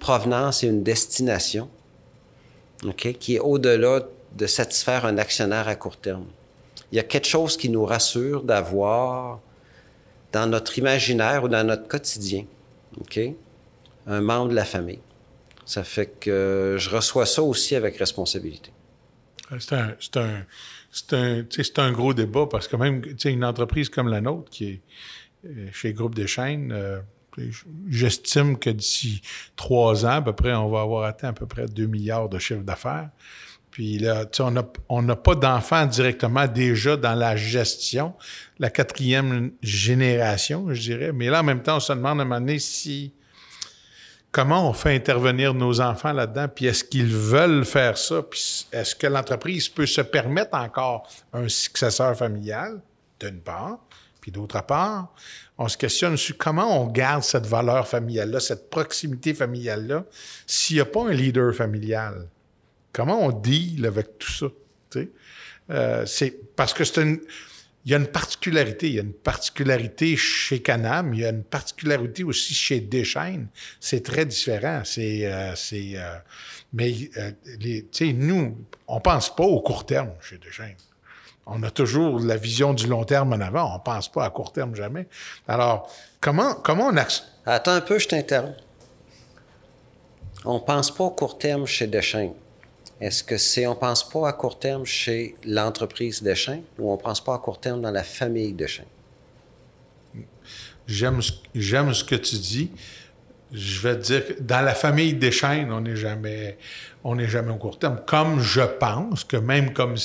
provenance 0.00 0.64
et 0.64 0.68
une 0.68 0.82
destination. 0.82 1.68
OK, 2.84 3.12
qui 3.18 3.36
est 3.36 3.40
au-delà 3.40 4.00
de 4.36 4.46
satisfaire 4.46 5.04
un 5.04 5.18
actionnaire 5.18 5.68
à 5.68 5.74
court 5.74 5.96
terme. 5.96 6.26
Il 6.90 6.96
y 6.96 6.98
a 6.98 7.04
quelque 7.04 7.28
chose 7.28 7.56
qui 7.56 7.68
nous 7.68 7.84
rassure 7.84 8.42
d'avoir 8.42 9.40
dans 10.32 10.46
notre 10.46 10.78
imaginaire 10.78 11.44
ou 11.44 11.48
dans 11.48 11.66
notre 11.66 11.86
quotidien, 11.86 12.44
OK, 13.00 13.20
un 14.06 14.20
membre 14.20 14.50
de 14.50 14.54
la 14.54 14.64
famille. 14.64 15.00
Ça 15.64 15.84
fait 15.84 16.06
que 16.06 16.76
je 16.78 16.90
reçois 16.90 17.26
ça 17.26 17.42
aussi 17.42 17.76
avec 17.76 17.96
responsabilité. 17.96 18.72
C'est 19.60 20.16
un, 20.16 20.46
c'est 20.92 21.78
un, 21.78 21.84
un 21.84 21.92
gros 21.92 22.12
débat 22.12 22.46
parce 22.50 22.68
que 22.68 22.76
même 22.76 23.02
une 23.24 23.44
entreprise 23.44 23.88
comme 23.88 24.08
la 24.08 24.20
nôtre 24.20 24.50
qui 24.50 24.66
est 24.66 24.80
euh, 25.46 25.68
chez 25.72 25.94
Groupe 25.94 26.14
des 26.14 26.26
chaînes, 26.26 26.70
euh, 26.70 27.00
j'estime 27.88 28.58
que 28.58 28.70
d'ici 28.70 29.22
trois 29.56 30.04
ans, 30.04 30.18
à 30.18 30.22
peu 30.22 30.34
près, 30.34 30.52
on 30.52 30.68
va 30.68 30.82
avoir 30.82 31.04
atteint 31.04 31.28
à 31.28 31.32
peu 31.32 31.46
près 31.46 31.66
2 31.66 31.86
milliards 31.86 32.28
de 32.28 32.38
chiffre 32.38 32.60
d'affaires. 32.60 33.08
Puis 33.70 33.98
là, 33.98 34.26
on 34.40 34.50
n'a 34.50 34.68
on 34.90 35.06
pas 35.16 35.34
d'enfants 35.34 35.86
directement 35.86 36.46
déjà 36.46 36.98
dans 36.98 37.14
la 37.14 37.36
gestion, 37.36 38.12
la 38.58 38.68
quatrième 38.68 39.52
génération, 39.62 40.74
je 40.74 40.80
dirais. 40.80 41.12
Mais 41.12 41.30
là, 41.30 41.40
en 41.40 41.42
même 41.42 41.62
temps, 41.62 41.78
on 41.78 41.80
se 41.80 41.94
demande 41.94 42.18
à 42.18 42.22
un 42.22 42.26
moment 42.26 42.40
donné 42.40 42.58
si 42.58 43.14
comment 44.32 44.68
on 44.68 44.72
fait 44.72 44.94
intervenir 44.94 45.52
nos 45.52 45.80
enfants 45.80 46.12
là-dedans, 46.12 46.48
puis 46.48 46.66
est-ce 46.66 46.82
qu'ils 46.82 47.14
veulent 47.14 47.66
faire 47.66 47.98
ça, 47.98 48.22
puis 48.22 48.66
est-ce 48.72 48.96
que 48.96 49.06
l'entreprise 49.06 49.68
peut 49.68 49.86
se 49.86 50.00
permettre 50.00 50.56
encore 50.56 51.08
un 51.34 51.48
successeur 51.48 52.16
familial, 52.16 52.80
d'une 53.20 53.40
part, 53.40 53.78
puis 54.20 54.30
d'autre 54.30 54.64
part, 54.64 55.12
on 55.58 55.68
se 55.68 55.76
questionne 55.76 56.16
sur 56.16 56.38
comment 56.38 56.82
on 56.82 56.86
garde 56.86 57.22
cette 57.22 57.46
valeur 57.46 57.86
familiale-là, 57.86 58.40
cette 58.40 58.70
proximité 58.70 59.34
familiale-là, 59.34 60.04
s'il 60.46 60.76
n'y 60.76 60.80
a 60.80 60.86
pas 60.86 61.02
un 61.02 61.12
leader 61.12 61.54
familial. 61.54 62.28
Comment 62.92 63.20
on 63.20 63.32
deal 63.32 63.84
avec 63.84 64.18
tout 64.18 64.32
ça? 64.32 64.46
Euh, 65.70 66.04
c'est 66.06 66.54
parce 66.56 66.72
que 66.72 66.84
c'est 66.84 67.02
une 67.02 67.20
il 67.84 67.90
y 67.90 67.94
a 67.94 67.98
une 67.98 68.06
particularité. 68.06 68.88
Il 68.88 68.94
y 68.94 68.98
a 68.98 69.02
une 69.02 69.12
particularité 69.12 70.16
chez 70.16 70.62
Canam, 70.62 71.14
il 71.14 71.20
y 71.20 71.24
a 71.24 71.30
une 71.30 71.42
particularité 71.42 72.24
aussi 72.24 72.54
chez 72.54 72.80
Deschaines. 72.80 73.48
C'est 73.80 74.04
très 74.04 74.24
différent. 74.24 74.82
C'est, 74.84 75.26
euh, 75.26 75.54
euh, 75.72 76.18
mais 76.72 76.94
euh, 77.16 77.30
tu 77.60 77.86
sais, 77.90 78.12
nous, 78.12 78.56
on 78.86 79.00
pense 79.00 79.34
pas 79.34 79.44
au 79.44 79.60
court 79.60 79.84
terme 79.84 80.12
chez 80.20 80.38
Deschaines. 80.38 80.76
On 81.44 81.62
a 81.64 81.70
toujours 81.70 82.20
la 82.20 82.36
vision 82.36 82.72
du 82.72 82.86
long 82.86 83.04
terme 83.04 83.32
en 83.32 83.40
avant. 83.40 83.74
On 83.74 83.80
pense 83.80 84.10
pas 84.10 84.24
à 84.24 84.30
court 84.30 84.52
terme 84.52 84.76
jamais. 84.76 85.08
Alors, 85.48 85.92
comment, 86.20 86.54
comment 86.54 86.86
on 86.86 86.96
a... 86.96 87.06
Attends 87.46 87.72
un 87.72 87.80
peu, 87.80 87.98
je 87.98 88.06
t'interromps. 88.06 88.56
On 90.44 90.60
pense 90.60 90.92
pas 90.94 91.04
au 91.04 91.10
court 91.10 91.38
terme 91.38 91.66
chez 91.66 91.88
Deschaines. 91.88 92.34
Est-ce 93.02 93.24
que 93.24 93.36
c'est 93.36 93.66
on 93.66 93.74
pense 93.74 94.08
pas 94.08 94.28
à 94.28 94.32
court 94.32 94.60
terme 94.60 94.86
chez 94.86 95.34
l'entreprise 95.44 96.22
Deschamps 96.22 96.62
ou 96.78 96.92
on 96.92 96.96
pense 96.96 97.22
pas 97.22 97.34
à 97.34 97.38
court 97.38 97.58
terme 97.58 97.82
dans 97.82 97.90
la 97.90 98.04
famille 98.04 98.52
Deschamps? 98.52 98.86
J'aime, 100.86 101.20
j'aime 101.52 101.92
ce 101.94 102.04
que 102.04 102.14
tu 102.14 102.36
dis. 102.36 102.70
Je 103.50 103.80
vais 103.80 103.96
te 103.96 104.02
dire 104.02 104.26
que 104.26 104.40
dans 104.40 104.64
la 104.64 104.72
famille 104.72 105.14
Deschamps, 105.14 105.66
on 105.72 105.80
n'est 105.80 105.96
jamais, 105.96 106.58
on 107.02 107.16
n'est 107.16 107.26
jamais 107.26 107.50
au 107.50 107.56
court 107.56 107.76
terme. 107.76 108.00
Comme 108.06 108.40
je 108.40 108.62
pense 108.62 109.24
que 109.24 109.36
même 109.36 109.72
comme, 109.72 109.96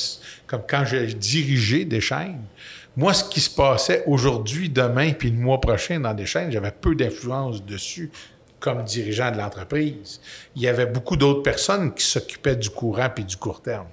comme 0.48 0.64
quand 0.68 0.84
j'ai 0.84 1.06
dirigé 1.14 1.86
Deschamps, 1.86 2.34
moi, 2.96 3.14
ce 3.14 3.24
qui 3.24 3.42
se 3.42 3.52
passait 3.52 4.06
aujourd'hui, 4.08 4.70
demain, 4.70 5.14
puis 5.14 5.30
le 5.30 5.38
mois 5.38 5.62
prochain 5.62 6.00
dans 6.00 6.16
Deschamps, 6.16 6.50
j'avais 6.50 6.72
peu 6.72 6.96
d'influence 6.96 7.64
dessus 7.64 8.10
comme 8.60 8.84
dirigeant 8.84 9.32
de 9.32 9.38
l'entreprise. 9.38 10.20
Il 10.56 10.62
y 10.62 10.68
avait 10.68 10.86
beaucoup 10.86 11.16
d'autres 11.16 11.44
personnes 11.44 11.94
qui 11.94 12.06
s'occupaient 12.06 12.56
du 12.56 12.70
courant 12.70 13.10
puis 13.14 13.24
du 13.24 13.38
court 13.38 13.62
terme. 13.62 13.88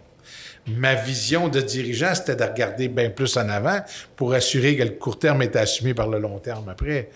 Ma 0.67 0.95
vision 0.95 1.49
de 1.49 1.61
dirigeant, 1.61 2.15
c'était 2.15 2.37
de 2.37 2.45
regarder 2.45 2.89
bien 2.89 3.11
plus 3.11 3.37
en 3.37 3.49
avant 3.51 3.81
pour 4.17 4.33
assurer 4.33 4.77
que 4.77 4.83
le 4.83 4.91
court 4.91 5.19
terme 5.19 5.43
était 5.43 5.59
assumé 5.59 5.93
par 5.93 6.09
le 6.09 6.19
long 6.19 6.39
terme 6.39 6.71
après. 6.71 7.11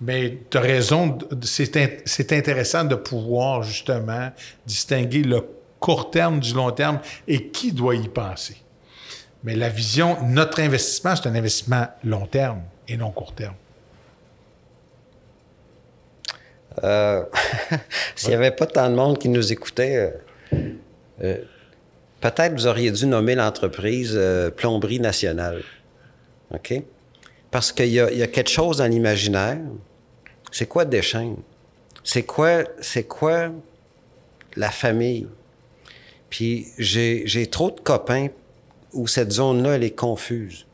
Mais 0.00 0.38
tu 0.48 0.58
as 0.58 0.60
raison, 0.60 1.18
c'est 1.42 2.32
intéressant 2.32 2.84
de 2.84 2.94
pouvoir 2.94 3.62
justement 3.64 4.30
distinguer 4.66 5.22
le 5.22 5.44
court 5.80 6.10
terme 6.10 6.38
du 6.38 6.54
long 6.54 6.70
terme 6.70 7.00
et 7.26 7.48
qui 7.48 7.72
doit 7.72 7.96
y 7.96 8.08
penser. 8.08 8.56
Mais 9.42 9.56
la 9.56 9.68
vision, 9.68 10.16
notre 10.22 10.60
investissement, 10.60 11.16
c'est 11.16 11.28
un 11.28 11.34
investissement 11.34 11.88
long 12.04 12.26
terme 12.26 12.62
et 12.88 12.96
non 12.96 13.10
court 13.10 13.34
terme. 13.34 13.54
Euh, 16.82 17.24
s'il 18.16 18.30
n'y 18.30 18.34
avait 18.34 18.50
pas 18.50 18.66
tant 18.66 18.90
de 18.90 18.94
monde 18.94 19.18
qui 19.18 19.28
nous 19.28 19.52
écoutait, 19.52 20.18
euh, 20.52 20.58
euh, 21.22 21.38
peut-être 22.20 22.52
vous 22.54 22.66
auriez 22.66 22.90
dû 22.90 23.06
nommer 23.06 23.34
l'entreprise 23.34 24.18
Plomberie 24.56 25.00
Nationale. 25.00 25.62
OK? 26.52 26.74
Parce 27.50 27.70
qu'il 27.70 27.90
y, 27.90 28.00
a 28.00 28.26
quelque 28.26 28.50
chose 28.50 28.78
dans 28.78 28.86
l'imaginaire. 28.86 29.58
C'est 30.50 30.66
quoi 30.66 30.84
Deschênes? 30.84 31.36
C'est 32.02 32.24
quoi, 32.24 32.64
c'est 32.80 33.04
quoi 33.04 33.50
la 34.56 34.70
famille? 34.70 35.28
Puis 36.30 36.66
j'ai 36.78 37.46
trop 37.46 37.70
de 37.70 37.80
copains 37.80 38.28
où 38.92 39.06
cette 39.06 39.30
zone-là, 39.30 39.76
elle 39.76 39.84
est 39.84 39.94
confuse. 39.94 40.66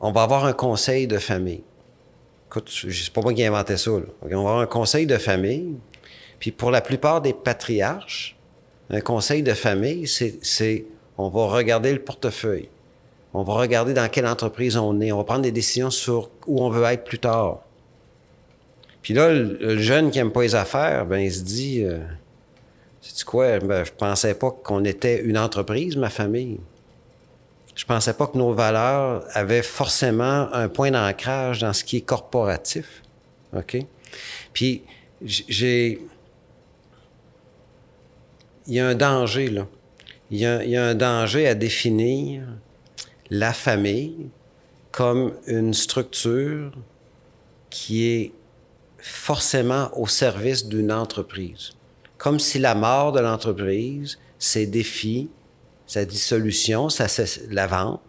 On 0.00 0.10
va 0.12 0.22
avoir 0.22 0.44
un 0.44 0.52
conseil 0.52 1.06
de 1.06 1.18
famille 1.18 1.62
écoute, 2.50 2.68
c'est 2.68 3.12
pas 3.12 3.20
moi 3.20 3.32
qui 3.32 3.42
ai 3.42 3.46
inventé 3.46 3.76
ça. 3.76 3.92
On 3.92 4.28
va 4.28 4.36
avoir 4.36 4.58
un 4.58 4.66
conseil 4.66 5.06
de 5.06 5.16
famille. 5.18 5.76
Puis 6.40 6.50
pour 6.50 6.72
la 6.72 6.80
plupart 6.80 7.20
des 7.20 7.32
patriarches, 7.32 8.36
un 8.90 9.00
conseil 9.00 9.44
de 9.44 9.54
famille, 9.54 10.08
c'est 10.08 10.84
on 11.16 11.28
va 11.28 11.46
regarder 11.46 11.92
le 11.92 12.00
portefeuille. 12.00 12.68
On 13.34 13.44
va 13.44 13.52
regarder 13.52 13.94
dans 13.94 14.08
quelle 14.08 14.26
entreprise 14.26 14.76
on 14.76 15.00
est. 15.00 15.12
On 15.12 15.18
va 15.18 15.24
prendre 15.24 15.42
des 15.42 15.52
décisions 15.52 15.90
sur 15.90 16.30
où 16.48 16.60
on 16.60 16.70
veut 16.70 16.82
être 16.84 17.04
plus 17.04 17.20
tard. 17.20 17.60
Puis 19.02 19.14
là, 19.14 19.32
le, 19.32 19.78
jeune 19.78 20.10
qui 20.10 20.18
aime 20.18 20.32
pas 20.32 20.42
les 20.42 20.56
affaires, 20.56 21.06
ben 21.06 21.18
il 21.18 21.32
se 21.32 21.42
dit, 21.42 21.84
euh, 21.84 21.98
c'est 23.00 23.24
quoi? 23.24 23.60
Ben, 23.60 23.84
je 23.84 23.92
pensais 23.92 24.34
pas 24.34 24.50
qu'on 24.50 24.84
était 24.84 25.22
une 25.22 25.38
entreprise, 25.38 25.96
ma 25.96 26.10
famille 26.10 26.58
je 27.80 27.86
pensais 27.86 28.12
pas 28.12 28.26
que 28.26 28.36
nos 28.36 28.52
valeurs 28.52 29.24
avaient 29.32 29.62
forcément 29.62 30.52
un 30.52 30.68
point 30.68 30.90
d'ancrage 30.90 31.60
dans 31.60 31.72
ce 31.72 31.82
qui 31.82 31.96
est 31.96 32.02
corporatif. 32.02 33.02
OK? 33.56 33.78
Puis, 34.52 34.82
j'ai. 35.22 35.98
Il 38.66 38.74
y 38.74 38.80
a 38.80 38.86
un 38.86 38.94
danger, 38.94 39.48
là. 39.48 39.66
Il 40.30 40.36
y, 40.36 40.44
a, 40.44 40.62
il 40.62 40.68
y 40.68 40.76
a 40.76 40.84
un 40.84 40.94
danger 40.94 41.48
à 41.48 41.54
définir 41.54 42.42
la 43.30 43.54
famille 43.54 44.28
comme 44.92 45.32
une 45.46 45.72
structure 45.72 46.72
qui 47.70 48.06
est 48.08 48.32
forcément 48.98 49.88
au 49.98 50.06
service 50.06 50.66
d'une 50.66 50.92
entreprise. 50.92 51.70
Comme 52.18 52.40
si 52.40 52.58
la 52.58 52.74
mort 52.74 53.12
de 53.12 53.20
l'entreprise, 53.20 54.18
ses 54.38 54.66
défis, 54.66 55.30
sa 55.90 56.04
dissolution, 56.04 56.88
sa, 56.88 57.06
la 57.50 57.66
vente, 57.66 58.00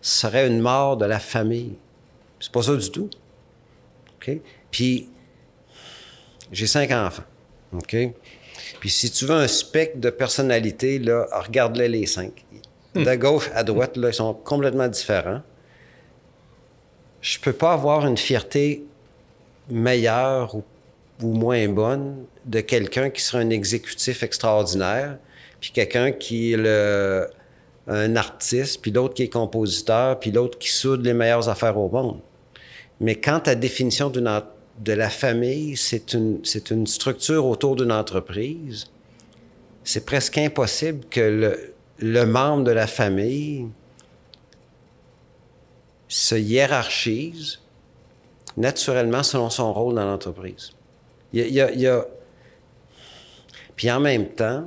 serait 0.00 0.46
une 0.46 0.60
mort 0.60 0.96
de 0.96 1.04
la 1.04 1.18
famille. 1.18 1.76
C'est 2.40 2.50
pas 2.50 2.62
ça 2.62 2.74
du 2.74 2.90
tout. 2.90 3.10
OK? 4.14 4.40
Puis, 4.70 5.10
j'ai 6.50 6.66
cinq 6.66 6.90
enfants. 6.90 7.24
OK? 7.74 7.96
Puis, 8.80 8.88
si 8.88 9.10
tu 9.10 9.26
veux 9.26 9.34
un 9.34 9.46
spectre 9.46 9.98
de 9.98 10.08
personnalité, 10.08 10.98
là, 10.98 11.26
regarde-les 11.30 11.88
les 11.88 12.06
cinq. 12.06 12.46
Hmm. 12.94 13.04
De 13.04 13.14
gauche 13.16 13.50
à 13.54 13.62
droite, 13.62 13.98
là, 13.98 14.08
ils 14.08 14.14
sont 14.14 14.32
complètement 14.32 14.88
différents. 14.88 15.42
Je 17.20 17.38
peux 17.40 17.52
pas 17.52 17.74
avoir 17.74 18.06
une 18.06 18.16
fierté 18.16 18.86
meilleure 19.68 20.54
ou, 20.54 20.64
ou 21.22 21.34
moins 21.34 21.68
bonne 21.68 22.24
de 22.46 22.60
quelqu'un 22.60 23.10
qui 23.10 23.20
serait 23.20 23.42
un 23.42 23.50
exécutif 23.50 24.22
extraordinaire 24.22 25.18
puis 25.60 25.70
quelqu'un 25.70 26.12
qui 26.12 26.52
est 26.52 27.28
un 27.88 28.16
artiste, 28.16 28.82
puis 28.82 28.90
l'autre 28.90 29.14
qui 29.14 29.22
est 29.24 29.28
compositeur, 29.28 30.20
puis 30.20 30.30
l'autre 30.30 30.58
qui 30.58 30.68
soude 30.68 31.04
les 31.04 31.14
meilleures 31.14 31.48
affaires 31.48 31.78
au 31.78 31.88
monde. 31.88 32.20
Mais 33.00 33.14
quand 33.14 33.40
ta 33.40 33.54
définition 33.54 34.10
de 34.10 34.92
la 34.92 35.10
famille, 35.10 35.76
c'est 35.76 36.12
une, 36.14 36.86
structure 36.86 37.46
autour 37.46 37.76
d'une 37.76 37.92
entreprise, 37.92 38.86
c'est 39.84 40.04
presque 40.04 40.36
impossible 40.36 41.06
que 41.08 41.54
le, 42.00 42.26
membre 42.26 42.64
de 42.64 42.72
la 42.72 42.86
famille 42.86 43.68
se 46.08 46.34
hiérarchise 46.34 47.60
naturellement 48.56 49.22
selon 49.22 49.50
son 49.50 49.72
rôle 49.72 49.94
dans 49.94 50.04
l'entreprise. 50.04 50.72
Puis 53.76 53.90
en 53.90 54.00
même 54.00 54.28
temps, 54.28 54.66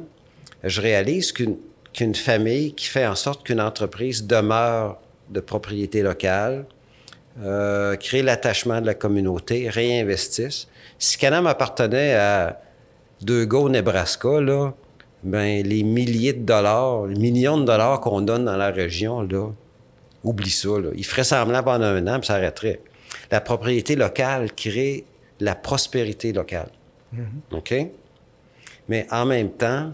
je 0.63 0.81
réalise 0.81 1.31
qu'une 1.31 2.15
famille 2.15 2.73
qui 2.73 2.87
fait 2.87 3.05
en 3.05 3.15
sorte 3.15 3.45
qu'une 3.45 3.61
entreprise 3.61 4.25
demeure 4.27 4.99
de 5.29 5.39
propriété 5.39 6.01
locale, 6.01 6.65
euh, 7.41 7.95
crée 7.95 8.21
l'attachement 8.21 8.81
de 8.81 8.85
la 8.85 8.93
communauté, 8.93 9.69
réinvestisse. 9.69 10.67
Si 10.99 11.17
Canam 11.17 11.47
appartenait 11.47 12.15
à 12.15 12.61
Deux 13.21 13.45
Go, 13.45 13.69
Nebraska, 13.69 14.41
là, 14.41 14.73
ben 15.23 15.65
les 15.65 15.83
milliers 15.83 16.33
de 16.33 16.43
dollars, 16.43 17.05
les 17.05 17.19
millions 17.19 17.57
de 17.57 17.65
dollars 17.65 18.01
qu'on 18.01 18.21
donne 18.21 18.45
dans 18.45 18.57
la 18.57 18.71
région, 18.71 19.21
là, 19.21 19.49
oublie 20.23 20.49
ça. 20.49 20.69
Là. 20.69 20.89
Il 20.95 21.05
ferait 21.05 21.23
semblant 21.23 21.63
pendant 21.63 21.85
un 21.85 22.07
an, 22.07 22.19
puis 22.19 22.27
ça 22.27 22.35
arrêterait. 22.35 22.81
La 23.31 23.39
propriété 23.39 23.95
locale 23.95 24.51
crée 24.53 25.05
la 25.39 25.55
prospérité 25.55 26.33
locale. 26.33 26.69
OK? 27.51 27.73
Mais 28.89 29.07
en 29.11 29.25
même 29.25 29.51
temps, 29.51 29.93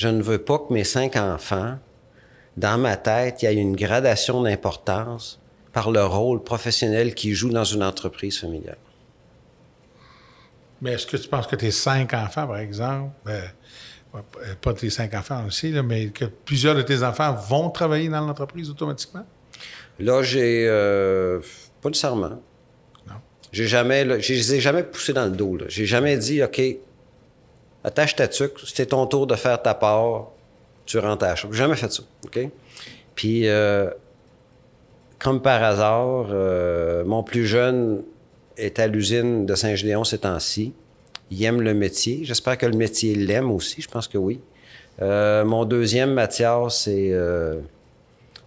je 0.00 0.08
ne 0.08 0.22
veux 0.22 0.38
pas 0.38 0.58
que 0.58 0.72
mes 0.72 0.84
cinq 0.84 1.16
enfants, 1.16 1.78
dans 2.56 2.78
ma 2.78 2.96
tête, 2.96 3.42
il 3.42 3.44
y 3.44 3.52
ait 3.52 3.54
une 3.54 3.76
gradation 3.76 4.40
d'importance 4.40 5.38
par 5.74 5.90
le 5.90 6.02
rôle 6.02 6.42
professionnel 6.42 7.14
qu'ils 7.14 7.34
jouent 7.34 7.52
dans 7.52 7.64
une 7.64 7.82
entreprise 7.82 8.40
familiale. 8.40 8.78
Mais 10.80 10.92
est-ce 10.92 11.06
que 11.06 11.18
tu 11.18 11.28
penses 11.28 11.46
que 11.46 11.56
tes 11.56 11.70
cinq 11.70 12.14
enfants, 12.14 12.46
par 12.46 12.56
exemple, 12.56 13.10
euh, 13.28 13.42
pas 14.62 14.72
tes 14.72 14.88
cinq 14.88 15.12
enfants 15.12 15.44
aussi, 15.46 15.70
mais 15.84 16.06
que 16.08 16.24
plusieurs 16.24 16.74
de 16.74 16.82
tes 16.82 17.02
enfants 17.02 17.34
vont 17.34 17.68
travailler 17.68 18.08
dans 18.08 18.26
l'entreprise 18.26 18.70
automatiquement? 18.70 19.26
Là, 19.98 20.22
j'ai. 20.22 20.66
Euh, 20.66 21.40
pas 21.82 21.90
nécessairement. 21.90 22.40
Non. 23.06 23.16
J'ai 23.52 23.66
jamais. 23.66 24.06
Là, 24.06 24.18
je 24.18 24.32
les 24.32 24.54
ai 24.54 24.60
jamais 24.60 24.82
poussés 24.82 25.12
dans 25.12 25.26
le 25.26 25.32
dos. 25.32 25.58
J'ai 25.68 25.84
jamais 25.84 26.16
dit, 26.16 26.42
OK, 26.42 26.58
attache 27.84 28.16
ta 28.16 28.28
tuque, 28.28 28.58
c'était 28.66 28.86
ton 28.86 29.06
tour 29.06 29.26
de 29.26 29.34
faire 29.34 29.60
ta 29.60 29.74
part, 29.74 30.28
tu 30.86 30.98
rentres 30.98 31.24
à 31.24 31.28
la 31.28 31.52
jamais 31.52 31.76
fait 31.76 31.92
ça. 31.92 32.02
Puis, 33.14 33.46
euh, 33.46 33.90
comme 35.18 35.40
par 35.40 35.62
hasard, 35.62 36.26
euh, 36.30 37.04
mon 37.04 37.22
plus 37.22 37.46
jeune 37.46 38.02
est 38.56 38.78
à 38.78 38.86
l'usine 38.86 39.46
de 39.46 39.54
Saint-Gédéon 39.54 40.04
ces 40.04 40.18
temps-ci. 40.18 40.72
Il 41.30 41.42
aime 41.44 41.60
le 41.60 41.74
métier. 41.74 42.20
J'espère 42.24 42.58
que 42.58 42.66
le 42.66 42.76
métier 42.76 43.14
l'aime 43.14 43.50
aussi. 43.52 43.80
Je 43.82 43.88
pense 43.88 44.08
que 44.08 44.18
oui. 44.18 44.40
Euh, 45.00 45.44
mon 45.44 45.64
deuxième, 45.64 46.12
Mathias, 46.12 46.88
est, 46.88 47.14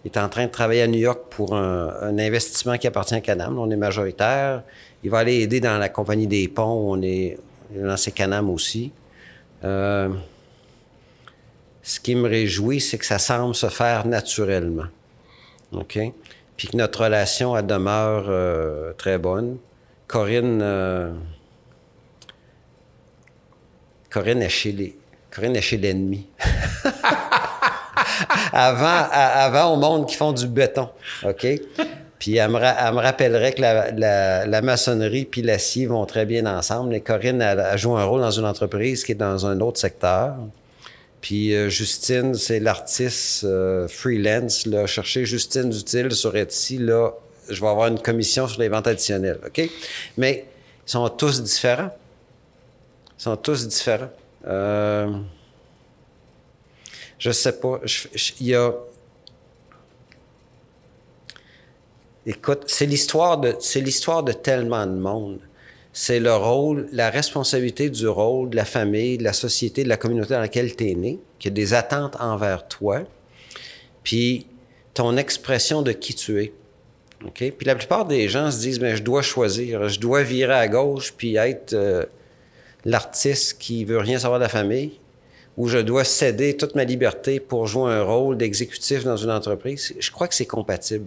est 0.04 0.16
en 0.18 0.28
train 0.28 0.44
de 0.44 0.50
travailler 0.50 0.82
à 0.82 0.86
New 0.86 0.98
York 0.98 1.22
pour 1.30 1.54
un, 1.56 2.18
investissement 2.18 2.76
qui 2.76 2.86
appartient 2.86 3.14
à 3.14 3.20
Canam. 3.20 3.58
On 3.58 3.70
est 3.70 3.76
majoritaire. 3.76 4.62
Il 5.02 5.10
va 5.10 5.18
aller 5.18 5.40
aider 5.40 5.60
dans 5.60 5.78
la 5.78 5.88
compagnie 5.88 6.26
des 6.26 6.46
ponts. 6.48 6.92
On 6.92 7.00
est 7.00 7.38
ces 7.96 8.12
Canam 8.12 8.50
aussi. 8.50 8.92
Euh, 9.64 10.10
ce 11.82 12.00
qui 12.00 12.14
me 12.14 12.28
réjouit, 12.28 12.80
c'est 12.80 12.98
que 12.98 13.06
ça 13.06 13.18
semble 13.18 13.54
se 13.54 13.68
faire 13.68 14.06
naturellement. 14.06 14.86
OK? 15.72 15.98
Puis 16.56 16.68
que 16.68 16.76
notre 16.76 17.04
relation, 17.04 17.56
elle 17.56 17.66
demeure 17.66 18.26
euh, 18.28 18.92
très 18.94 19.18
bonne. 19.18 19.58
Corinne. 20.06 20.60
Euh, 20.62 21.12
Corinne 24.10 24.42
est 24.42 24.48
chez 24.48 24.72
les. 24.72 24.96
Corinne 25.30 25.56
est 25.56 25.62
chez 25.62 25.76
l'ennemi. 25.76 26.28
avant, 28.52 29.08
avant, 29.10 29.72
au 29.72 29.76
monde 29.76 30.06
qui 30.06 30.14
font 30.14 30.32
du 30.32 30.46
béton. 30.46 30.88
OK? 31.24 31.46
Puis 32.24 32.36
elle 32.36 32.48
me, 32.48 32.56
rappellerait 32.56 33.52
que 33.52 33.60
la, 33.60 34.62
maçonnerie 34.62 35.26
puis 35.26 35.42
l'acier 35.42 35.84
vont 35.84 36.06
très 36.06 36.24
bien 36.24 36.46
ensemble. 36.46 36.94
Et 36.94 37.02
Corinne, 37.02 37.42
elle, 37.42 37.76
joue 37.76 37.98
un 37.98 38.04
rôle 38.04 38.22
dans 38.22 38.30
une 38.30 38.46
entreprise 38.46 39.04
qui 39.04 39.12
est 39.12 39.14
dans 39.14 39.44
un 39.44 39.60
autre 39.60 39.78
secteur. 39.78 40.34
Puis 41.20 41.54
euh, 41.54 41.68
Justine, 41.68 42.32
c'est 42.32 42.60
l'artiste 42.60 43.44
euh, 43.44 43.88
freelance. 43.88 44.64
Là. 44.64 44.86
Chercher 44.86 45.26
Justine 45.26 45.68
Dutil 45.68 46.12
sur 46.12 46.34
Etsy, 46.34 46.78
là, 46.78 47.10
je 47.50 47.60
vais 47.60 47.68
avoir 47.68 47.88
une 47.88 48.00
commission 48.00 48.48
sur 48.48 48.58
les 48.58 48.70
ventes 48.70 48.86
additionnelles. 48.86 49.40
OK? 49.46 49.68
Mais 50.16 50.46
ils 50.86 50.90
sont 50.90 51.06
tous 51.10 51.42
différents. 51.42 51.94
Ils 53.18 53.22
sont 53.22 53.36
tous 53.36 53.68
différents. 53.68 54.08
Euh, 54.46 55.10
je 57.18 57.30
sais 57.32 57.52
pas. 57.52 57.82
Il 58.40 58.46
y 58.46 58.54
a 58.54 58.72
Écoute, 62.26 62.64
c'est 62.66 62.86
l'histoire 62.86 63.38
de, 63.38 63.54
c'est 63.60 63.80
l'histoire 63.80 64.22
de 64.22 64.32
tellement 64.32 64.86
de 64.86 64.92
monde. 64.92 65.40
C'est 65.92 66.20
le 66.20 66.34
rôle, 66.34 66.88
la 66.90 67.10
responsabilité 67.10 67.90
du 67.90 68.08
rôle 68.08 68.50
de 68.50 68.56
la 68.56 68.64
famille, 68.64 69.18
de 69.18 69.24
la 69.24 69.34
société, 69.34 69.84
de 69.84 69.88
la 69.88 69.96
communauté 69.96 70.30
dans 70.34 70.40
laquelle 70.40 70.74
tu 70.74 70.90
es 70.90 70.94
né, 70.94 71.18
qui 71.38 71.48
a 71.48 71.50
des 71.50 71.74
attentes 71.74 72.16
envers 72.18 72.66
toi, 72.66 73.02
puis 74.02 74.46
ton 74.94 75.16
expression 75.16 75.82
de 75.82 75.92
qui 75.92 76.14
tu 76.14 76.42
es. 76.42 76.52
Puis 77.32 77.54
la 77.64 77.74
plupart 77.74 78.06
des 78.06 78.28
gens 78.28 78.50
se 78.50 78.58
disent, 78.58 78.80
mais 78.80 78.96
je 78.96 79.02
dois 79.02 79.22
choisir, 79.22 79.88
je 79.88 80.00
dois 80.00 80.22
virer 80.22 80.54
à 80.54 80.68
gauche 80.68 81.14
puis 81.16 81.36
être 81.36 81.72
euh, 81.72 82.04
l'artiste 82.84 83.58
qui 83.58 83.84
veut 83.84 83.98
rien 83.98 84.18
savoir 84.18 84.40
de 84.40 84.44
la 84.44 84.50
famille, 84.50 84.98
ou 85.56 85.68
je 85.68 85.78
dois 85.78 86.04
céder 86.04 86.56
toute 86.56 86.74
ma 86.74 86.84
liberté 86.84 87.38
pour 87.38 87.66
jouer 87.66 87.92
un 87.92 88.02
rôle 88.02 88.36
d'exécutif 88.36 89.04
dans 89.04 89.16
une 89.16 89.30
entreprise. 89.30 89.94
Je 89.98 90.10
crois 90.10 90.26
que 90.28 90.34
c'est 90.34 90.46
compatible. 90.46 91.06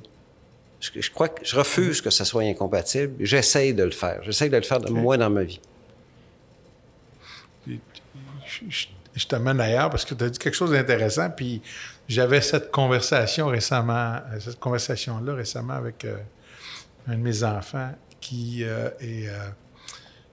Je, 0.79 1.09
crois 1.11 1.29
que 1.29 1.43
je 1.43 1.55
refuse 1.55 2.01
que 2.01 2.09
ça 2.09 2.23
soit 2.23 2.43
incompatible. 2.43 3.15
J'essaye 3.19 3.73
de 3.73 3.83
le 3.83 3.91
faire. 3.91 4.21
J'essaye 4.23 4.49
de 4.49 4.57
le 4.57 4.63
faire 4.63 4.79
de 4.79 4.91
moi 4.91 5.17
dans 5.17 5.29
ma 5.29 5.43
vie. 5.43 5.59
Je, 7.65 9.27
t'amène 9.27 9.59
ailleurs 9.59 9.89
parce 9.89 10.05
que 10.05 10.13
tu 10.13 10.23
as 10.23 10.29
dit 10.29 10.37
quelque 10.37 10.53
chose 10.53 10.71
d'intéressant. 10.71 11.31
Puis 11.31 11.61
j'avais 12.07 12.41
cette 12.41 12.69
conversation 12.69 13.47
récemment, 13.47 14.21
cette 14.39 14.59
conversation-là 14.59 15.33
récemment 15.33 15.73
avec 15.73 16.05
euh, 16.05 16.17
un 17.07 17.13
de 17.15 17.21
mes 17.21 17.43
enfants 17.43 17.91
qui 18.21 18.63
euh, 18.63 18.89
est. 18.99 19.27
Euh, 19.27 19.49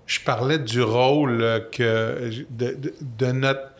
je 0.06 0.20
parlais 0.20 0.58
du 0.58 0.82
rôle 0.82 1.66
que 1.72 2.30
de 2.50 3.32
notre. 3.32 3.70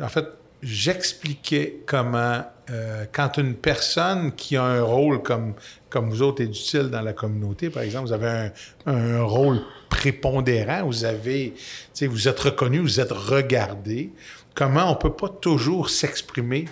En 0.00 0.08
fait, 0.08 0.26
j'expliquais 0.62 1.82
comment, 1.86 2.44
euh, 2.70 3.04
quand 3.12 3.38
une 3.38 3.54
personne 3.54 4.32
qui 4.32 4.56
a 4.56 4.64
un 4.64 4.82
rôle 4.82 5.22
comme, 5.22 5.54
comme 5.88 6.10
vous 6.10 6.22
autres 6.22 6.42
est 6.42 6.46
utile 6.46 6.90
dans 6.90 7.02
la 7.02 7.12
communauté, 7.12 7.70
par 7.70 7.82
exemple, 7.82 8.08
vous 8.08 8.12
avez 8.12 8.50
un, 8.86 9.22
rôle 9.22 9.60
prépondérant, 9.88 10.84
vous 10.84 11.04
avez, 11.04 11.54
vous 12.02 12.28
êtes 12.28 12.40
reconnu, 12.40 12.78
vous 12.78 13.00
êtes 13.00 13.12
regardé, 13.12 14.12
comment 14.54 14.86
on 14.86 14.94
ne 14.94 14.98
peut 14.98 15.12
pas 15.12 15.28
toujours 15.28 15.90
s'exprimer 15.90 16.66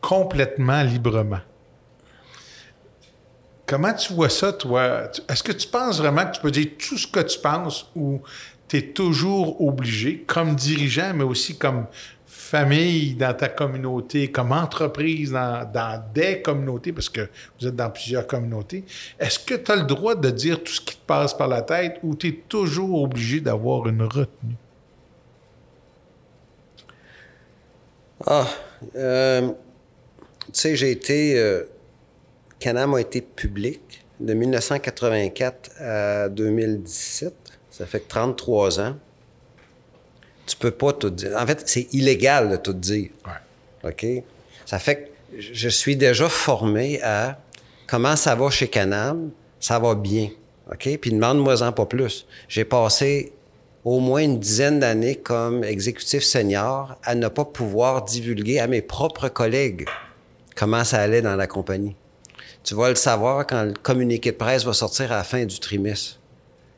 complètement 0.00 0.82
librement? 0.82 1.40
Comment 3.66 3.94
tu 3.94 4.12
vois 4.12 4.28
ça, 4.28 4.52
toi? 4.52 5.10
Est-ce 5.28 5.42
que 5.42 5.52
tu 5.52 5.66
penses 5.68 5.98
vraiment 5.98 6.26
que 6.26 6.36
tu 6.36 6.40
peux 6.42 6.50
dire 6.50 6.68
tout 6.78 6.98
ce 6.98 7.06
que 7.06 7.20
tu 7.20 7.38
penses 7.38 7.90
ou 7.96 8.20
tu 8.68 8.76
es 8.76 8.82
toujours 8.82 9.60
obligé, 9.62 10.22
comme 10.26 10.54
dirigeant, 10.54 11.12
mais 11.14 11.24
aussi 11.24 11.56
comme 11.56 11.86
famille 12.54 13.16
dans 13.16 13.34
ta 13.34 13.48
communauté, 13.48 14.30
comme 14.30 14.52
entreprise 14.52 15.32
dans, 15.32 16.04
des 16.14 16.40
communautés, 16.40 16.92
parce 16.92 17.08
que 17.08 17.28
vous 17.58 17.66
êtes 17.66 17.74
dans 17.74 17.90
plusieurs 17.90 18.28
communautés, 18.28 18.84
est-ce 19.18 19.40
que 19.40 19.56
tu 19.56 19.72
as 19.72 19.76
le 19.76 19.82
droit 19.82 20.14
de 20.14 20.30
dire 20.30 20.62
tout 20.62 20.72
ce 20.72 20.80
qui 20.80 20.94
te 20.94 21.04
passe 21.04 21.34
par 21.34 21.48
la 21.48 21.62
tête 21.62 21.96
ou 22.04 22.14
tu 22.14 22.28
es 22.28 22.32
toujours 22.48 23.02
obligé 23.02 23.40
d'avoir 23.40 23.88
une 23.88 24.02
retenue? 24.02 24.54
Ah, 28.24 28.46
euh, 28.94 29.48
tu 29.48 30.52
sais, 30.52 30.76
j'ai 30.76 30.92
été. 30.92 31.36
Euh, 31.36 31.64
Canam 32.60 32.94
a 32.94 33.00
été 33.00 33.20
public 33.20 34.06
de 34.20 34.32
1984 34.32 35.70
à 35.80 36.28
2017. 36.28 37.34
Ça 37.72 37.84
fait 37.84 38.06
33 38.06 38.78
ans. 38.78 38.94
Tu 40.46 40.56
peux 40.56 40.70
pas 40.70 40.92
tout 40.92 41.10
dire. 41.10 41.36
En 41.38 41.46
fait, 41.46 41.62
c'est 41.66 41.92
illégal 41.92 42.50
de 42.50 42.56
tout 42.56 42.72
dire. 42.72 43.10
OK? 43.82 44.06
Ça 44.66 44.78
fait 44.78 44.96
que 44.96 45.40
je 45.40 45.68
suis 45.68 45.96
déjà 45.96 46.28
formé 46.28 47.00
à 47.02 47.38
comment 47.86 48.16
ça 48.16 48.34
va 48.34 48.50
chez 48.50 48.68
Canam, 48.68 49.30
ça 49.60 49.78
va 49.78 49.94
bien. 49.94 50.30
OK? 50.70 50.98
Puis 50.98 51.10
demande-moi-en 51.10 51.72
pas 51.72 51.86
plus. 51.86 52.26
J'ai 52.48 52.64
passé 52.64 53.32
au 53.84 54.00
moins 54.00 54.22
une 54.22 54.38
dizaine 54.38 54.80
d'années 54.80 55.16
comme 55.16 55.62
exécutif 55.62 56.22
senior 56.22 56.96
à 57.04 57.14
ne 57.14 57.28
pas 57.28 57.44
pouvoir 57.44 58.04
divulguer 58.04 58.58
à 58.58 58.66
mes 58.66 58.80
propres 58.80 59.28
collègues 59.28 59.86
comment 60.56 60.84
ça 60.84 61.00
allait 61.00 61.22
dans 61.22 61.36
la 61.36 61.46
compagnie. 61.46 61.96
Tu 62.62 62.74
vas 62.74 62.88
le 62.88 62.94
savoir 62.94 63.46
quand 63.46 63.62
le 63.62 63.74
communiqué 63.74 64.32
de 64.32 64.36
presse 64.36 64.64
va 64.64 64.72
sortir 64.72 65.12
à 65.12 65.16
la 65.16 65.24
fin 65.24 65.44
du 65.44 65.60
trimestre. 65.60 66.18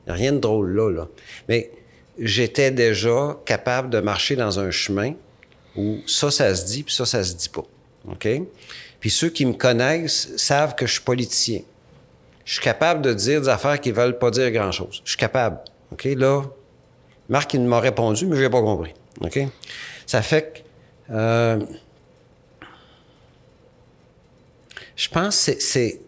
Rien 0.09 0.33
de 0.33 0.39
drôle 0.39 0.75
là, 0.75 0.91
là. 0.91 1.09
Mais 1.49 1.71
j'étais 2.19 2.71
déjà 2.71 3.37
capable 3.45 3.91
de 3.91 4.01
marcher 4.01 4.37
dans 4.37 4.59
un 4.59 4.71
chemin 4.71 5.15
où 5.77 5.99
ça, 6.07 6.31
ça 6.31 6.55
se 6.55 6.67
dit, 6.67 6.83
puis 6.83 6.95
ça, 6.95 7.05
ça 7.05 7.23
se 7.23 7.35
dit 7.35 7.49
pas. 7.49 7.65
OK? 8.09 8.29
Puis 9.01 9.11
ceux 9.11 9.29
qui 9.29 9.45
me 9.45 9.53
connaissent 9.53 10.37
savent 10.37 10.75
que 10.75 10.87
je 10.87 10.93
suis 10.93 11.03
politicien. 11.03 11.61
Je 12.45 12.55
suis 12.55 12.63
capable 12.63 13.03
de 13.03 13.13
dire 13.13 13.41
des 13.41 13.49
affaires 13.49 13.81
qui 13.81 13.91
veulent 13.91 14.19
pas 14.19 14.31
dire 14.31 14.51
grand-chose. 14.51 15.03
Je 15.05 15.11
suis 15.11 15.19
capable. 15.19 15.59
OK? 15.93 16.05
Là, 16.05 16.43
Marc, 17.29 17.55
il 17.55 17.61
m'a 17.63 17.81
répondu, 17.81 18.27
mais 18.27 18.37
je 18.37 18.43
n'ai 18.43 18.51
pas 18.51 18.63
compris. 18.63 18.95
OK? 19.21 19.41
Ça 20.07 20.23
fait 20.23 20.65
que... 21.09 21.13
Euh, 21.13 21.61
je 24.95 25.09
pense 25.09 25.47
que 25.47 25.61
c'est... 25.61 26.01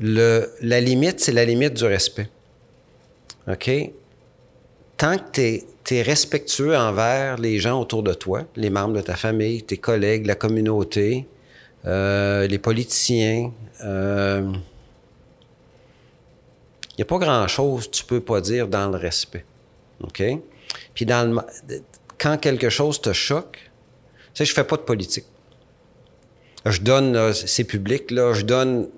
La 0.00 0.80
limite, 0.80 1.20
c'est 1.20 1.32
la 1.32 1.44
limite 1.44 1.74
du 1.74 1.84
respect. 1.84 2.28
OK? 3.48 3.70
Tant 4.98 5.16
que 5.16 5.60
tu 5.84 5.94
es 5.94 6.02
respectueux 6.02 6.76
envers 6.76 7.38
les 7.38 7.58
gens 7.58 7.80
autour 7.80 8.02
de 8.02 8.12
toi, 8.12 8.44
les 8.56 8.68
membres 8.68 8.94
de 8.94 9.00
ta 9.00 9.16
famille, 9.16 9.62
tes 9.62 9.78
collègues, 9.78 10.26
la 10.26 10.34
communauté, 10.34 11.26
euh, 11.86 12.46
les 12.46 12.58
politiciens. 12.58 13.52
Il 13.80 14.60
n'y 16.98 17.02
a 17.02 17.06
pas 17.06 17.18
grand-chose 17.18 17.86
que 17.86 17.92
tu 17.92 18.04
peux 18.04 18.20
pas 18.20 18.40
dire 18.40 18.68
dans 18.68 18.90
le 18.90 18.98
respect. 18.98 19.44
OK? 20.02 20.22
Puis 20.94 21.06
dans 21.06 21.32
le, 21.32 21.40
quand 22.18 22.38
quelque 22.38 22.68
chose 22.68 23.00
te 23.00 23.12
choque, 23.12 23.70
tu 24.34 24.38
sais, 24.38 24.44
je 24.44 24.52
fais 24.52 24.64
pas 24.64 24.76
de 24.76 24.82
politique. 24.82 25.26
Je 26.66 26.80
donne, 26.80 27.32
c'est 27.32 27.64
public, 27.64 28.10
là, 28.10 28.34
je 28.34 28.42
donne. 28.42 28.88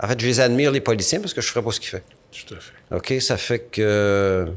En 0.00 0.08
fait, 0.08 0.18
je 0.18 0.26
les 0.26 0.40
admire, 0.40 0.72
les 0.72 0.80
policiers, 0.80 1.18
parce 1.18 1.34
que 1.34 1.40
je 1.40 1.48
ferais 1.48 1.62
pas 1.62 1.70
ce 1.70 1.80
qu'ils 1.80 1.90
font. 1.90 2.00
Tout 2.32 2.54
à 2.54 2.58
fait. 2.58 2.96
OK, 3.16 3.20
ça 3.22 3.36
fait 3.36 3.60
que. 3.60 4.48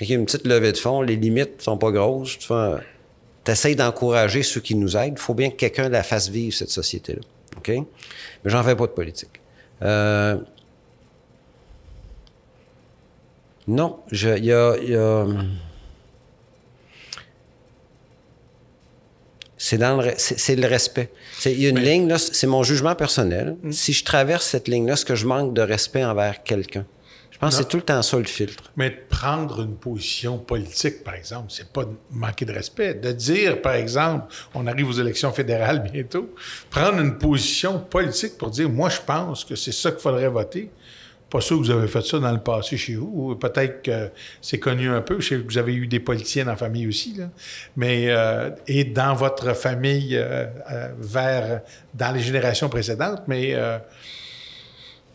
Il 0.00 0.08
y 0.08 0.12
a 0.12 0.16
une 0.16 0.26
petite 0.26 0.46
levée 0.46 0.72
de 0.72 0.76
fond, 0.76 1.02
les 1.02 1.16
limites 1.16 1.60
sont 1.60 1.76
pas 1.76 1.90
grosses. 1.90 2.38
Tu 2.38 3.50
essaies 3.50 3.74
d'encourager 3.74 4.42
ceux 4.42 4.60
qui 4.60 4.74
nous 4.74 4.96
aident. 4.96 5.14
Il 5.16 5.20
faut 5.20 5.34
bien 5.34 5.50
que 5.50 5.56
quelqu'un 5.56 5.88
la 5.88 6.02
fasse 6.02 6.28
vivre, 6.28 6.54
cette 6.54 6.70
société-là. 6.70 7.20
OK? 7.56 7.68
Mais 7.68 8.50
j'en 8.50 8.62
fais 8.62 8.76
pas 8.76 8.86
de 8.86 8.92
politique. 8.92 9.40
Euh, 9.82 10.36
non, 13.66 14.00
il 14.12 14.44
y 14.44 14.52
a. 14.52 14.76
Y 14.78 14.94
a 14.94 15.26
C'est 19.60 19.76
dans 19.76 20.00
le, 20.00 20.12
c'est, 20.16 20.54
le 20.54 20.68
respect. 20.68 21.10
Il 21.44 21.60
y 21.60 21.66
a 21.66 21.70
une 21.70 21.80
ligne, 21.80 22.08
là, 22.08 22.16
c'est 22.16 22.46
mon 22.46 22.62
jugement 22.62 22.94
personnel. 22.94 23.56
Mm. 23.62 23.72
Si 23.72 23.92
je 23.92 24.04
traverse 24.04 24.46
cette 24.46 24.68
ligne-là, 24.68 24.92
est-ce 24.92 25.04
que 25.04 25.16
je 25.16 25.26
manque 25.26 25.52
de 25.52 25.60
respect 25.60 26.04
envers 26.04 26.44
quelqu'un? 26.44 26.86
Je 27.30 27.38
pense 27.38 27.56
que 27.56 27.62
c'est 27.62 27.68
tout 27.68 27.76
le 27.76 27.82
temps 27.84 28.02
ça 28.02 28.18
le 28.18 28.24
filtre. 28.24 28.64
Mais 28.76 28.90
prendre 28.90 29.62
une 29.62 29.76
position 29.76 30.38
politique, 30.38 31.04
par 31.04 31.14
exemple, 31.14 31.46
c'est 31.50 31.72
pas 31.72 31.84
manquer 32.10 32.44
de 32.44 32.52
respect. 32.52 32.94
De 32.94 33.12
dire, 33.12 33.62
par 33.62 33.74
exemple, 33.74 34.26
on 34.54 34.66
arrive 34.66 34.88
aux 34.88 35.00
élections 35.00 35.32
fédérales 35.32 35.88
bientôt, 35.92 36.34
prendre 36.70 36.98
une 36.98 37.16
position 37.16 37.78
politique 37.78 38.36
pour 38.38 38.50
dire, 38.50 38.68
moi, 38.68 38.88
je 38.88 39.00
pense 39.06 39.44
que 39.44 39.54
c'est 39.54 39.72
ça 39.72 39.92
qu'il 39.92 40.00
faudrait 40.00 40.28
voter, 40.28 40.70
pas 41.30 41.40
sûr 41.40 41.58
que 41.58 41.64
vous 41.64 41.70
avez 41.70 41.88
fait 41.88 42.02
ça 42.02 42.18
dans 42.18 42.32
le 42.32 42.40
passé 42.40 42.76
chez 42.76 42.94
vous. 42.94 43.36
Peut-être 43.36 43.82
que 43.82 44.10
c'est 44.40 44.58
connu 44.58 44.88
un 44.88 45.02
peu. 45.02 45.20
Je 45.20 45.28
sais 45.28 45.36
que 45.36 45.46
vous 45.46 45.58
avez 45.58 45.74
eu 45.74 45.86
des 45.86 46.00
politiciens 46.00 46.44
dans 46.44 46.52
la 46.52 46.56
famille 46.56 46.86
aussi. 46.88 47.14
Là. 47.14 47.28
Mais, 47.76 48.06
euh, 48.08 48.50
et 48.66 48.84
dans 48.84 49.14
votre 49.14 49.54
famille, 49.54 50.16
euh, 50.16 50.46
euh, 50.70 50.88
vers, 50.98 51.60
dans 51.92 52.12
les 52.12 52.20
générations 52.20 52.68
précédentes. 52.68 53.22
Mais 53.26 53.50
euh, 53.54 53.78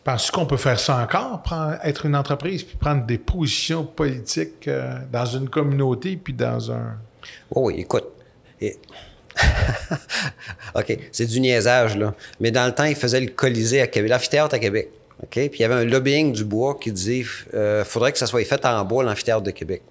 penses-tu 0.04 0.32
qu'on 0.32 0.46
peut 0.46 0.58
faire 0.58 0.80
ça 0.80 0.98
encore, 0.98 1.42
être 1.84 2.06
une 2.06 2.16
entreprise, 2.16 2.64
puis 2.64 2.78
prendre 2.78 3.06
des 3.06 3.18
positions 3.18 3.84
politiques 3.84 4.70
dans 5.12 5.26
une 5.26 5.50
communauté, 5.50 6.18
puis 6.18 6.34
dans 6.34 6.72
un. 6.72 6.98
Oh 7.52 7.68
oui, 7.68 7.76
écoute. 7.80 8.06
OK, 10.76 10.98
c'est 11.12 11.26
du 11.26 11.40
niaisage, 11.40 11.98
là. 11.98 12.14
Mais 12.40 12.52
dans 12.52 12.66
le 12.66 12.74
temps, 12.74 12.86
ils 12.86 12.96
faisaient 12.96 13.20
le 13.20 13.30
Colisée 13.30 13.82
à 13.82 13.88
Québec, 13.88 14.12
l'amphithéâtre 14.12 14.56
à 14.56 14.60
Québec. 14.60 14.90
Puis 15.30 15.50
il 15.54 15.62
y 15.62 15.64
avait 15.64 15.76
un 15.76 15.86
lobbying 15.86 16.34
du 16.34 16.44
bois 16.44 16.78
qui 16.80 16.92
disait 16.92 17.24
euh, 17.54 17.86
faudrait 17.86 18.12
que 18.12 18.18
ça 18.18 18.28
soit 18.28 18.44
fait 18.44 18.66
en 18.66 18.84
bois, 18.86 19.04
l'amphithéâtre 19.04 19.44
de 19.44 19.52
Québec. 19.52 19.82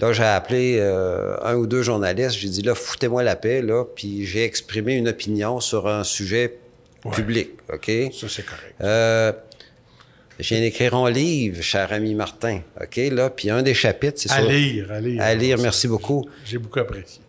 Là, 0.00 0.12
j'ai 0.12 0.24
appelé 0.24 0.76
euh, 0.78 1.36
un 1.42 1.56
ou 1.56 1.66
deux 1.66 1.82
journalistes, 1.82 2.36
j'ai 2.36 2.48
dit 2.48 2.62
là, 2.62 2.74
foutez-moi 2.74 3.22
la 3.22 3.34
paix, 3.34 3.62
là, 3.62 3.84
puis 3.84 4.26
j'ai 4.26 4.44
exprimé 4.44 4.94
une 4.94 5.08
opinion 5.08 5.60
sur 5.60 5.88
un 5.88 6.04
sujet 6.04 6.58
public. 7.12 7.50
OK? 7.72 7.90
Ça, 8.12 8.28
c'est 8.28 8.44
correct. 8.44 8.74
Euh, 8.80 9.32
je 10.38 10.54
viens 10.54 10.60
d'écrire 10.60 10.94
un 10.94 11.10
livre, 11.10 11.62
cher 11.62 11.92
ami 11.92 12.14
Martin. 12.14 12.60
OK, 12.80 12.96
là, 12.96 13.30
puis 13.30 13.50
un 13.50 13.62
des 13.62 13.74
chapitres, 13.74 14.18
c'est 14.20 14.28
ça. 14.28 14.36
À 14.36 14.42
lire, 14.42 14.92
à 14.92 15.00
lire. 15.00 15.22
À 15.22 15.34
lire, 15.34 15.58
merci 15.58 15.88
beaucoup. 15.88 16.28
J'ai 16.44 16.58
beaucoup 16.58 16.78
apprécié. 16.78 17.22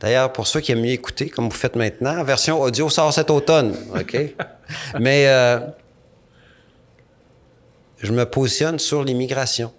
D'ailleurs, 0.00 0.32
pour 0.32 0.46
ceux 0.46 0.60
qui 0.60 0.72
aiment 0.72 0.82
mieux 0.82 0.92
écouter, 0.92 1.28
comme 1.28 1.46
vous 1.46 1.56
faites 1.56 1.74
maintenant, 1.74 2.22
version 2.22 2.60
audio 2.60 2.88
sort 2.88 3.12
cet 3.12 3.30
automne. 3.30 3.74
OK? 3.94 4.16
Mais. 5.00 5.26
Euh, 5.28 5.58
je 8.00 8.12
me 8.12 8.24
positionne 8.24 8.78
sur 8.78 9.02
l'immigration. 9.02 9.72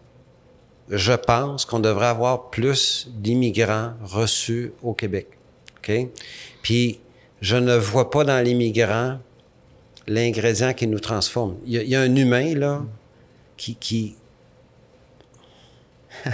Je 0.89 1.13
pense 1.13 1.65
qu'on 1.65 1.79
devrait 1.79 2.07
avoir 2.07 2.49
plus 2.49 3.07
d'immigrants 3.11 3.93
reçus 4.03 4.73
au 4.83 4.93
Québec. 4.93 5.27
OK? 5.77 6.07
Puis, 6.61 6.99
je 7.41 7.55
ne 7.55 7.75
vois 7.75 8.09
pas 8.09 8.23
dans 8.23 8.43
l'immigrant 8.43 9.19
l'ingrédient 10.07 10.73
qui 10.73 10.87
nous 10.87 10.99
transforme. 10.99 11.57
Il 11.65 11.73
y, 11.73 11.95
a, 11.95 12.01
un 12.01 12.15
humain, 12.15 12.55
là, 12.55 12.83
qui... 13.57 13.75
qui... 13.75 14.15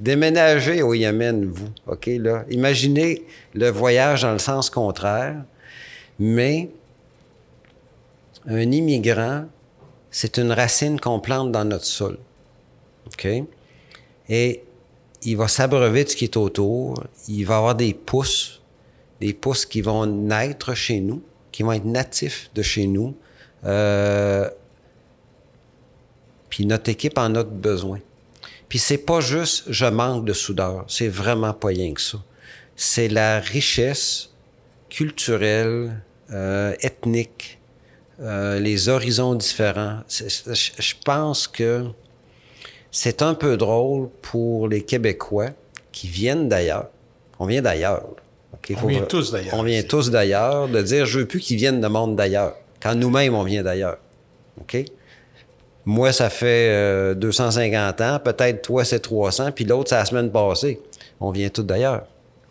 Déménagez 0.00 0.82
au 0.82 0.94
Yémen, 0.94 1.46
vous, 1.46 1.68
OK, 1.86 2.06
là. 2.06 2.44
Imaginez 2.50 3.24
le 3.54 3.70
voyage 3.70 4.22
dans 4.22 4.32
le 4.32 4.38
sens 4.38 4.68
contraire, 4.70 5.36
mais 6.18 6.70
un 8.46 8.70
immigrant 8.70 9.46
c'est 10.12 10.36
une 10.36 10.52
racine 10.52 11.00
qu'on 11.00 11.18
plante 11.18 11.50
dans 11.50 11.64
notre 11.64 11.86
sol. 11.86 12.18
OK? 13.06 13.26
Et 14.28 14.62
il 15.22 15.36
va 15.36 15.48
s'abreuver 15.48 16.04
de 16.04 16.10
ce 16.10 16.16
qui 16.16 16.24
est 16.24 16.36
autour. 16.36 17.02
Il 17.26 17.44
va 17.44 17.56
avoir 17.56 17.74
des 17.74 17.94
pousses, 17.94 18.61
des 19.22 19.34
pousses 19.34 19.66
qui 19.66 19.82
vont 19.82 20.04
naître 20.04 20.74
chez 20.74 21.00
nous, 21.00 21.22
qui 21.52 21.62
vont 21.62 21.70
être 21.70 21.84
natifs 21.84 22.50
de 22.56 22.62
chez 22.62 22.88
nous. 22.88 23.16
Euh, 23.64 24.50
puis 26.50 26.66
notre 26.66 26.90
équipe 26.90 27.16
en 27.16 27.32
a 27.36 27.44
besoin. 27.44 28.00
Puis 28.68 28.80
c'est 28.80 28.98
pas 28.98 29.20
juste 29.20 29.64
je 29.68 29.86
manque 29.86 30.24
de 30.24 30.32
soudeur, 30.32 30.84
c'est 30.88 31.08
vraiment 31.08 31.54
pas 31.54 31.68
rien 31.68 31.94
que 31.94 32.00
ça. 32.00 32.18
C'est 32.74 33.06
la 33.06 33.38
richesse 33.38 34.30
culturelle, 34.90 36.02
euh, 36.32 36.74
ethnique, 36.80 37.60
euh, 38.18 38.58
les 38.58 38.88
horizons 38.88 39.36
différents. 39.36 40.00
Je 40.08 40.94
pense 41.04 41.46
que 41.46 41.86
c'est 42.90 43.22
un 43.22 43.34
peu 43.34 43.56
drôle 43.56 44.08
pour 44.20 44.66
les 44.66 44.82
Québécois 44.82 45.50
qui 45.92 46.08
viennent 46.08 46.48
d'ailleurs. 46.48 46.88
On 47.38 47.46
vient 47.46 47.62
d'ailleurs. 47.62 48.02
On 48.82 48.86
vient 48.86 49.02
tous 49.02 49.32
d'ailleurs. 49.32 49.54
On 49.54 49.62
vient 49.62 49.82
tous 49.82 50.10
d'ailleurs, 50.10 50.68
de 50.68 50.82
dire 50.82 51.06
je 51.06 51.20
veux 51.20 51.26
plus 51.26 51.40
qu'ils 51.40 51.56
viennent 51.56 51.80
de 51.80 51.88
monde 51.88 52.16
d'ailleurs, 52.16 52.56
quand 52.80 52.94
nous-mêmes 52.94 53.34
on 53.34 53.42
vient 53.42 53.62
d'ailleurs. 53.62 53.98
OK? 54.60 54.84
Moi, 55.84 56.12
ça 56.12 56.30
fait 56.30 57.14
250 57.16 58.00
euh, 58.00 58.14
ans, 58.14 58.20
peut-être 58.20 58.62
toi, 58.62 58.84
c'est 58.84 59.00
300, 59.00 59.50
puis 59.50 59.64
l'autre, 59.64 59.90
c'est 59.90 59.96
la 59.96 60.04
semaine 60.04 60.30
passée. 60.30 60.80
On 61.20 61.32
vient 61.32 61.48
tous 61.48 61.64
d'ailleurs. 61.64 62.06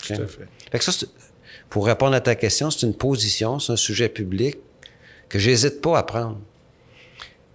Tout 0.05 0.13
à 0.13 0.27
fait. 0.27 0.47
fait 0.71 0.79
que 0.79 0.83
ça, 0.83 0.91
pour 1.69 1.85
répondre 1.85 2.13
à 2.13 2.19
ta 2.19 2.35
question, 2.35 2.69
c'est 2.69 2.85
une 2.85 2.93
position, 2.93 3.59
c'est 3.59 3.71
un 3.71 3.77
sujet 3.77 4.09
public 4.09 4.57
que 5.29 5.39
j'hésite 5.39 5.79
pas 5.81 5.97
à 5.97 6.03
prendre. 6.03 6.37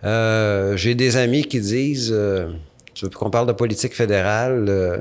Euh, 0.05 0.77
j'ai 0.77 0.95
des 0.95 1.17
amis 1.17 1.45
qui 1.45 1.61
disent, 1.61 2.11
euh, 2.13 2.49
tu 2.95 3.05
veux 3.05 3.11
qu'on 3.11 3.29
parle 3.29 3.47
de 3.47 3.53
politique 3.53 3.95
fédérale, 3.95 4.67
euh, 4.69 4.99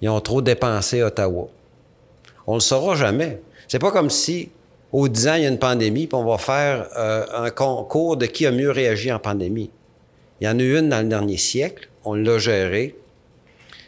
ils 0.00 0.08
ont 0.08 0.20
trop 0.20 0.40
dépensé 0.40 1.02
Ottawa. 1.02 1.48
On 2.46 2.54
le 2.54 2.60
saura 2.60 2.94
jamais. 2.94 3.40
C'est 3.68 3.78
pas 3.78 3.90
comme 3.90 4.10
si, 4.10 4.50
au 4.92 5.08
10 5.08 5.28
ans, 5.28 5.34
il 5.34 5.42
y 5.42 5.46
a 5.46 5.48
une 5.48 5.58
pandémie, 5.58 6.06
puis 6.06 6.16
on 6.16 6.24
va 6.24 6.38
faire 6.38 6.88
un 6.94 7.50
concours 7.50 8.16
de 8.16 8.26
qui 8.26 8.46
a 8.46 8.52
mieux 8.52 8.70
réagi 8.70 9.12
en 9.12 9.18
pandémie. 9.18 9.70
Il 10.40 10.46
y 10.46 10.50
en 10.50 10.58
a 10.58 10.62
eu 10.62 10.78
une 10.78 10.88
dans 10.88 11.00
le 11.00 11.08
dernier 11.08 11.38
siècle, 11.38 11.88
on 12.04 12.14
l'a 12.14 12.38
gérée. 12.38 12.94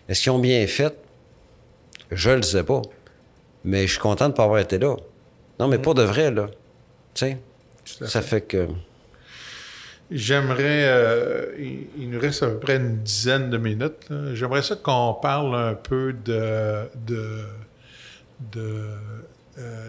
Est-ce 0.09 0.23
qu'ils 0.23 0.33
ont 0.33 0.39
bien 0.39 0.67
fait? 0.67 0.95
Je 2.11 2.31
le 2.31 2.43
sais 2.43 2.65
pas. 2.65 2.83
Mais 3.65 3.87
je 3.87 3.93
suis 3.93 4.01
content 4.01 4.27
de 4.27 4.33
ne 4.33 4.37
pas 4.37 4.45
avoir 4.45 4.61
été 4.61 4.79
là. 4.79 4.97
Non, 5.61 5.69
mais 5.69 5.79
mm. 5.79 5.83
pas 5.83 5.95
de 5.95 6.03
vrai, 6.03 6.31
là. 6.31 6.49
Tu 7.15 7.27
sais? 7.27 7.39
Ça 7.85 8.23
fait 8.23 8.43
que. 8.43 8.69
J'aimerais, 10.11 10.85
euh, 10.89 11.55
il, 11.99 12.09
nous 12.09 12.19
reste 12.19 12.43
à 12.43 12.47
peu 12.47 12.59
près 12.59 12.77
une 12.77 13.03
dizaine 13.03 13.51
de 13.51 13.59
minutes. 13.59 14.09
J'aimerais 14.33 14.63
ça 14.63 14.77
qu'on 14.77 15.15
parle 15.21 15.55
un 15.55 15.75
peu 15.75 16.15
de, 16.15 16.85
de, 17.07 17.43
de, 18.41 18.85
euh, 19.59 19.89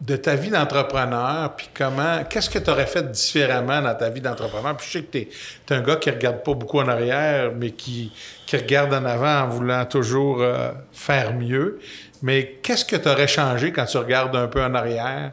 de 0.00 0.16
ta 0.16 0.34
vie 0.36 0.50
d'entrepreneur, 0.50 1.54
puis 1.56 1.68
comment, 1.74 2.24
qu'est-ce 2.28 2.50
que 2.50 2.58
tu 2.58 2.70
aurais 2.70 2.86
fait 2.86 3.10
différemment 3.10 3.80
dans 3.80 3.94
ta 3.94 4.08
vie 4.10 4.20
d'entrepreneur? 4.20 4.76
Puis 4.76 4.86
je 4.88 4.92
sais 4.98 5.04
que 5.04 5.10
tu 5.12 5.18
es, 5.18 5.74
un 5.74 5.82
gars 5.82 5.96
qui 5.96 6.10
regarde 6.10 6.42
pas 6.42 6.54
beaucoup 6.54 6.80
en 6.80 6.88
arrière, 6.88 7.52
mais 7.56 7.70
qui, 7.70 8.12
qui 8.46 8.56
regarde 8.56 8.92
en 8.92 9.04
avant 9.04 9.42
en 9.42 9.48
voulant 9.48 9.84
toujours 9.84 10.42
euh, 10.42 10.72
faire 10.92 11.34
mieux. 11.34 11.80
Mais 12.22 12.58
qu'est-ce 12.62 12.84
que 12.84 12.96
tu 12.96 13.08
aurais 13.08 13.28
changé 13.28 13.72
quand 13.72 13.84
tu 13.84 13.96
regardes 13.96 14.36
un 14.36 14.46
peu 14.46 14.62
en 14.62 14.74
arrière? 14.74 15.32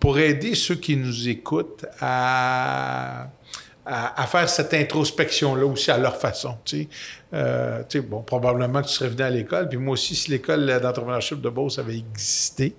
pour 0.00 0.18
aider 0.18 0.54
ceux 0.54 0.76
qui 0.76 0.96
nous 0.96 1.28
écoutent 1.28 1.86
à, 2.00 3.28
à, 3.88 4.26
faire 4.26 4.48
cette 4.48 4.74
introspection-là 4.74 5.64
aussi 5.64 5.90
à 5.90 5.98
leur 5.98 6.16
façon. 6.16 6.56
Tu 6.64 6.82
sais. 6.82 6.88
Euh, 7.34 7.82
bon, 8.02 8.20
probablement 8.22 8.82
que 8.82 8.88
tu 8.88 8.92
serais 8.92 9.08
venu 9.08 9.22
à 9.22 9.30
l'école. 9.30 9.68
Puis 9.68 9.78
moi 9.78 9.94
aussi, 9.94 10.14
si 10.14 10.30
l'école 10.30 10.66
d'entrepreneurship 10.80 11.40
de 11.40 11.48
Beauce 11.48 11.78
avait 11.78 11.96
existé, 11.96 12.74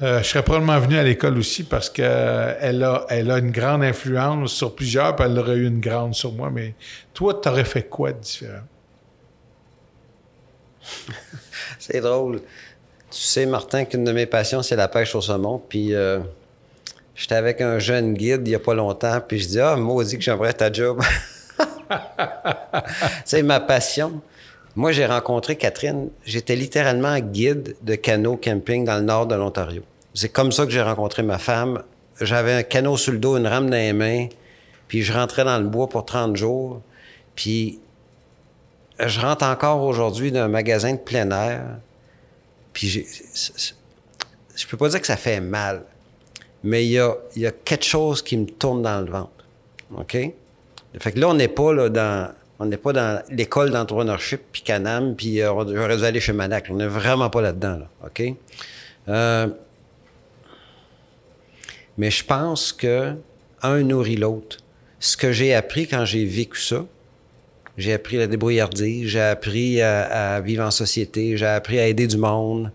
euh, 0.00 0.22
je 0.22 0.28
serais 0.28 0.42
probablement 0.42 0.78
venu 0.78 0.96
à 0.98 1.02
l'école 1.02 1.36
aussi 1.38 1.64
parce 1.64 1.90
qu'elle 1.90 2.82
a, 2.82 3.06
elle 3.08 3.30
a 3.30 3.38
une 3.38 3.50
grande 3.50 3.82
influence 3.82 4.52
sur 4.52 4.74
plusieurs, 4.74 5.16
puis 5.16 5.26
elle 5.26 5.38
aurait 5.38 5.56
eu 5.56 5.66
une 5.66 5.80
grande 5.80 6.14
sur 6.14 6.32
moi. 6.32 6.50
Mais 6.50 6.74
toi, 7.12 7.38
tu 7.42 7.48
aurais 7.48 7.64
fait 7.64 7.84
quoi 7.84 8.12
de 8.12 8.20
différent? 8.20 8.62
c'est 11.78 12.00
drôle. 12.00 12.40
Tu 13.10 13.20
sais, 13.20 13.46
Martin, 13.46 13.84
qu'une 13.84 14.04
de 14.04 14.12
mes 14.12 14.26
passions, 14.26 14.62
c'est 14.62 14.76
la 14.76 14.88
pêche 14.88 15.14
au 15.14 15.20
saumon. 15.20 15.62
Puis 15.68 15.94
euh, 15.94 16.20
j'étais 17.14 17.34
avec 17.34 17.60
un 17.60 17.78
jeune 17.78 18.14
guide 18.14 18.42
il 18.44 18.50
n'y 18.50 18.54
a 18.54 18.58
pas 18.58 18.74
longtemps, 18.74 19.20
puis 19.26 19.38
je 19.38 19.48
dis 19.48 19.60
Ah, 19.60 19.76
maudit 19.76 20.18
que 20.18 20.24
j'aimerais 20.24 20.52
ta 20.52 20.72
job. 20.72 21.00
c'est 23.24 23.42
ma 23.42 23.60
passion. 23.60 24.20
Moi, 24.74 24.92
j'ai 24.92 25.04
rencontré 25.04 25.56
Catherine. 25.56 26.08
J'étais 26.24 26.56
littéralement 26.56 27.18
guide 27.18 27.76
de 27.82 27.94
canot 27.94 28.36
camping 28.36 28.84
dans 28.84 28.96
le 28.96 29.02
nord 29.02 29.26
de 29.26 29.34
l'Ontario. 29.34 29.82
C'est 30.14 30.30
comme 30.30 30.52
ça 30.52 30.64
que 30.64 30.72
j'ai 30.72 30.82
rencontré 30.82 31.22
ma 31.22 31.38
femme. 31.38 31.82
J'avais 32.20 32.52
un 32.52 32.62
canot 32.62 32.96
sur 32.96 33.12
le 33.12 33.18
dos, 33.18 33.36
une 33.36 33.46
rame 33.46 33.68
dans 33.68 33.76
les 33.76 33.92
mains, 33.92 34.28
puis 34.88 35.02
je 35.02 35.12
rentrais 35.12 35.44
dans 35.44 35.58
le 35.58 35.66
bois 35.66 35.88
pour 35.88 36.04
30 36.04 36.36
jours. 36.36 36.80
Puis 37.34 37.80
je 38.98 39.20
rentre 39.20 39.44
encore 39.44 39.82
aujourd'hui 39.82 40.32
d'un 40.32 40.48
magasin 40.48 40.92
de 40.92 40.98
plein 40.98 41.30
air, 41.30 41.78
puis 42.72 42.88
je 42.88 44.66
peux 44.66 44.76
pas 44.76 44.88
dire 44.88 45.00
que 45.00 45.06
ça 45.06 45.16
fait 45.16 45.40
mal, 45.40 45.84
mais 46.64 46.84
il 46.84 46.92
y 46.92 46.98
a, 46.98 47.14
y 47.36 47.46
a 47.46 47.50
quelque 47.50 47.84
chose 47.84 48.22
qui 48.22 48.36
me 48.36 48.46
tourne 48.46 48.82
dans 48.82 49.00
le 49.00 49.10
ventre. 49.10 49.30
OK? 49.96 50.16
Fait 50.98 51.12
que 51.12 51.18
là, 51.18 51.28
on 51.28 51.34
n'est 51.34 51.48
pas 51.48 51.72
là 51.72 51.88
dans. 51.88 52.32
On 52.58 52.66
n'est 52.66 52.76
pas 52.76 52.92
dans 52.92 53.20
l'école 53.30 53.70
d'entrepreneurship, 53.70 54.40
puis 54.52 54.62
Canam, 54.62 55.16
puis 55.16 55.42
euh, 55.42 55.48
j'aurais 55.48 55.96
dû 55.96 56.04
aller 56.04 56.20
chez 56.20 56.32
Manac. 56.32 56.66
On 56.70 56.74
n'est 56.74 56.86
vraiment 56.86 57.28
pas 57.28 57.42
là-dedans, 57.42 57.78
là. 57.78 57.88
OK? 58.04 58.22
Euh, 59.08 59.48
mais 61.98 62.10
je 62.10 62.24
pense 62.24 62.72
que 62.72 63.14
un 63.62 63.82
nourrit 63.82 64.16
l'autre. 64.16 64.58
Ce 65.00 65.16
que 65.16 65.32
j'ai 65.32 65.54
appris 65.54 65.88
quand 65.88 66.04
j'ai 66.04 66.24
vécu 66.24 66.60
ça, 66.60 66.84
j'ai 67.76 67.92
appris 67.92 68.16
la 68.16 68.26
débrouillardise, 68.26 69.08
j'ai 69.08 69.20
appris 69.20 69.80
à, 69.80 70.40
vivre 70.40 70.64
en 70.64 70.70
société, 70.70 71.36
j'ai 71.36 71.46
appris 71.46 71.78
à 71.78 71.88
aider 71.88 72.06
du 72.06 72.18
monde. 72.18 72.70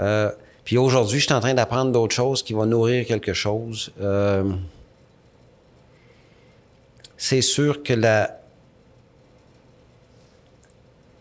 Euh, 0.00 0.30
puis 0.70 0.78
aujourd'hui, 0.78 1.18
je 1.18 1.24
suis 1.24 1.34
en 1.34 1.40
train 1.40 1.52
d'apprendre 1.52 1.90
d'autres 1.90 2.14
choses 2.14 2.44
qui 2.44 2.52
vont 2.52 2.64
nourrir 2.64 3.04
quelque 3.04 3.32
chose. 3.32 3.90
Euh, 4.00 4.44
c'est 7.16 7.42
sûr 7.42 7.82
que 7.82 7.92
la... 7.92 8.40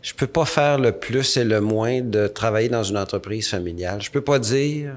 Je 0.04 0.14
peux 0.14 0.28
pas 0.28 0.46
faire 0.46 0.78
le 0.78 0.92
plus 0.92 1.36
et 1.36 1.44
le 1.44 1.62
moins 1.62 2.02
de 2.02 2.28
travailler 2.28 2.70
dans 2.70 2.84
une 2.84 3.00
entreprise 3.00 3.50
familiale. 3.50 4.04
Je 4.04 4.12
peux 4.12 4.22
pas 4.22 4.38
dire 4.38 4.94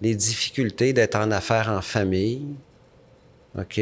les 0.00 0.14
difficultés 0.14 0.94
d'être 0.94 1.16
en 1.16 1.30
affaires 1.30 1.68
en 1.68 1.82
famille. 1.82 2.46
OK? 3.58 3.78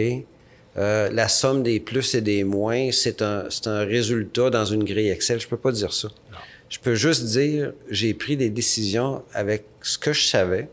Euh, 0.78 1.10
la 1.12 1.28
somme 1.28 1.62
des 1.62 1.78
plus 1.78 2.12
et 2.16 2.22
des 2.22 2.42
moins, 2.42 2.90
c'est 2.90 3.22
un, 3.22 3.44
un, 3.66 3.84
résultat 3.84 4.50
dans 4.50 4.64
une 4.64 4.82
grille 4.82 5.10
Excel. 5.10 5.38
Je 5.38 5.46
peux 5.46 5.56
pas 5.56 5.70
dire 5.70 5.92
ça. 5.92 6.08
Je 6.68 6.78
peux 6.78 6.94
juste 6.94 7.24
dire, 7.24 7.72
j'ai 7.88 8.12
pris 8.14 8.36
des 8.36 8.50
décisions 8.50 9.22
avec 9.32 9.64
ce 9.82 9.98
que 9.98 10.12
je 10.12 10.26
savais, 10.26 10.68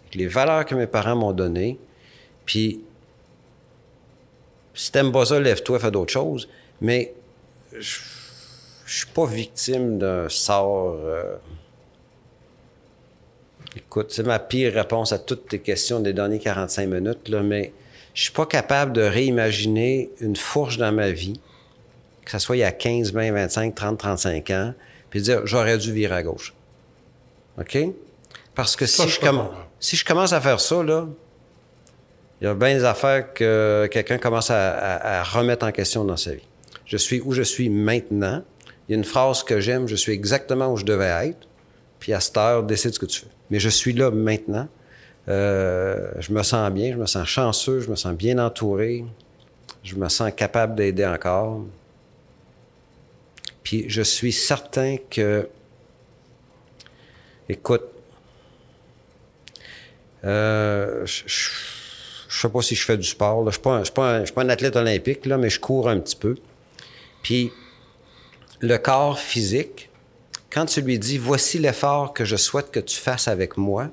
avec 0.00 0.14
les 0.14 0.26
valeurs 0.26 0.66
que 0.66 0.74
mes 0.74 0.86
parents 0.86 1.16
m'ont 1.16 1.32
données, 1.32 1.78
puis 2.44 2.80
si 4.74 4.92
t'aimes 4.92 5.12
pas 5.12 5.26
ça, 5.26 5.40
lève-toi, 5.40 5.78
fais 5.78 5.90
d'autres 5.90 6.12
choses. 6.12 6.48
Mais 6.80 7.12
je, 7.78 7.98
je 8.86 8.96
suis 8.96 9.06
pas 9.06 9.26
victime 9.26 9.98
d'un 9.98 10.28
sort. 10.28 10.96
Euh, 11.04 11.36
écoute, 13.76 14.08
c'est 14.10 14.24
ma 14.24 14.38
pire 14.38 14.72
réponse 14.72 15.12
à 15.12 15.18
toutes 15.18 15.48
tes 15.48 15.60
questions 15.60 16.00
des 16.00 16.12
dernières 16.12 16.40
45 16.40 16.86
minutes, 16.88 17.30
mais 17.44 17.72
je 18.14 18.22
suis 18.22 18.32
pas 18.32 18.46
capable 18.46 18.92
de 18.92 19.02
réimaginer 19.02 20.10
une 20.20 20.34
fourche 20.34 20.76
dans 20.76 20.92
ma 20.92 21.10
vie, 21.10 21.40
que 22.24 22.32
ce 22.32 22.38
soit 22.40 22.56
il 22.56 22.60
y 22.60 22.64
a 22.64 22.72
15, 22.72 23.12
20, 23.12 23.32
25, 23.32 23.74
30, 23.74 23.98
35 23.98 24.50
ans, 24.50 24.74
puis 25.10 25.20
dire 25.22 25.46
j'aurais 25.46 25.76
dû 25.78 25.92
virer 25.92 26.14
à 26.14 26.22
gauche. 26.22 26.54
OK? 27.58 27.78
Parce 28.54 28.76
que 28.76 28.86
si, 28.86 29.08
je 29.08 29.20
commence, 29.20 29.50
si 29.78 29.96
je 29.96 30.04
commence 30.04 30.32
à 30.32 30.40
faire 30.40 30.60
ça, 30.60 30.82
là, 30.82 31.06
il 32.40 32.44
y 32.44 32.46
a 32.46 32.54
bien 32.54 32.74
des 32.74 32.84
affaires 32.84 33.32
que 33.34 33.88
quelqu'un 33.90 34.18
commence 34.18 34.50
à, 34.50 35.22
remettre 35.24 35.66
en 35.66 35.72
question 35.72 36.04
dans 36.04 36.16
sa 36.16 36.32
vie. 36.32 36.46
Je 36.86 36.96
suis 36.96 37.20
où 37.20 37.32
je 37.32 37.42
suis 37.42 37.68
maintenant. 37.68 38.42
Il 38.88 38.92
y 38.92 38.94
a 38.94 38.98
une 38.98 39.04
phrase 39.04 39.42
que 39.42 39.60
j'aime, 39.60 39.86
je 39.86 39.94
suis 39.94 40.12
exactement 40.12 40.72
où 40.72 40.76
je 40.76 40.84
devais 40.84 41.28
être. 41.28 41.46
Puis 41.98 42.14
à 42.14 42.20
cette 42.20 42.36
heure, 42.38 42.62
décide 42.62 42.94
ce 42.94 42.98
que 42.98 43.06
tu 43.06 43.20
fais. 43.20 43.26
Mais 43.50 43.60
je 43.60 43.68
suis 43.68 43.92
là 43.92 44.10
maintenant. 44.10 44.68
Euh, 45.28 46.10
je 46.18 46.32
me 46.32 46.42
sens 46.42 46.70
bien, 46.72 46.92
je 46.92 46.96
me 46.96 47.06
sens 47.06 47.28
chanceux, 47.28 47.80
je 47.80 47.90
me 47.90 47.94
sens 47.94 48.14
bien 48.14 48.38
entouré, 48.38 49.04
je 49.82 49.94
me 49.94 50.08
sens 50.08 50.32
capable 50.34 50.74
d'aider 50.74 51.06
encore. 51.06 51.62
Puis 53.70 53.84
je 53.86 54.02
suis 54.02 54.32
certain 54.32 54.96
que, 54.96 55.48
écoute, 57.48 57.84
euh, 60.24 61.06
je, 61.06 61.22
je, 61.28 62.40
sais 62.40 62.48
pas 62.48 62.62
si 62.62 62.74
je 62.74 62.84
fais 62.84 62.96
du 62.96 63.06
sport, 63.06 63.42
je 63.42 63.46
ne 63.46 63.84
suis, 63.84 63.92
pas 63.92 64.42
un 64.42 64.48
athlète 64.48 64.74
olympique, 64.74 65.24
mais 65.24 65.48
je 65.48 65.60
cours 65.60 65.88
un 65.88 66.00
petit 66.00 66.16
peu. 66.16 66.34
Puis 67.22 67.52
le 68.58 68.76
corps 68.76 69.20
physique, 69.20 69.88
quand 70.52 70.66
tu 70.66 70.80
lui 70.80 70.98
dis, 70.98 71.16
voici 71.16 71.60
l'effort 71.60 72.12
que 72.12 72.24
je 72.24 72.34
souhaite 72.34 72.72
que 72.72 72.80
tu 72.80 72.96
fasses 72.96 73.28
avec 73.28 73.56
moi, 73.56 73.88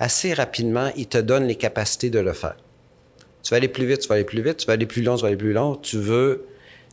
assez 0.00 0.34
rapidement, 0.34 0.90
il 0.96 1.06
te 1.06 1.18
donne 1.18 1.46
les 1.46 1.54
capacités 1.54 2.10
de 2.10 2.18
le 2.18 2.32
faire. 2.32 2.56
Tu 3.44 3.50
vas 3.50 3.58
aller 3.58 3.68
plus 3.68 3.86
vite, 3.86 4.00
tu 4.00 4.08
vas 4.08 4.16
aller 4.16 4.24
plus 4.24 4.42
vite, 4.42 4.56
tu 4.56 4.66
vas 4.66 4.72
aller 4.72 4.86
plus 4.86 5.02
long, 5.02 5.14
tu 5.14 5.22
vas 5.22 5.28
aller 5.28 5.36
plus 5.36 5.52
long, 5.52 5.76
tu 5.76 5.98
veux 5.98 6.44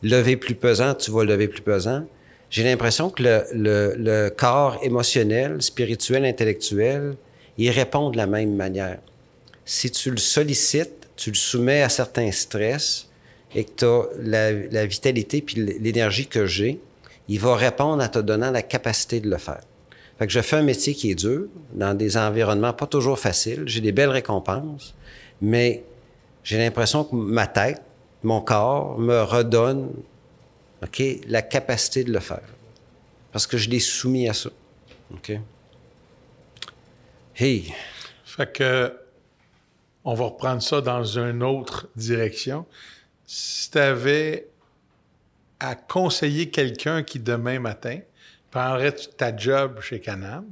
lever 0.03 0.37
plus 0.37 0.53
pesant, 0.53 0.93
tu 0.93 1.09
vas 1.09 1.23
lever 1.23 1.47
plus 1.47 1.61
pesant. 1.61 2.05
J'ai 2.49 2.63
l'impression 2.63 3.09
que 3.09 3.23
le, 3.23 4.29
corps 4.29 4.79
émotionnel, 4.81 5.61
spirituel, 5.61 6.25
intellectuel, 6.25 7.15
il 7.57 7.69
répond 7.69 8.09
de 8.09 8.17
la 8.17 8.27
même 8.27 8.55
manière. 8.55 8.99
Si 9.65 9.91
tu 9.91 10.09
le 10.09 10.17
sollicites, 10.17 11.09
tu 11.15 11.29
le 11.29 11.35
soumets 11.35 11.83
à 11.83 11.89
certains 11.89 12.31
stress 12.31 13.07
et 13.53 13.65
que 13.65 13.71
tu 13.77 14.19
la, 14.21 14.51
la 14.51 14.85
vitalité 14.85 15.41
puis 15.41 15.55
l'énergie 15.79 16.27
que 16.27 16.45
j'ai, 16.45 16.79
il 17.27 17.39
va 17.39 17.55
répondre 17.55 18.03
en 18.03 18.07
te 18.07 18.19
donnant 18.19 18.51
la 18.51 18.63
capacité 18.63 19.19
de 19.19 19.29
le 19.29 19.37
faire. 19.37 19.61
Fait 20.17 20.27
que 20.27 20.33
je 20.33 20.41
fais 20.41 20.57
un 20.57 20.63
métier 20.63 20.93
qui 20.93 21.11
est 21.11 21.15
dur, 21.15 21.45
dans 21.73 21.93
des 21.93 22.17
environnements 22.17 22.73
pas 22.73 22.87
toujours 22.87 23.17
faciles. 23.17 23.63
J'ai 23.67 23.79
des 23.79 23.93
belles 23.93 24.09
récompenses, 24.09 24.95
mais 25.41 25.83
j'ai 26.43 26.57
l'impression 26.57 27.05
que 27.05 27.15
ma 27.15 27.47
tête, 27.47 27.81
mon 28.23 28.41
corps 28.41 28.97
me 28.99 29.21
redonne 29.21 29.89
OK, 30.83 31.01
la 31.27 31.41
capacité 31.41 32.03
de 32.03 32.11
le 32.11 32.19
faire. 32.19 32.47
Parce 33.31 33.45
que 33.45 33.57
je 33.57 33.69
l'ai 33.69 33.79
soumis 33.79 34.27
à 34.29 34.33
ça. 34.33 34.49
OK? 35.13 35.31
Hey! 37.35 37.73
Fait 38.23 38.51
que 38.51 38.95
on 40.05 40.13
va 40.13 40.25
reprendre 40.25 40.61
ça 40.61 40.81
dans 40.81 41.03
une 41.03 41.43
autre 41.43 41.89
direction. 41.95 42.65
Si 43.25 43.69
tu 43.69 43.77
avais 43.77 44.49
à 45.59 45.75
conseiller 45.75 46.49
quelqu'un 46.49 47.03
qui 47.03 47.19
demain 47.19 47.59
matin 47.59 47.99
prendrais 48.49 48.93
ta 48.93 49.35
job 49.35 49.81
chez 49.81 49.99
Canam, 49.99 50.45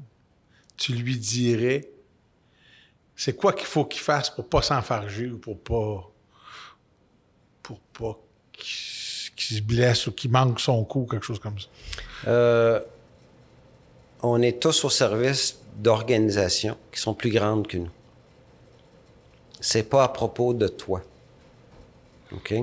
tu 0.75 0.93
lui 0.93 1.17
dirais 1.17 1.89
c'est 3.15 3.35
quoi 3.35 3.53
qu'il 3.53 3.65
faut 3.65 3.85
qu'il 3.85 4.01
fasse 4.01 4.29
pour 4.29 4.47
pas 4.47 4.61
s'enfarger 4.61 5.27
ou 5.27 5.39
pour 5.39 5.59
pas 5.59 6.11
pour 7.63 7.79
pas 7.79 8.19
qu'il 9.37 9.57
se 9.57 9.61
blesse 9.61 10.07
ou 10.07 10.11
qu'il 10.11 10.31
manque 10.31 10.59
son 10.59 10.83
coup, 10.83 11.07
quelque 11.09 11.25
chose 11.25 11.39
comme 11.39 11.57
ça? 11.57 11.67
Euh, 12.27 12.81
on 14.21 14.41
est 14.41 14.59
tous 14.59 14.83
au 14.83 14.89
service 14.89 15.59
d'organisations 15.77 16.75
qui 16.91 16.99
sont 16.99 17.13
plus 17.13 17.29
grandes 17.29 17.67
que 17.67 17.77
nous. 17.77 17.91
C'est 19.61 19.87
pas 19.89 20.03
à 20.03 20.07
propos 20.09 20.53
de 20.53 20.67
toi. 20.67 21.01
OK? 22.33 22.53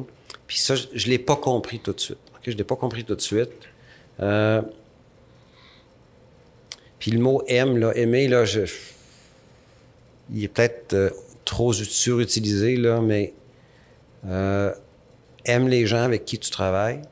Puis 0.46 0.58
ça, 0.58 0.74
je, 0.74 0.88
ne 1.06 1.10
l'ai 1.10 1.18
pas 1.18 1.36
compris 1.36 1.78
tout 1.78 1.92
de 1.92 2.00
suite. 2.00 2.18
OK? 2.34 2.42
Je 2.46 2.56
l'ai 2.56 2.64
pas 2.64 2.76
compris 2.76 3.04
tout 3.04 3.14
de 3.14 3.20
suite. 3.20 3.52
Euh, 4.20 4.60
puis 6.98 7.12
le 7.12 7.20
mot 7.20 7.42
aime, 7.46 7.78
là, 7.78 7.92
aimer, 7.96 8.28
là, 8.28 8.44
je, 8.44 8.62
il 10.32 10.42
est 10.42 10.48
peut-être 10.48 10.94
euh, 10.94 11.10
trop 11.44 11.72
surutilisé, 11.72 12.76
là, 12.76 13.00
mais 13.00 13.32
aime 15.44 15.68
les 15.68 15.86
gens 15.86 16.02
avec 16.02 16.24
qui 16.24 16.38
tu 16.38 16.50
travailles, 16.50 17.02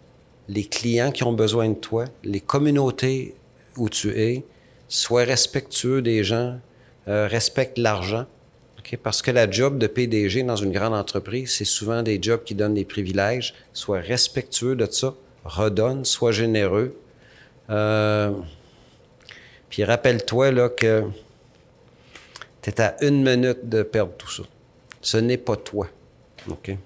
les 0.48 0.64
clients 0.64 1.10
qui 1.10 1.24
ont 1.24 1.32
besoin 1.32 1.68
de 1.68 1.74
toi, 1.74 2.04
les 2.24 2.40
communautés 2.40 3.34
où 3.76 3.88
tu 3.88 4.10
es, 4.18 4.44
sois 4.88 5.24
respectueux 5.24 6.02
des 6.02 6.24
gens, 6.24 6.58
euh, 7.08 7.26
respecte 7.26 7.78
l'argent. 7.78 8.26
Parce 9.02 9.22
que 9.22 9.30
la 9.30 9.50
job 9.50 9.78
de 9.78 9.86
PDG 9.86 10.42
dans 10.42 10.56
une 10.56 10.72
grande 10.72 10.92
entreprise, 10.92 11.54
c'est 11.54 11.64
souvent 11.64 12.02
des 12.02 12.18
jobs 12.20 12.42
qui 12.42 12.54
donnent 12.54 12.74
des 12.74 12.84
privilèges. 12.84 13.54
Sois 13.72 14.00
respectueux 14.00 14.76
de 14.76 14.86
ça, 14.86 15.14
redonne, 15.44 16.04
sois 16.04 16.32
généreux. 16.32 16.94
Euh, 17.70 18.32
puis 19.70 19.84
rappelle-toi 19.84 20.50
là, 20.50 20.68
que 20.68 21.04
tu 22.60 22.70
es 22.70 22.80
à 22.80 22.96
une 23.02 23.22
minute 23.22 23.68
de 23.68 23.82
perdre 23.82 24.12
tout 24.18 24.30
ça. 24.30 24.42
Ce 25.00 25.16
n'est 25.16 25.38
pas 25.38 25.56
toi. 25.56 25.88
OK? 26.48 26.76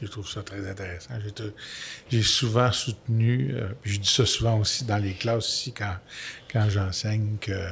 Je 0.00 0.06
trouve 0.06 0.28
ça 0.28 0.42
très 0.42 0.68
intéressant. 0.68 1.14
J'ai 2.10 2.22
souvent 2.22 2.72
soutenu, 2.72 3.54
euh, 3.54 3.68
je 3.84 3.98
dis 3.98 4.08
ça 4.08 4.26
souvent 4.26 4.58
aussi 4.60 4.84
dans 4.84 4.98
les 4.98 5.12
classes 5.12 5.46
aussi 5.48 5.72
quand, 5.72 5.96
quand 6.52 6.68
j'enseigne, 6.68 7.36
que 7.40 7.68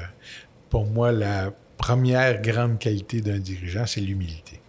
pour 0.70 0.86
moi, 0.86 1.12
la 1.12 1.52
première 1.76 2.40
grande 2.40 2.78
qualité 2.78 3.20
d'un 3.20 3.38
dirigeant, 3.38 3.86
c'est 3.86 4.00
l'humilité. 4.00 4.60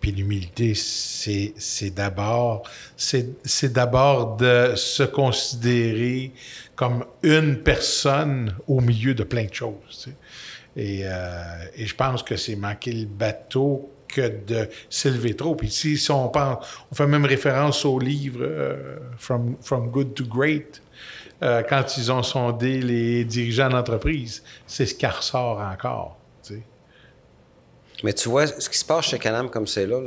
Puis 0.00 0.10
l'humilité, 0.10 0.74
c'est 0.74 1.90
d'abord 1.90 2.68
c'est 2.96 3.72
d'abord 3.72 4.36
de 4.36 4.72
se 4.74 5.04
considérer 5.04 6.32
comme 6.74 7.04
une 7.22 7.58
personne 7.62 8.56
au 8.66 8.80
milieu 8.80 9.14
de 9.14 9.22
plein 9.22 9.44
de 9.44 9.54
choses. 9.54 10.08
Et, 10.74 11.02
euh, 11.04 11.64
et 11.76 11.86
je 11.86 11.94
pense 11.94 12.24
que 12.24 12.36
c'est 12.36 12.56
manquer 12.56 12.92
le 12.92 13.06
bateau 13.06 13.91
que 14.12 14.28
de 14.28 14.68
s'élever 14.90 15.34
trop. 15.34 15.56
Puis 15.56 15.70
si, 15.70 16.10
on 16.10 16.28
pense, 16.28 16.64
on 16.90 16.94
fait 16.94 17.06
même 17.06 17.24
référence 17.24 17.84
au 17.84 17.98
livre 17.98 18.40
euh, 18.42 18.98
From, 19.18 19.56
Good 19.90 20.14
to 20.14 20.24
Great, 20.24 20.82
euh, 21.42 21.62
quand 21.68 21.96
ils 21.96 22.12
ont 22.12 22.22
sondé 22.22 22.80
les 22.80 23.24
dirigeants 23.24 23.70
d'entreprise, 23.70 24.44
c'est 24.66 24.86
ce 24.86 24.94
qui 24.94 25.06
ressort 25.06 25.58
encore. 25.58 26.18
Mais 28.04 28.12
tu 28.12 28.28
vois, 28.28 28.48
ce 28.48 28.68
qui 28.68 28.78
se 28.78 28.84
passe 28.84 29.06
chez 29.06 29.18
Canam 29.18 29.48
comme 29.48 29.68
c'est 29.68 29.86
là, 29.86 30.00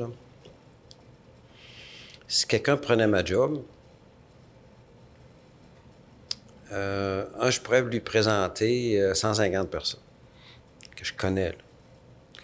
si 2.27 2.45
quelqu'un 2.45 2.75
prenait 2.75 3.07
ma 3.07 3.23
job, 3.23 3.63
euh, 6.73 7.25
je 7.49 7.61
pourrais 7.61 7.83
lui 7.83 8.01
présenter 8.01 9.13
150 9.13 9.69
personnes 9.69 10.01
que 10.93 11.05
je 11.05 11.13
connais. 11.13 11.55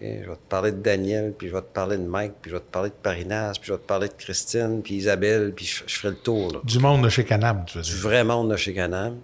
Je 0.02 0.08
vais 0.08 0.36
te 0.36 0.50
parler 0.50 0.72
de 0.72 0.82
Daniel, 0.82 1.34
puis 1.38 1.48
je 1.48 1.54
vais 1.54 1.62
te 1.62 1.72
parler 1.74 1.98
de 1.98 2.04
Mike, 2.04 2.34
puis 2.42 2.50
je 2.50 2.56
vais 2.56 2.62
te 2.62 2.72
parler 2.72 2.90
de 2.90 2.96
Parinas, 2.96 3.54
puis 3.54 3.68
je 3.68 3.74
vais 3.74 3.78
te 3.78 3.86
parler 3.86 4.08
de 4.08 4.14
Christine, 4.18 4.82
puis 4.84 4.96
Isabelle, 4.96 5.54
puis 5.56 5.66
je, 5.66 5.84
ferai 5.86 6.10
le 6.10 6.18
tour. 6.18 6.62
Du 6.64 6.80
monde 6.80 7.04
de 7.04 7.10
chez 7.10 7.24
Canam, 7.24 7.64
tu 7.68 7.78
veux 7.78 7.84
dire. 7.84 7.94
Du 7.94 8.02
vrai 8.02 8.24
monde 8.24 8.50
de 8.50 8.56
chez 8.56 8.74
Canam, 8.74 9.20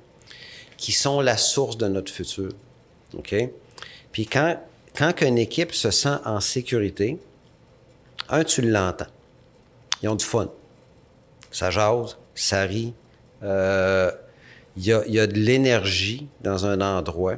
qui 0.78 0.92
sont 0.92 1.20
la 1.20 1.36
source 1.36 1.78
de 1.78 1.88
notre 1.88 2.12
futur. 2.12 2.52
OK? 3.18 3.36
Puis 4.12 4.28
quand, 4.28 4.60
quand 4.96 5.20
une 5.22 5.40
équipe 5.40 5.74
se 5.74 5.90
sent 5.90 6.18
en 6.26 6.40
sécurité, 6.40 7.18
un, 8.30 8.44
tu 8.44 8.62
l'entends. 8.62 9.08
Ils 10.04 10.10
ont 10.10 10.16
du 10.16 10.26
fun. 10.26 10.52
Ça 11.52 11.72
jase, 11.72 12.18
ça 12.36 12.62
rit. 12.62 12.94
Euh, 13.42 14.12
il 14.76 14.86
y, 14.86 14.94
a, 14.94 15.04
y, 15.08 15.20
a, 15.20 15.26
de 15.26 15.40
l'énergie 15.40 16.28
dans 16.42 16.68
un 16.68 16.82
endroit. 16.82 17.38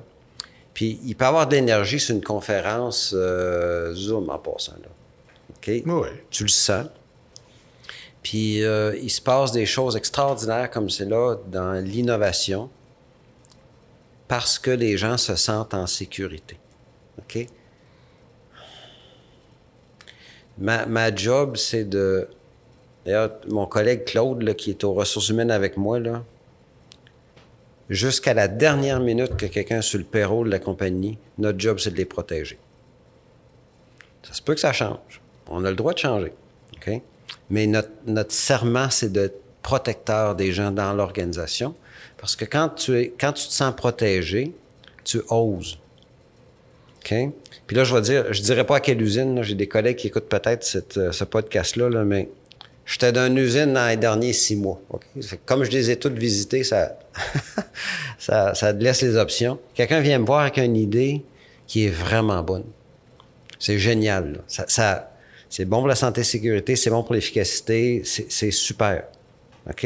Puis 0.80 0.98
il 1.04 1.14
peut 1.14 1.26
avoir 1.26 1.46
de 1.46 1.56
l'énergie 1.56 2.00
sur 2.00 2.16
une 2.16 2.24
conférence 2.24 3.14
euh, 3.14 3.94
Zoom 3.94 4.30
en 4.30 4.38
passant. 4.38 4.78
Là. 4.82 4.88
OK? 5.50 5.84
Oui. 5.86 6.08
Tu 6.30 6.44
le 6.44 6.50
sens. 6.50 6.88
Puis 8.24 8.64
euh, 8.64 8.96
il 8.96 9.10
se 9.10 9.20
passe 9.20 9.52
des 9.52 9.66
choses 9.66 9.98
extraordinaires 9.98 10.72
comme 10.72 10.90
c'est 10.90 11.04
là 11.04 11.36
dans 11.48 11.74
l'innovation 11.74 12.70
parce 14.30 14.58
que 14.58 14.72
les 14.72 14.96
gens 14.96 15.18
se 15.18 15.36
sentent 15.36 15.74
en 15.74 15.86
sécurité. 15.86 16.58
OK? 17.18 17.46
Ma, 20.60 20.86
ma 20.86 21.14
job, 21.14 21.58
c'est 21.58 21.84
de. 21.84 22.30
D'ailleurs, 23.06 23.32
mon 23.50 23.66
collègue 23.66 24.06
Claude, 24.06 24.44
là, 24.44 24.54
qui 24.54 24.70
est 24.70 24.86
aux 24.86 24.94
ressources 24.94 25.28
humaines 25.28 25.52
avec 25.52 25.76
moi, 25.76 26.00
là, 26.00 26.24
jusqu'à 27.90 28.34
la 28.34 28.48
dernière 28.48 29.00
minute 29.00 29.36
que 29.36 29.46
quelqu'un 29.46 29.82
sur 29.82 29.98
le 29.98 30.06
payroll 30.06 30.48
de 30.48 30.52
la 30.52 30.60
compagnie, 30.60 31.18
notre 31.38 31.60
job, 31.60 31.80
c'est 31.80 31.92
de 31.92 31.98
les 31.98 32.06
protéger. 32.06 32.58
Ça 34.24 34.34
se 34.34 34.42
peut 34.42 34.54
que 34.54 34.60
ça 34.60 34.74
change. 34.74 35.22
On 35.48 35.66
a 35.66 35.70
le 35.70 35.76
droit 35.76 35.94
de 35.94 36.00
changer. 36.00 36.34
Mais 37.50 37.68
notre, 37.68 38.32
serment, 38.32 38.90
c'est 38.90 39.12
d'être 39.12 39.42
protecteur 39.62 40.36
des 40.36 40.52
gens 40.52 40.72
dans 40.72 40.94
l'organisation. 40.94 41.76
Parce 42.18 42.36
que 42.36 42.46
quand 42.46 42.70
tu, 42.70 42.98
es, 42.98 43.14
quand 43.20 43.34
tu 43.34 43.48
te 43.48 43.54
sens 43.54 43.74
protégé, 43.76 44.54
tu 45.04 45.22
oses. 45.30 45.80
Puis 47.04 47.76
là, 47.76 47.84
je 47.84 47.96
vais 47.96 48.02
dire, 48.02 48.34
je 48.34 48.42
dirais 48.42 48.66
pas 48.66 48.78
à 48.78 48.80
quelle 48.80 49.02
usine, 49.02 49.42
j'ai 49.42 49.56
des 49.56 49.68
collègues 49.68 49.98
qui 49.98 50.08
écoutent 50.08 50.30
peut-être 50.30 50.64
cette, 50.64 51.12
ce 51.12 51.24
podcast-là, 51.24 51.90
là, 51.90 52.04
mais 52.04 52.30
J'étais 52.90 53.12
dans 53.12 53.28
une 53.28 53.38
usine 53.38 53.74
dans 53.74 53.88
les 53.88 53.98
derniers 53.98 54.34
six 54.34 54.56
mois. 54.56 54.82
Comme 55.46 55.64
je 55.64 55.70
les 55.70 55.92
ai 55.92 55.96
toutes 55.98 56.18
visitées, 56.18 56.64
ça, 56.64 56.98
ça, 58.18 58.56
ça 58.56 58.74
te 58.74 58.84
laisse 58.84 59.04
les 59.04 59.16
options. 59.16 59.60
Quelqu'un 59.76 60.00
vient 60.00 60.18
me 60.18 60.26
voir 60.26 60.40
avec 60.40 60.58
une 60.58 60.76
idée 60.76 61.24
qui 61.68 61.86
est 61.86 61.92
vraiment 61.92 62.42
bonne. 62.42 62.64
C'est 63.60 63.78
génial. 63.78 64.42
Ça, 64.48 64.66
ça 64.68 65.12
c'est 65.50 65.66
bon 65.66 65.78
pour 65.78 65.88
la 65.88 65.94
santé 65.94 66.22
et 66.22 66.24
sécurité, 66.24 66.76
c'est 66.76 66.90
bon 66.90 67.04
pour 67.04 67.14
l'efficacité, 67.14 68.02
c'est 68.04 68.52
super. 68.52 69.04
OK? 69.70 69.86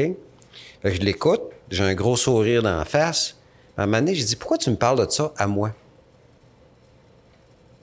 je 0.86 1.00
l'écoute, 1.02 1.42
j'ai 1.72 1.84
un 1.84 1.96
gros 1.96 2.16
sourire 2.16 2.64
dans 2.64 2.78
la 2.78 2.86
face. 2.86 3.36
À 3.76 3.84
un 3.84 3.86
moment 3.86 4.00
donné, 4.00 4.16
je 4.16 4.24
dis 4.26 4.38
Pourquoi 4.38 4.58
tu 4.58 4.70
me 4.70 4.78
parles 4.78 5.06
de 5.06 5.12
ça 5.12 5.34
à 5.36 5.48
moi? 5.48 5.72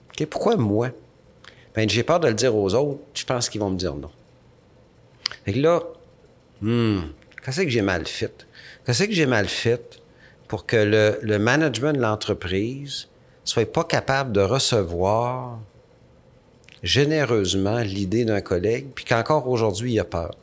OK? 0.09 0.25
Pourquoi 0.25 0.55
moi? 0.55 0.89
Ben, 1.75 1.87
j'ai 1.87 2.01
peur 2.01 2.19
de 2.19 2.27
le 2.27 2.33
dire 2.33 2.55
aux 2.55 2.73
autres, 2.73 2.99
je 3.13 3.23
pense 3.23 3.49
qu'ils 3.49 3.61
vont 3.61 3.69
me 3.69 3.77
dire 3.77 3.93
non. 3.93 4.09
Fait 5.45 5.53
que 5.53 5.59
là, 5.59 5.81
hmm, 6.61 7.01
qu'est-ce 7.43 7.61
que 7.61 7.69
j'ai 7.69 7.81
mal 7.81 8.05
fait? 8.07 8.47
Qu'est-ce 8.85 9.03
que 9.03 9.13
j'ai 9.13 9.25
mal 9.25 9.47
fait 9.47 9.99
pour 10.47 10.65
que 10.65 10.75
le, 10.77 11.19
le 11.21 11.39
management 11.39 11.93
de 11.93 12.01
l'entreprise 12.01 13.07
soit 13.43 13.71
pas 13.71 13.83
capable 13.83 14.31
de 14.31 14.41
recevoir 14.41 15.59
généreusement 16.83 17.79
l'idée 17.79 18.25
d'un 18.25 18.41
collègue, 18.41 18.87
puis 18.95 19.05
qu'encore 19.05 19.47
aujourd'hui, 19.47 19.93
il 19.93 19.99
a 19.99 20.05
peur? 20.05 20.35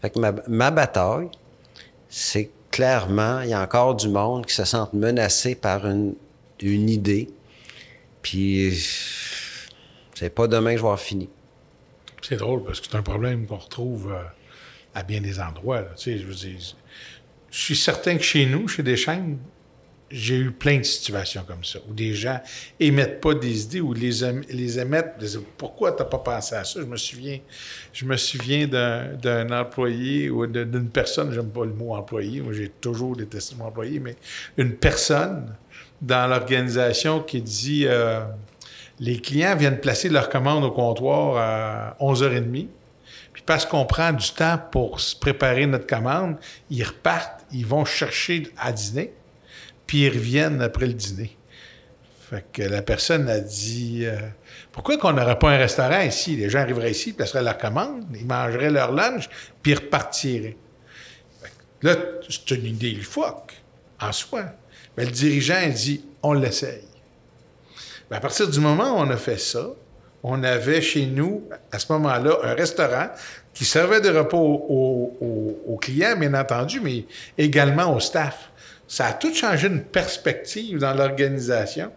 Fait 0.00 0.10
que 0.10 0.18
ma, 0.18 0.32
ma 0.48 0.70
bataille, 0.70 1.28
c'est 2.08 2.50
clairement, 2.70 3.40
il 3.40 3.50
y 3.50 3.52
a 3.52 3.62
encore 3.62 3.94
du 3.94 4.08
monde 4.08 4.46
qui 4.46 4.54
se 4.54 4.64
sent 4.64 4.84
menacé 4.92 5.54
par 5.54 5.86
une, 5.86 6.14
une 6.60 6.90
idée, 6.90 7.30
puis 8.22 8.72
c'est 10.14 10.30
pas 10.30 10.46
demain 10.46 10.72
que 10.72 10.78
je 10.78 10.82
vais 10.82 10.88
avoir 10.88 11.00
fini. 11.00 11.28
C'est 12.26 12.36
drôle 12.36 12.64
parce 12.64 12.80
que 12.80 12.86
c'est 12.90 12.96
un 12.96 13.02
problème 13.02 13.46
qu'on 13.46 13.58
retrouve 13.58 14.12
euh, 14.12 14.22
à 14.94 15.02
bien 15.02 15.20
des 15.20 15.40
endroits. 15.40 15.82
Tu 15.96 16.18
sais, 16.18 16.18
je, 16.18 16.48
suis 17.50 17.76
certain 17.76 18.16
que 18.16 18.22
chez 18.22 18.46
nous, 18.46 18.66
chez 18.66 18.82
des 18.82 18.96
chaînes, 18.96 19.36
j'ai 20.10 20.36
eu 20.36 20.50
plein 20.50 20.78
de 20.78 20.84
situations 20.84 21.44
comme 21.46 21.64
ça, 21.64 21.80
où 21.86 21.92
des 21.92 22.14
gens 22.14 22.40
émettent 22.80 23.20
pas 23.20 23.34
des 23.34 23.64
idées 23.64 23.80
ou 23.80 23.92
les, 23.92 24.24
émettent. 24.78 25.22
Pourquoi 25.58 25.92
tu 25.92 26.02
n'as 26.02 26.08
pas 26.08 26.18
pensé 26.18 26.54
à 26.54 26.64
ça? 26.64 26.80
Je 26.80 26.86
me 26.86 26.96
souviens, 26.96 27.40
je 27.92 28.06
me 28.06 28.16
souviens 28.16 28.66
d'un 28.68 29.50
employé 29.50 30.30
ou 30.30 30.46
d'une 30.46 30.88
personne, 30.88 31.32
j'aime 31.32 31.50
pas 31.50 31.64
le 31.64 31.74
mot 31.74 31.94
employé, 31.94 32.40
moi 32.40 32.54
j'ai 32.54 32.70
toujours 32.70 33.16
détesté 33.16 33.54
mon 33.56 33.66
employé, 33.66 33.98
mais 34.00 34.16
une 34.56 34.76
personne 34.76 35.54
dans 36.00 36.28
l'organisation 36.28 37.20
qui 37.20 37.42
dit 37.42 37.86
euh, 37.86 38.20
les 39.00 39.20
clients 39.20 39.56
viennent 39.56 39.80
placer 39.80 40.08
leur 40.08 40.28
commande 40.28 40.64
au 40.64 40.70
comptoir 40.70 41.36
à 41.36 41.96
11h30. 42.00 42.68
Puis 43.32 43.42
parce 43.44 43.66
qu'on 43.66 43.84
prend 43.84 44.12
du 44.12 44.30
temps 44.30 44.58
pour 44.70 45.00
se 45.00 45.16
préparer 45.16 45.66
notre 45.66 45.86
commande, 45.86 46.36
ils 46.70 46.84
repartent, 46.84 47.44
ils 47.52 47.66
vont 47.66 47.84
chercher 47.84 48.48
à 48.56 48.72
dîner, 48.72 49.12
puis 49.86 50.02
ils 50.02 50.10
reviennent 50.10 50.62
après 50.62 50.86
le 50.86 50.92
dîner. 50.92 51.36
Fait 52.30 52.44
que 52.52 52.62
la 52.62 52.80
personne 52.80 53.28
a 53.28 53.40
dit 53.40 54.06
euh, 54.06 54.16
Pourquoi 54.72 54.96
qu'on 54.96 55.12
n'aurait 55.12 55.38
pas 55.38 55.50
un 55.50 55.58
restaurant 55.58 56.00
ici? 56.00 56.36
Les 56.36 56.48
gens 56.48 56.60
arriveraient 56.60 56.92
ici, 56.92 57.12
placeraient 57.12 57.42
leur 57.42 57.58
commande, 57.58 58.04
ils 58.14 58.26
mangeraient 58.26 58.70
leur 58.70 58.92
lunch, 58.92 59.28
puis 59.62 59.72
ils 59.72 59.78
repartiraient. 59.78 60.56
là, 61.82 61.96
c'est 62.28 62.50
une 62.52 62.66
idée 62.66 62.92
loufoque, 62.92 63.54
en 64.00 64.12
soi. 64.12 64.44
Mais 64.96 65.04
le 65.04 65.10
dirigeant 65.10 65.68
dit 65.68 66.04
On 66.22 66.32
l'essaye. 66.32 66.93
Ben, 68.10 68.16
à 68.16 68.20
partir 68.20 68.48
du 68.48 68.60
moment 68.60 68.96
où 68.96 69.00
on 69.00 69.10
a 69.10 69.16
fait 69.16 69.38
ça, 69.38 69.70
on 70.22 70.42
avait 70.42 70.80
chez 70.80 71.06
nous, 71.06 71.44
à 71.70 71.78
ce 71.78 71.92
moment-là, 71.92 72.38
un 72.42 72.54
restaurant 72.54 73.08
qui 73.52 73.64
servait 73.64 74.00
de 74.00 74.08
repas 74.08 74.38
aux, 74.38 75.78
clients, 75.80 76.16
bien 76.16 76.32
entendu, 76.34 76.80
mais 76.80 77.04
également 77.36 77.94
au 77.94 78.00
staff. 78.00 78.50
Ça 78.88 79.06
a 79.06 79.12
tout 79.12 79.34
changé 79.34 79.68
une 79.68 79.82
perspective 79.82 80.78
dans 80.78 80.94
l'organisation 80.94 81.90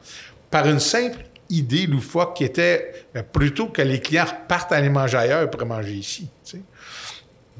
par 0.52 0.68
une 0.68 0.80
simple 0.80 1.20
idée 1.50 1.88
loufoque 1.88 2.36
qui 2.36 2.44
était 2.44 3.06
ben, 3.14 3.24
plutôt 3.24 3.68
que 3.68 3.82
les 3.82 4.02
clients 4.02 4.26
partent 4.48 4.74
aller 4.74 4.90
manger 4.90 5.18
ailleurs 5.18 5.50
pour 5.50 5.66
manger 5.66 5.94
ici. 5.94 6.30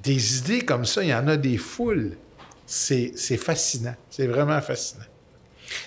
Des 0.04 0.38
idées 0.40 0.62
comme 0.62 0.86
ça, 0.86 1.02
il 1.02 1.10
y 1.10 1.14
en 1.14 1.28
a 1.28 1.38
des 1.38 1.58
foules. 1.58 2.18
C'est 2.66 3.14
fascinant. 3.38 3.96
C'est 4.10 4.28
vraiment 4.28 4.60
fascinant. 4.62 5.06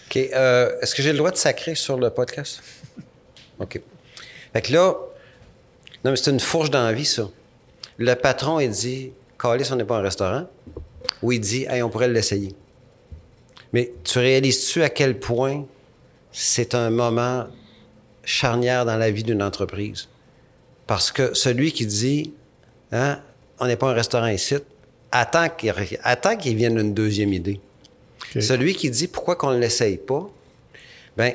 OK. 0.07 0.17
Euh, 0.17 0.79
est-ce 0.81 0.95
que 0.95 1.03
j'ai 1.03 1.13
le 1.13 1.19
droit 1.19 1.31
de 1.31 1.37
sacrer 1.37 1.75
sur 1.75 1.99
le 1.99 2.11
podcast? 2.11 2.63
OK. 3.59 3.81
Fait 4.53 4.63
que 4.63 4.73
là, 4.73 4.95
non, 6.05 6.11
mais 6.11 6.17
c'est 6.17 6.31
une 6.31 6.41
fourche 6.41 6.71
d'envie, 6.71 7.05
ça. 7.05 7.29
Le 7.99 8.15
patron, 8.15 8.61
il 8.61 8.71
dit, 8.71 9.13
Calis, 9.39 9.69
on 9.71 9.77
n'est 9.77 9.85
pas 9.85 9.99
un 9.99 10.03
restaurant. 10.03 10.47
Ou 11.23 11.33
il 11.33 11.41
dit, 11.41 11.67
hey, 11.69 11.83
on 11.83 11.91
pourrait 11.91 12.09
l'essayer. 12.09 12.55
Mais 13.73 13.93
tu 14.05 14.19
réalises-tu 14.19 14.83
à 14.83 14.89
quel 14.89 15.19
point 15.19 15.67
c'est 16.33 16.75
un 16.75 16.91
moment 16.91 17.47
charnière 18.25 18.85
dans 18.85 18.97
la 18.97 19.11
vie 19.11 19.23
d'une 19.23 19.43
entreprise? 19.43 20.09
Parce 20.87 21.13
que 21.13 21.35
celui 21.35 21.73
qui 21.73 21.87
dit, 21.87 22.33
Hein? 22.93 23.21
On 23.59 23.67
n'est 23.67 23.77
pas 23.77 23.91
un 23.91 23.95
restaurant 23.95 24.27
ici. 24.27 24.57
Attends 25.13 25.49
qu'il 25.49 26.57
vienne 26.57 26.79
une 26.79 26.95
deuxième 26.95 27.33
idée. 27.33 27.61
Celui 28.39 28.75
qui 28.75 28.91
dit 28.91 29.09
pourquoi 29.09 29.37
qu'on 29.37 29.51
ne 29.51 29.59
l'essaye 29.59 29.97
pas, 29.97 30.31
ben 31.17 31.35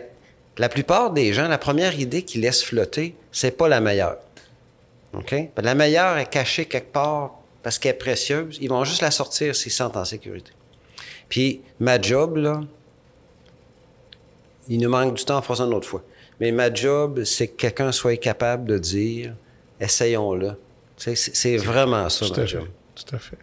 la 0.58 0.70
plupart 0.70 1.12
des 1.12 1.34
gens, 1.34 1.48
la 1.48 1.58
première 1.58 2.00
idée 2.00 2.24
qu'ils 2.24 2.42
laissent 2.42 2.64
flotter, 2.64 3.16
c'est 3.32 3.52
pas 3.52 3.68
la 3.68 3.82
meilleure. 3.82 4.18
OK? 5.14 5.36
La 5.58 5.76
meilleure 5.76 6.18
est 6.18 6.30
cachée 6.30 6.66
quelque 6.66 6.92
part 6.92 7.40
parce 7.64 7.80
qu'elle 7.80 7.96
est 7.96 7.98
précieuse. 7.98 8.58
Ils 8.62 8.70
vont 8.70 8.84
juste 8.84 9.02
la 9.02 9.12
sortir 9.12 9.56
s'ils 9.56 9.72
se 9.72 9.78
sentent 9.78 9.98
en 9.98 10.06
sécurité. 10.06 10.52
Puis 11.28 11.62
ma 11.80 12.02
job, 12.02 12.38
là, 12.38 12.62
il 14.68 14.80
nous 14.80 14.90
manque 14.90 15.16
du 15.16 15.26
temps, 15.26 15.40
on 15.40 15.42
fera 15.42 15.58
ça 15.58 15.64
une 15.64 15.74
autre 15.74 15.88
fois. 15.88 16.04
Mais 16.40 16.52
ma 16.52 16.74
job, 16.74 17.24
c'est 17.24 17.48
que 17.48 17.56
quelqu'un 17.56 17.92
soit 17.92 18.18
capable 18.18 18.66
de 18.66 18.78
dire 18.78 19.36
essayons-le. 19.80 20.54
C'est 20.98 21.16
c'est 21.16 21.58
vraiment 21.58 22.08
ça, 22.10 22.26
ma 22.30 22.46
job. 22.46 22.64
fait. 22.64 23.04
Tout 23.04 23.16
à 23.16 23.20
fait. 23.20 23.38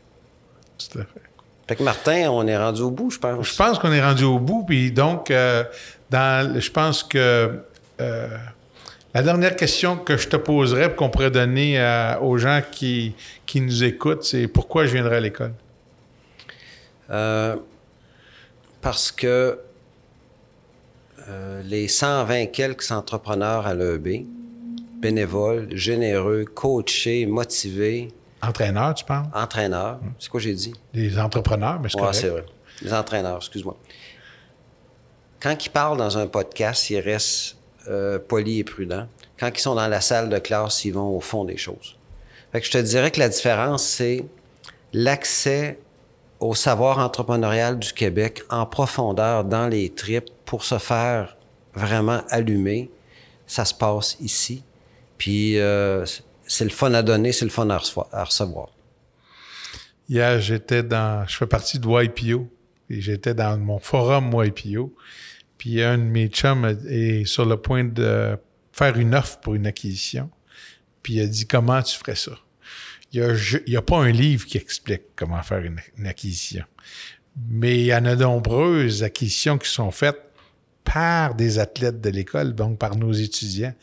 Tout 0.78 0.98
à 0.98 1.02
fait. 1.02 1.31
Fait 1.68 1.76
que 1.76 1.82
Martin, 1.82 2.28
on 2.30 2.46
est 2.46 2.56
rendu 2.56 2.82
au 2.82 2.90
bout, 2.90 3.10
je 3.10 3.18
pense. 3.18 3.46
Je 3.48 3.56
pense 3.56 3.78
qu'on 3.78 3.92
est 3.92 4.02
rendu 4.02 4.24
au 4.24 4.38
bout, 4.38 4.64
puis 4.66 4.90
donc, 4.90 5.30
euh, 5.30 5.64
dans, 6.10 6.58
je 6.60 6.70
pense 6.70 7.02
que 7.02 7.60
euh, 8.00 8.28
la 9.14 9.22
dernière 9.22 9.54
question 9.56 9.96
que 9.96 10.16
je 10.16 10.28
te 10.28 10.36
poserais, 10.36 10.94
qu'on 10.94 11.08
pourrait 11.08 11.30
donner 11.30 11.78
à- 11.80 12.18
aux 12.20 12.36
gens 12.38 12.60
qui, 12.70 13.14
qui 13.46 13.60
nous 13.60 13.84
écoutent, 13.84 14.24
c'est 14.24 14.48
pourquoi 14.48 14.86
je 14.86 14.92
viendrai 14.94 15.16
à 15.16 15.20
l'école? 15.20 15.52
Euh, 17.10 17.56
parce 18.80 19.12
que 19.12 19.58
euh, 21.28 21.62
les 21.64 21.86
120 21.88 22.46
quelques 22.46 22.90
entrepreneurs 22.90 23.66
à 23.66 23.74
l'EB, 23.74 24.26
bénévoles, 25.00 25.68
généreux, 25.72 26.44
coachés, 26.44 27.26
motivés, 27.26 28.08
Entraîneur, 28.42 28.94
tu 28.94 29.04
parles? 29.04 29.26
entraîneurs, 29.34 30.00
c'est 30.18 30.28
quoi 30.28 30.40
j'ai 30.40 30.54
dit? 30.54 30.74
Les 30.92 31.18
entrepreneurs, 31.18 31.78
mais 31.80 31.94
Ouais, 31.94 32.00
correct. 32.00 32.14
c'est 32.20 32.28
vrai. 32.28 32.44
Les 32.82 32.92
entraîneurs, 32.92 33.36
excuse-moi. 33.36 33.76
Quand 35.40 35.64
ils 35.64 35.70
parlent 35.70 35.96
dans 35.98 36.18
un 36.18 36.26
podcast, 36.26 36.90
ils 36.90 36.98
restent 37.00 37.56
euh, 37.88 38.18
polis 38.18 38.60
et 38.60 38.64
prudents. 38.64 39.06
Quand 39.38 39.48
ils 39.56 39.60
sont 39.60 39.74
dans 39.74 39.88
la 39.88 40.00
salle 40.00 40.28
de 40.28 40.38
classe, 40.38 40.84
ils 40.84 40.92
vont 40.92 41.16
au 41.16 41.20
fond 41.20 41.44
des 41.44 41.56
choses. 41.56 41.96
Fait 42.52 42.60
que 42.60 42.66
je 42.66 42.72
te 42.72 42.78
dirais 42.78 43.10
que 43.10 43.18
la 43.20 43.28
différence, 43.28 43.82
c'est 43.84 44.24
l'accès 44.92 45.78
au 46.40 46.54
savoir 46.54 46.98
entrepreneurial 46.98 47.78
du 47.78 47.92
Québec 47.92 48.42
en 48.50 48.66
profondeur 48.66 49.44
dans 49.44 49.68
les 49.68 49.90
tripes 49.90 50.28
pour 50.44 50.64
se 50.64 50.78
faire 50.78 51.36
vraiment 51.74 52.20
allumer. 52.28 52.90
Ça 53.46 53.64
se 53.64 53.74
passe 53.74 54.16
ici. 54.20 54.62
Puis 55.18 55.58
euh, 55.58 56.04
c'est 56.52 56.64
le 56.64 56.70
fun 56.70 56.92
à 56.92 57.02
donner, 57.02 57.32
c'est 57.32 57.46
le 57.46 57.50
fun 57.50 57.68
à 57.70 57.78
recevoir-. 57.78 58.74
Hier, 60.08 60.38
j'étais 60.38 60.82
dans. 60.82 61.26
Je 61.26 61.36
fais 61.36 61.46
partie 61.46 61.78
de 61.78 61.88
YPO. 61.88 62.46
Et 62.90 63.00
j'étais 63.00 63.32
dans 63.32 63.56
mon 63.58 63.78
forum 63.78 64.32
YPO. 64.34 64.94
Puis 65.56 65.80
un 65.82 65.96
de 65.96 66.02
mes 66.02 66.28
chums 66.28 66.78
est 66.86 67.24
sur 67.24 67.46
le 67.46 67.56
point 67.56 67.84
de 67.84 68.36
faire 68.72 68.98
une 68.98 69.14
offre 69.14 69.40
pour 69.40 69.54
une 69.54 69.66
acquisition. 69.66 70.28
Puis 71.02 71.14
il 71.14 71.20
a 71.22 71.26
dit 71.26 71.46
comment 71.46 71.80
tu 71.80 71.96
ferais 71.96 72.16
ça? 72.16 72.32
Il 73.12 73.34
n'y 73.66 73.76
a 73.76 73.82
pas 73.82 73.98
un 73.98 74.10
livre 74.10 74.44
qui 74.44 74.58
explique 74.58 75.02
comment 75.16 75.42
faire 75.42 75.60
une, 75.60 75.80
une 75.96 76.06
acquisition. 76.06 76.64
Mais 77.48 77.78
il 77.78 77.86
y 77.86 77.94
en 77.94 78.04
a 78.04 78.14
de 78.14 78.24
nombreuses 78.24 79.02
acquisitions 79.02 79.56
qui 79.56 79.70
sont 79.70 79.90
faites 79.90 80.20
par 80.84 81.34
des 81.34 81.58
athlètes 81.58 82.02
de 82.02 82.10
l'école, 82.10 82.54
donc 82.54 82.78
par 82.78 82.96
nos 82.96 83.12
étudiants. 83.12 83.74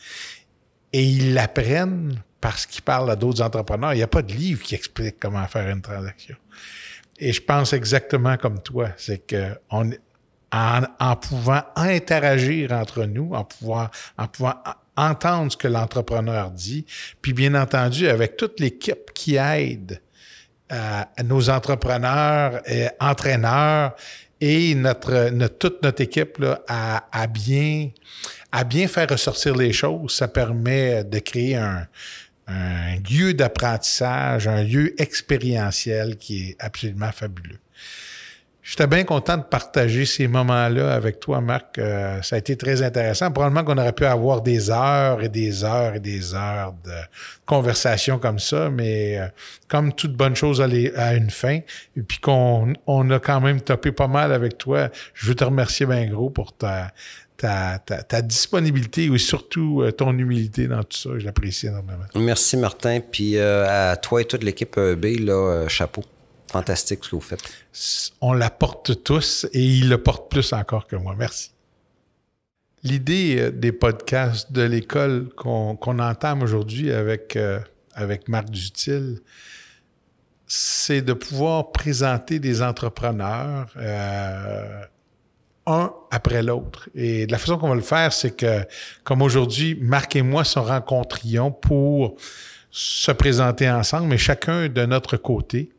Et 0.94 1.04
ils 1.04 1.34
l'apprennent 1.34 2.22
parce 2.42 2.66
qu'ils 2.66 2.84
parlent 2.84 3.10
à 3.12 3.16
d'autres 3.16 3.42
entrepreneurs. 3.42 3.94
Il 3.94 3.98
n'y 3.98 4.04
a 4.04 4.08
pas 4.08 4.22
de 4.22 4.34
livre 4.34 4.62
qui 4.64 4.76
explique 4.76 5.20
comment 5.20 5.46
faire 5.48 5.70
une 5.70 5.82
transaction. 5.82 6.36
Et 7.18 7.34
je 7.34 7.42
pense 7.42 7.74
exactement 7.74 8.38
comme 8.38 8.62
toi, 8.62 8.90
c'est 8.98 9.26
que 9.26 9.58
on, 9.70 9.92
en, 10.52 11.16
pouvant 11.18 11.62
interagir 11.76 12.72
entre 12.72 13.04
nous, 13.04 13.34
en 13.34 13.44
pouvant, 13.44 13.90
en 14.18 14.28
pouvant 14.28 14.56
en- 14.66 15.10
entendre 15.10 15.52
ce 15.52 15.58
que 15.58 15.68
l'entrepreneur 15.68 16.52
dit, 16.52 16.86
puis 17.22 17.34
bien 17.34 17.56
entendu 17.56 18.08
avec 18.08 18.36
toute 18.36 18.60
l'équipe 18.60 19.14
qui 19.14 19.36
aide 19.36 20.02
euh, 20.72 21.02
nos 21.24 21.50
entrepreneurs, 21.50 22.62
et 22.70 22.88
entraîneurs 23.00 23.96
et 24.42 24.76
notre, 24.76 25.30
toute 25.58 25.84
notre 25.84 26.02
équipe 26.02 26.38
là, 26.38 26.62
à 26.68 27.28
bien 27.28 27.90
à 28.52 28.64
bien 28.64 28.88
faire 28.88 29.10
ressortir 29.10 29.56
les 29.56 29.74
choses, 29.74 30.16
ça 30.16 30.28
permet 30.28 31.04
de 31.04 31.20
créer 31.20 31.56
un, 31.56 31.88
un 32.50 32.96
lieu 33.10 33.34
d'apprentissage, 33.34 34.48
un 34.48 34.64
lieu 34.64 35.00
expérientiel 35.02 36.18
qui 36.18 36.50
est 36.50 36.56
absolument 36.60 37.12
fabuleux. 37.12 37.60
J'étais 38.70 38.86
bien 38.86 39.04
content 39.04 39.36
de 39.38 39.44
partager 39.44 40.06
ces 40.06 40.28
moments-là 40.28 40.94
avec 40.94 41.20
toi, 41.20 41.42
Marc. 41.42 41.80
Euh, 41.80 42.22
ça 42.22 42.36
a 42.36 42.40
été 42.40 42.56
très 42.56 42.84
intéressant. 42.84 43.32
Probablement 43.32 43.64
qu'on 43.64 43.80
aurait 43.80 43.94
pu 43.94 44.06
avoir 44.06 44.44
des 44.44 44.70
heures 44.70 45.24
et 45.24 45.30
des 45.30 45.64
heures 45.64 45.96
et 45.96 46.00
des 46.00 46.36
heures 46.36 46.74
de 46.86 46.94
conversation 47.48 48.20
comme 48.20 48.38
ça, 48.38 48.70
mais 48.70 49.18
euh, 49.18 49.28
comme 49.68 49.92
toute 49.92 50.14
bonne 50.14 50.36
chose 50.36 50.62
a, 50.62 51.16
une 51.16 51.32
fin, 51.32 51.62
et 51.98 52.02
puis 52.08 52.20
qu'on 52.20 52.74
on 52.86 53.10
a 53.10 53.20
quand 53.20 53.42
même 53.42 53.60
topé 53.60 53.92
pas 53.92 54.08
mal 54.08 54.32
avec 54.32 54.60
toi, 54.60 54.90
je 55.16 55.26
veux 55.26 55.36
te 55.36 55.44
remercier 55.44 55.88
bien 55.88 56.06
gros 56.06 56.30
pour 56.30 56.56
ta, 56.56 56.92
ta, 57.40 57.80
ta, 57.80 58.04
ta 58.04 58.22
disponibilité 58.22 59.06
et 59.06 59.18
surtout 59.18 59.82
euh, 59.82 59.92
ton 59.92 60.16
humilité 60.18 60.68
dans 60.68 60.84
tout 60.84 60.98
ça. 60.98 61.10
Je 61.18 61.26
l'apprécie 61.26 61.68
énormément. 61.68 62.04
Merci 62.16 62.58
Martin, 62.58 63.00
puis 63.00 63.38
euh, 63.38 63.92
à 63.92 63.96
toi 63.96 64.22
et 64.22 64.26
toute 64.26 64.44
l'équipe 64.44 64.78
EB, 64.78 65.06
là, 65.22 65.34
euh, 65.34 65.68
chapeau. 65.68 66.04
Fantastique 66.52 67.04
ce 67.04 67.12
que 67.12 67.16
vous 67.16 67.22
faites. 67.22 67.44
on 68.22 68.34
la 68.34 68.50
porte 68.50 69.04
tous 69.04 69.46
et 69.54 69.64
il 69.64 69.88
le 69.88 70.00
porte 70.00 70.32
plus 70.32 70.52
encore 70.52 70.88
que 70.88 70.96
moi. 70.96 71.16
Merci. 71.18 71.52
L'idée 72.84 73.38
euh, 73.40 73.52
des 73.52 73.72
podcasts 73.72 74.52
de 74.52 74.64
l'école 74.64 75.30
qu'on 75.36 76.00
entame 76.00 76.42
aujourd'hui 76.42 76.92
avec, 76.92 77.36
euh, 77.36 77.60
avec 77.94 78.28
Marc 78.28 78.50
Dutil, 78.50 79.20
c'est 80.48 81.04
de 81.04 81.14
pouvoir 81.14 81.72
présenter 81.72 82.40
des 82.40 82.64
entrepreneurs 82.64 83.72
euh, 83.78 84.82
un 85.70 85.94
après 86.12 86.42
l'autre. 86.44 86.90
Et 86.96 87.28
la 87.28 87.38
façon 87.38 87.58
qu'on 87.58 87.70
va 87.70 87.76
le 87.76 87.82
faire, 87.82 88.12
c'est 88.12 88.36
que, 88.36 88.66
comme 89.04 89.22
aujourd'hui, 89.22 89.78
Marc 89.80 90.16
et 90.16 90.22
moi 90.22 90.44
se 90.44 90.60
rencontrions 90.60 91.52
pour 91.52 92.16
se 92.72 93.12
présenter 93.12 93.70
ensemble, 93.70 94.08
mais 94.08 94.18
chacun 94.18 94.68
de 94.68 94.86
notre 94.86 95.18
côté. 95.18 95.72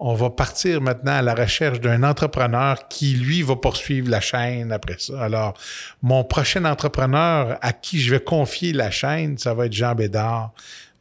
On 0.00 0.14
va 0.14 0.30
partir 0.30 0.80
maintenant 0.80 1.14
à 1.14 1.22
la 1.22 1.34
recherche 1.34 1.80
d'un 1.80 2.04
entrepreneur 2.04 2.86
qui, 2.86 3.14
lui, 3.14 3.42
va 3.42 3.56
poursuivre 3.56 4.08
la 4.08 4.20
chaîne 4.20 4.70
après 4.70 4.94
ça. 4.98 5.20
Alors, 5.20 5.54
mon 6.02 6.22
prochain 6.22 6.64
entrepreneur 6.64 7.58
à 7.60 7.72
qui 7.72 8.00
je 8.00 8.12
vais 8.12 8.20
confier 8.20 8.72
la 8.72 8.92
chaîne, 8.92 9.38
ça 9.38 9.54
va 9.54 9.66
être 9.66 9.72
Jean 9.72 9.96
Bédard 9.96 10.52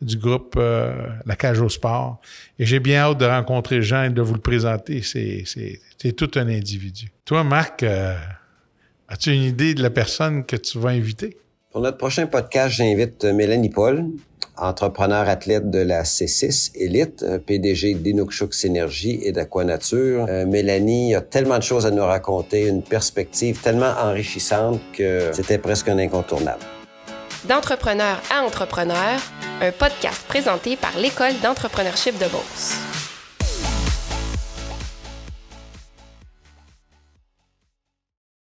du 0.02 0.18
groupe 0.18 0.56
euh, 0.58 0.94
La 1.26 1.36
Cage 1.36 1.62
au 1.62 1.70
Sport. 1.70 2.20
Et 2.60 2.66
j'ai 2.66 2.80
bien 2.80 3.02
hâte 3.02 3.18
de 3.18 3.26
rencontrer 3.26 3.82
Jean 3.82 4.04
et 4.04 4.10
de 4.10 4.22
vous 4.22 4.34
le 4.34 4.40
présenter. 4.40 5.02
C'est, 5.02 6.14
tout 6.14 6.32
un 6.36 6.48
individu. 6.48 7.12
Toi, 7.26 7.44
Marc, 7.44 7.84
euh, 7.84 8.16
as-tu 9.08 9.34
une 9.34 9.44
idée 9.44 9.74
de 9.74 9.82
la 9.82 9.90
personne 9.90 10.46
que 10.46 10.56
tu 10.56 10.80
vas 10.80 10.90
inviter? 10.90 11.38
Pour 11.72 11.82
notre 11.82 11.98
prochain 11.98 12.28
podcast, 12.28 12.76
j'invite 12.76 13.26
euh, 13.26 13.34
Mélanie 13.34 13.70
Paul, 13.70 14.06
entrepreneur 14.56 15.28
athlète 15.28 15.70
de 15.70 15.80
la 15.80 16.04
C6 16.04 16.72
Elite, 16.76 17.26
PDG 17.46 17.96
d'Inukshuk 17.96 18.54
Synergie 18.54 19.20
et 19.24 19.32
d'Aquanature. 19.32 20.26
Mélanie 20.48 21.14
a 21.14 21.22
tellement 21.22 21.58
de 21.58 21.64
choses 21.64 21.86
à 21.86 21.92
nous 21.92 22.06
raconter, 22.06 22.68
une 22.68 22.82
perspective 22.82 23.60
tellement 23.62 23.94
enrichissante 24.02 24.80
que 24.94 25.30
c'était 25.34 25.60
presque 25.60 25.90
un 25.90 26.00
incontournable. 26.00 26.64
D'entrepreneur 27.46 28.20
à 28.32 28.44
entrepreneur, 28.44 29.20
un 29.62 29.72
podcast 29.72 30.26
présenté 30.28 30.76
par 30.76 30.98
l'École 30.98 31.38
d'entrepreneurship 31.42 32.18
de 32.18 32.26
Beauce. 32.26 32.97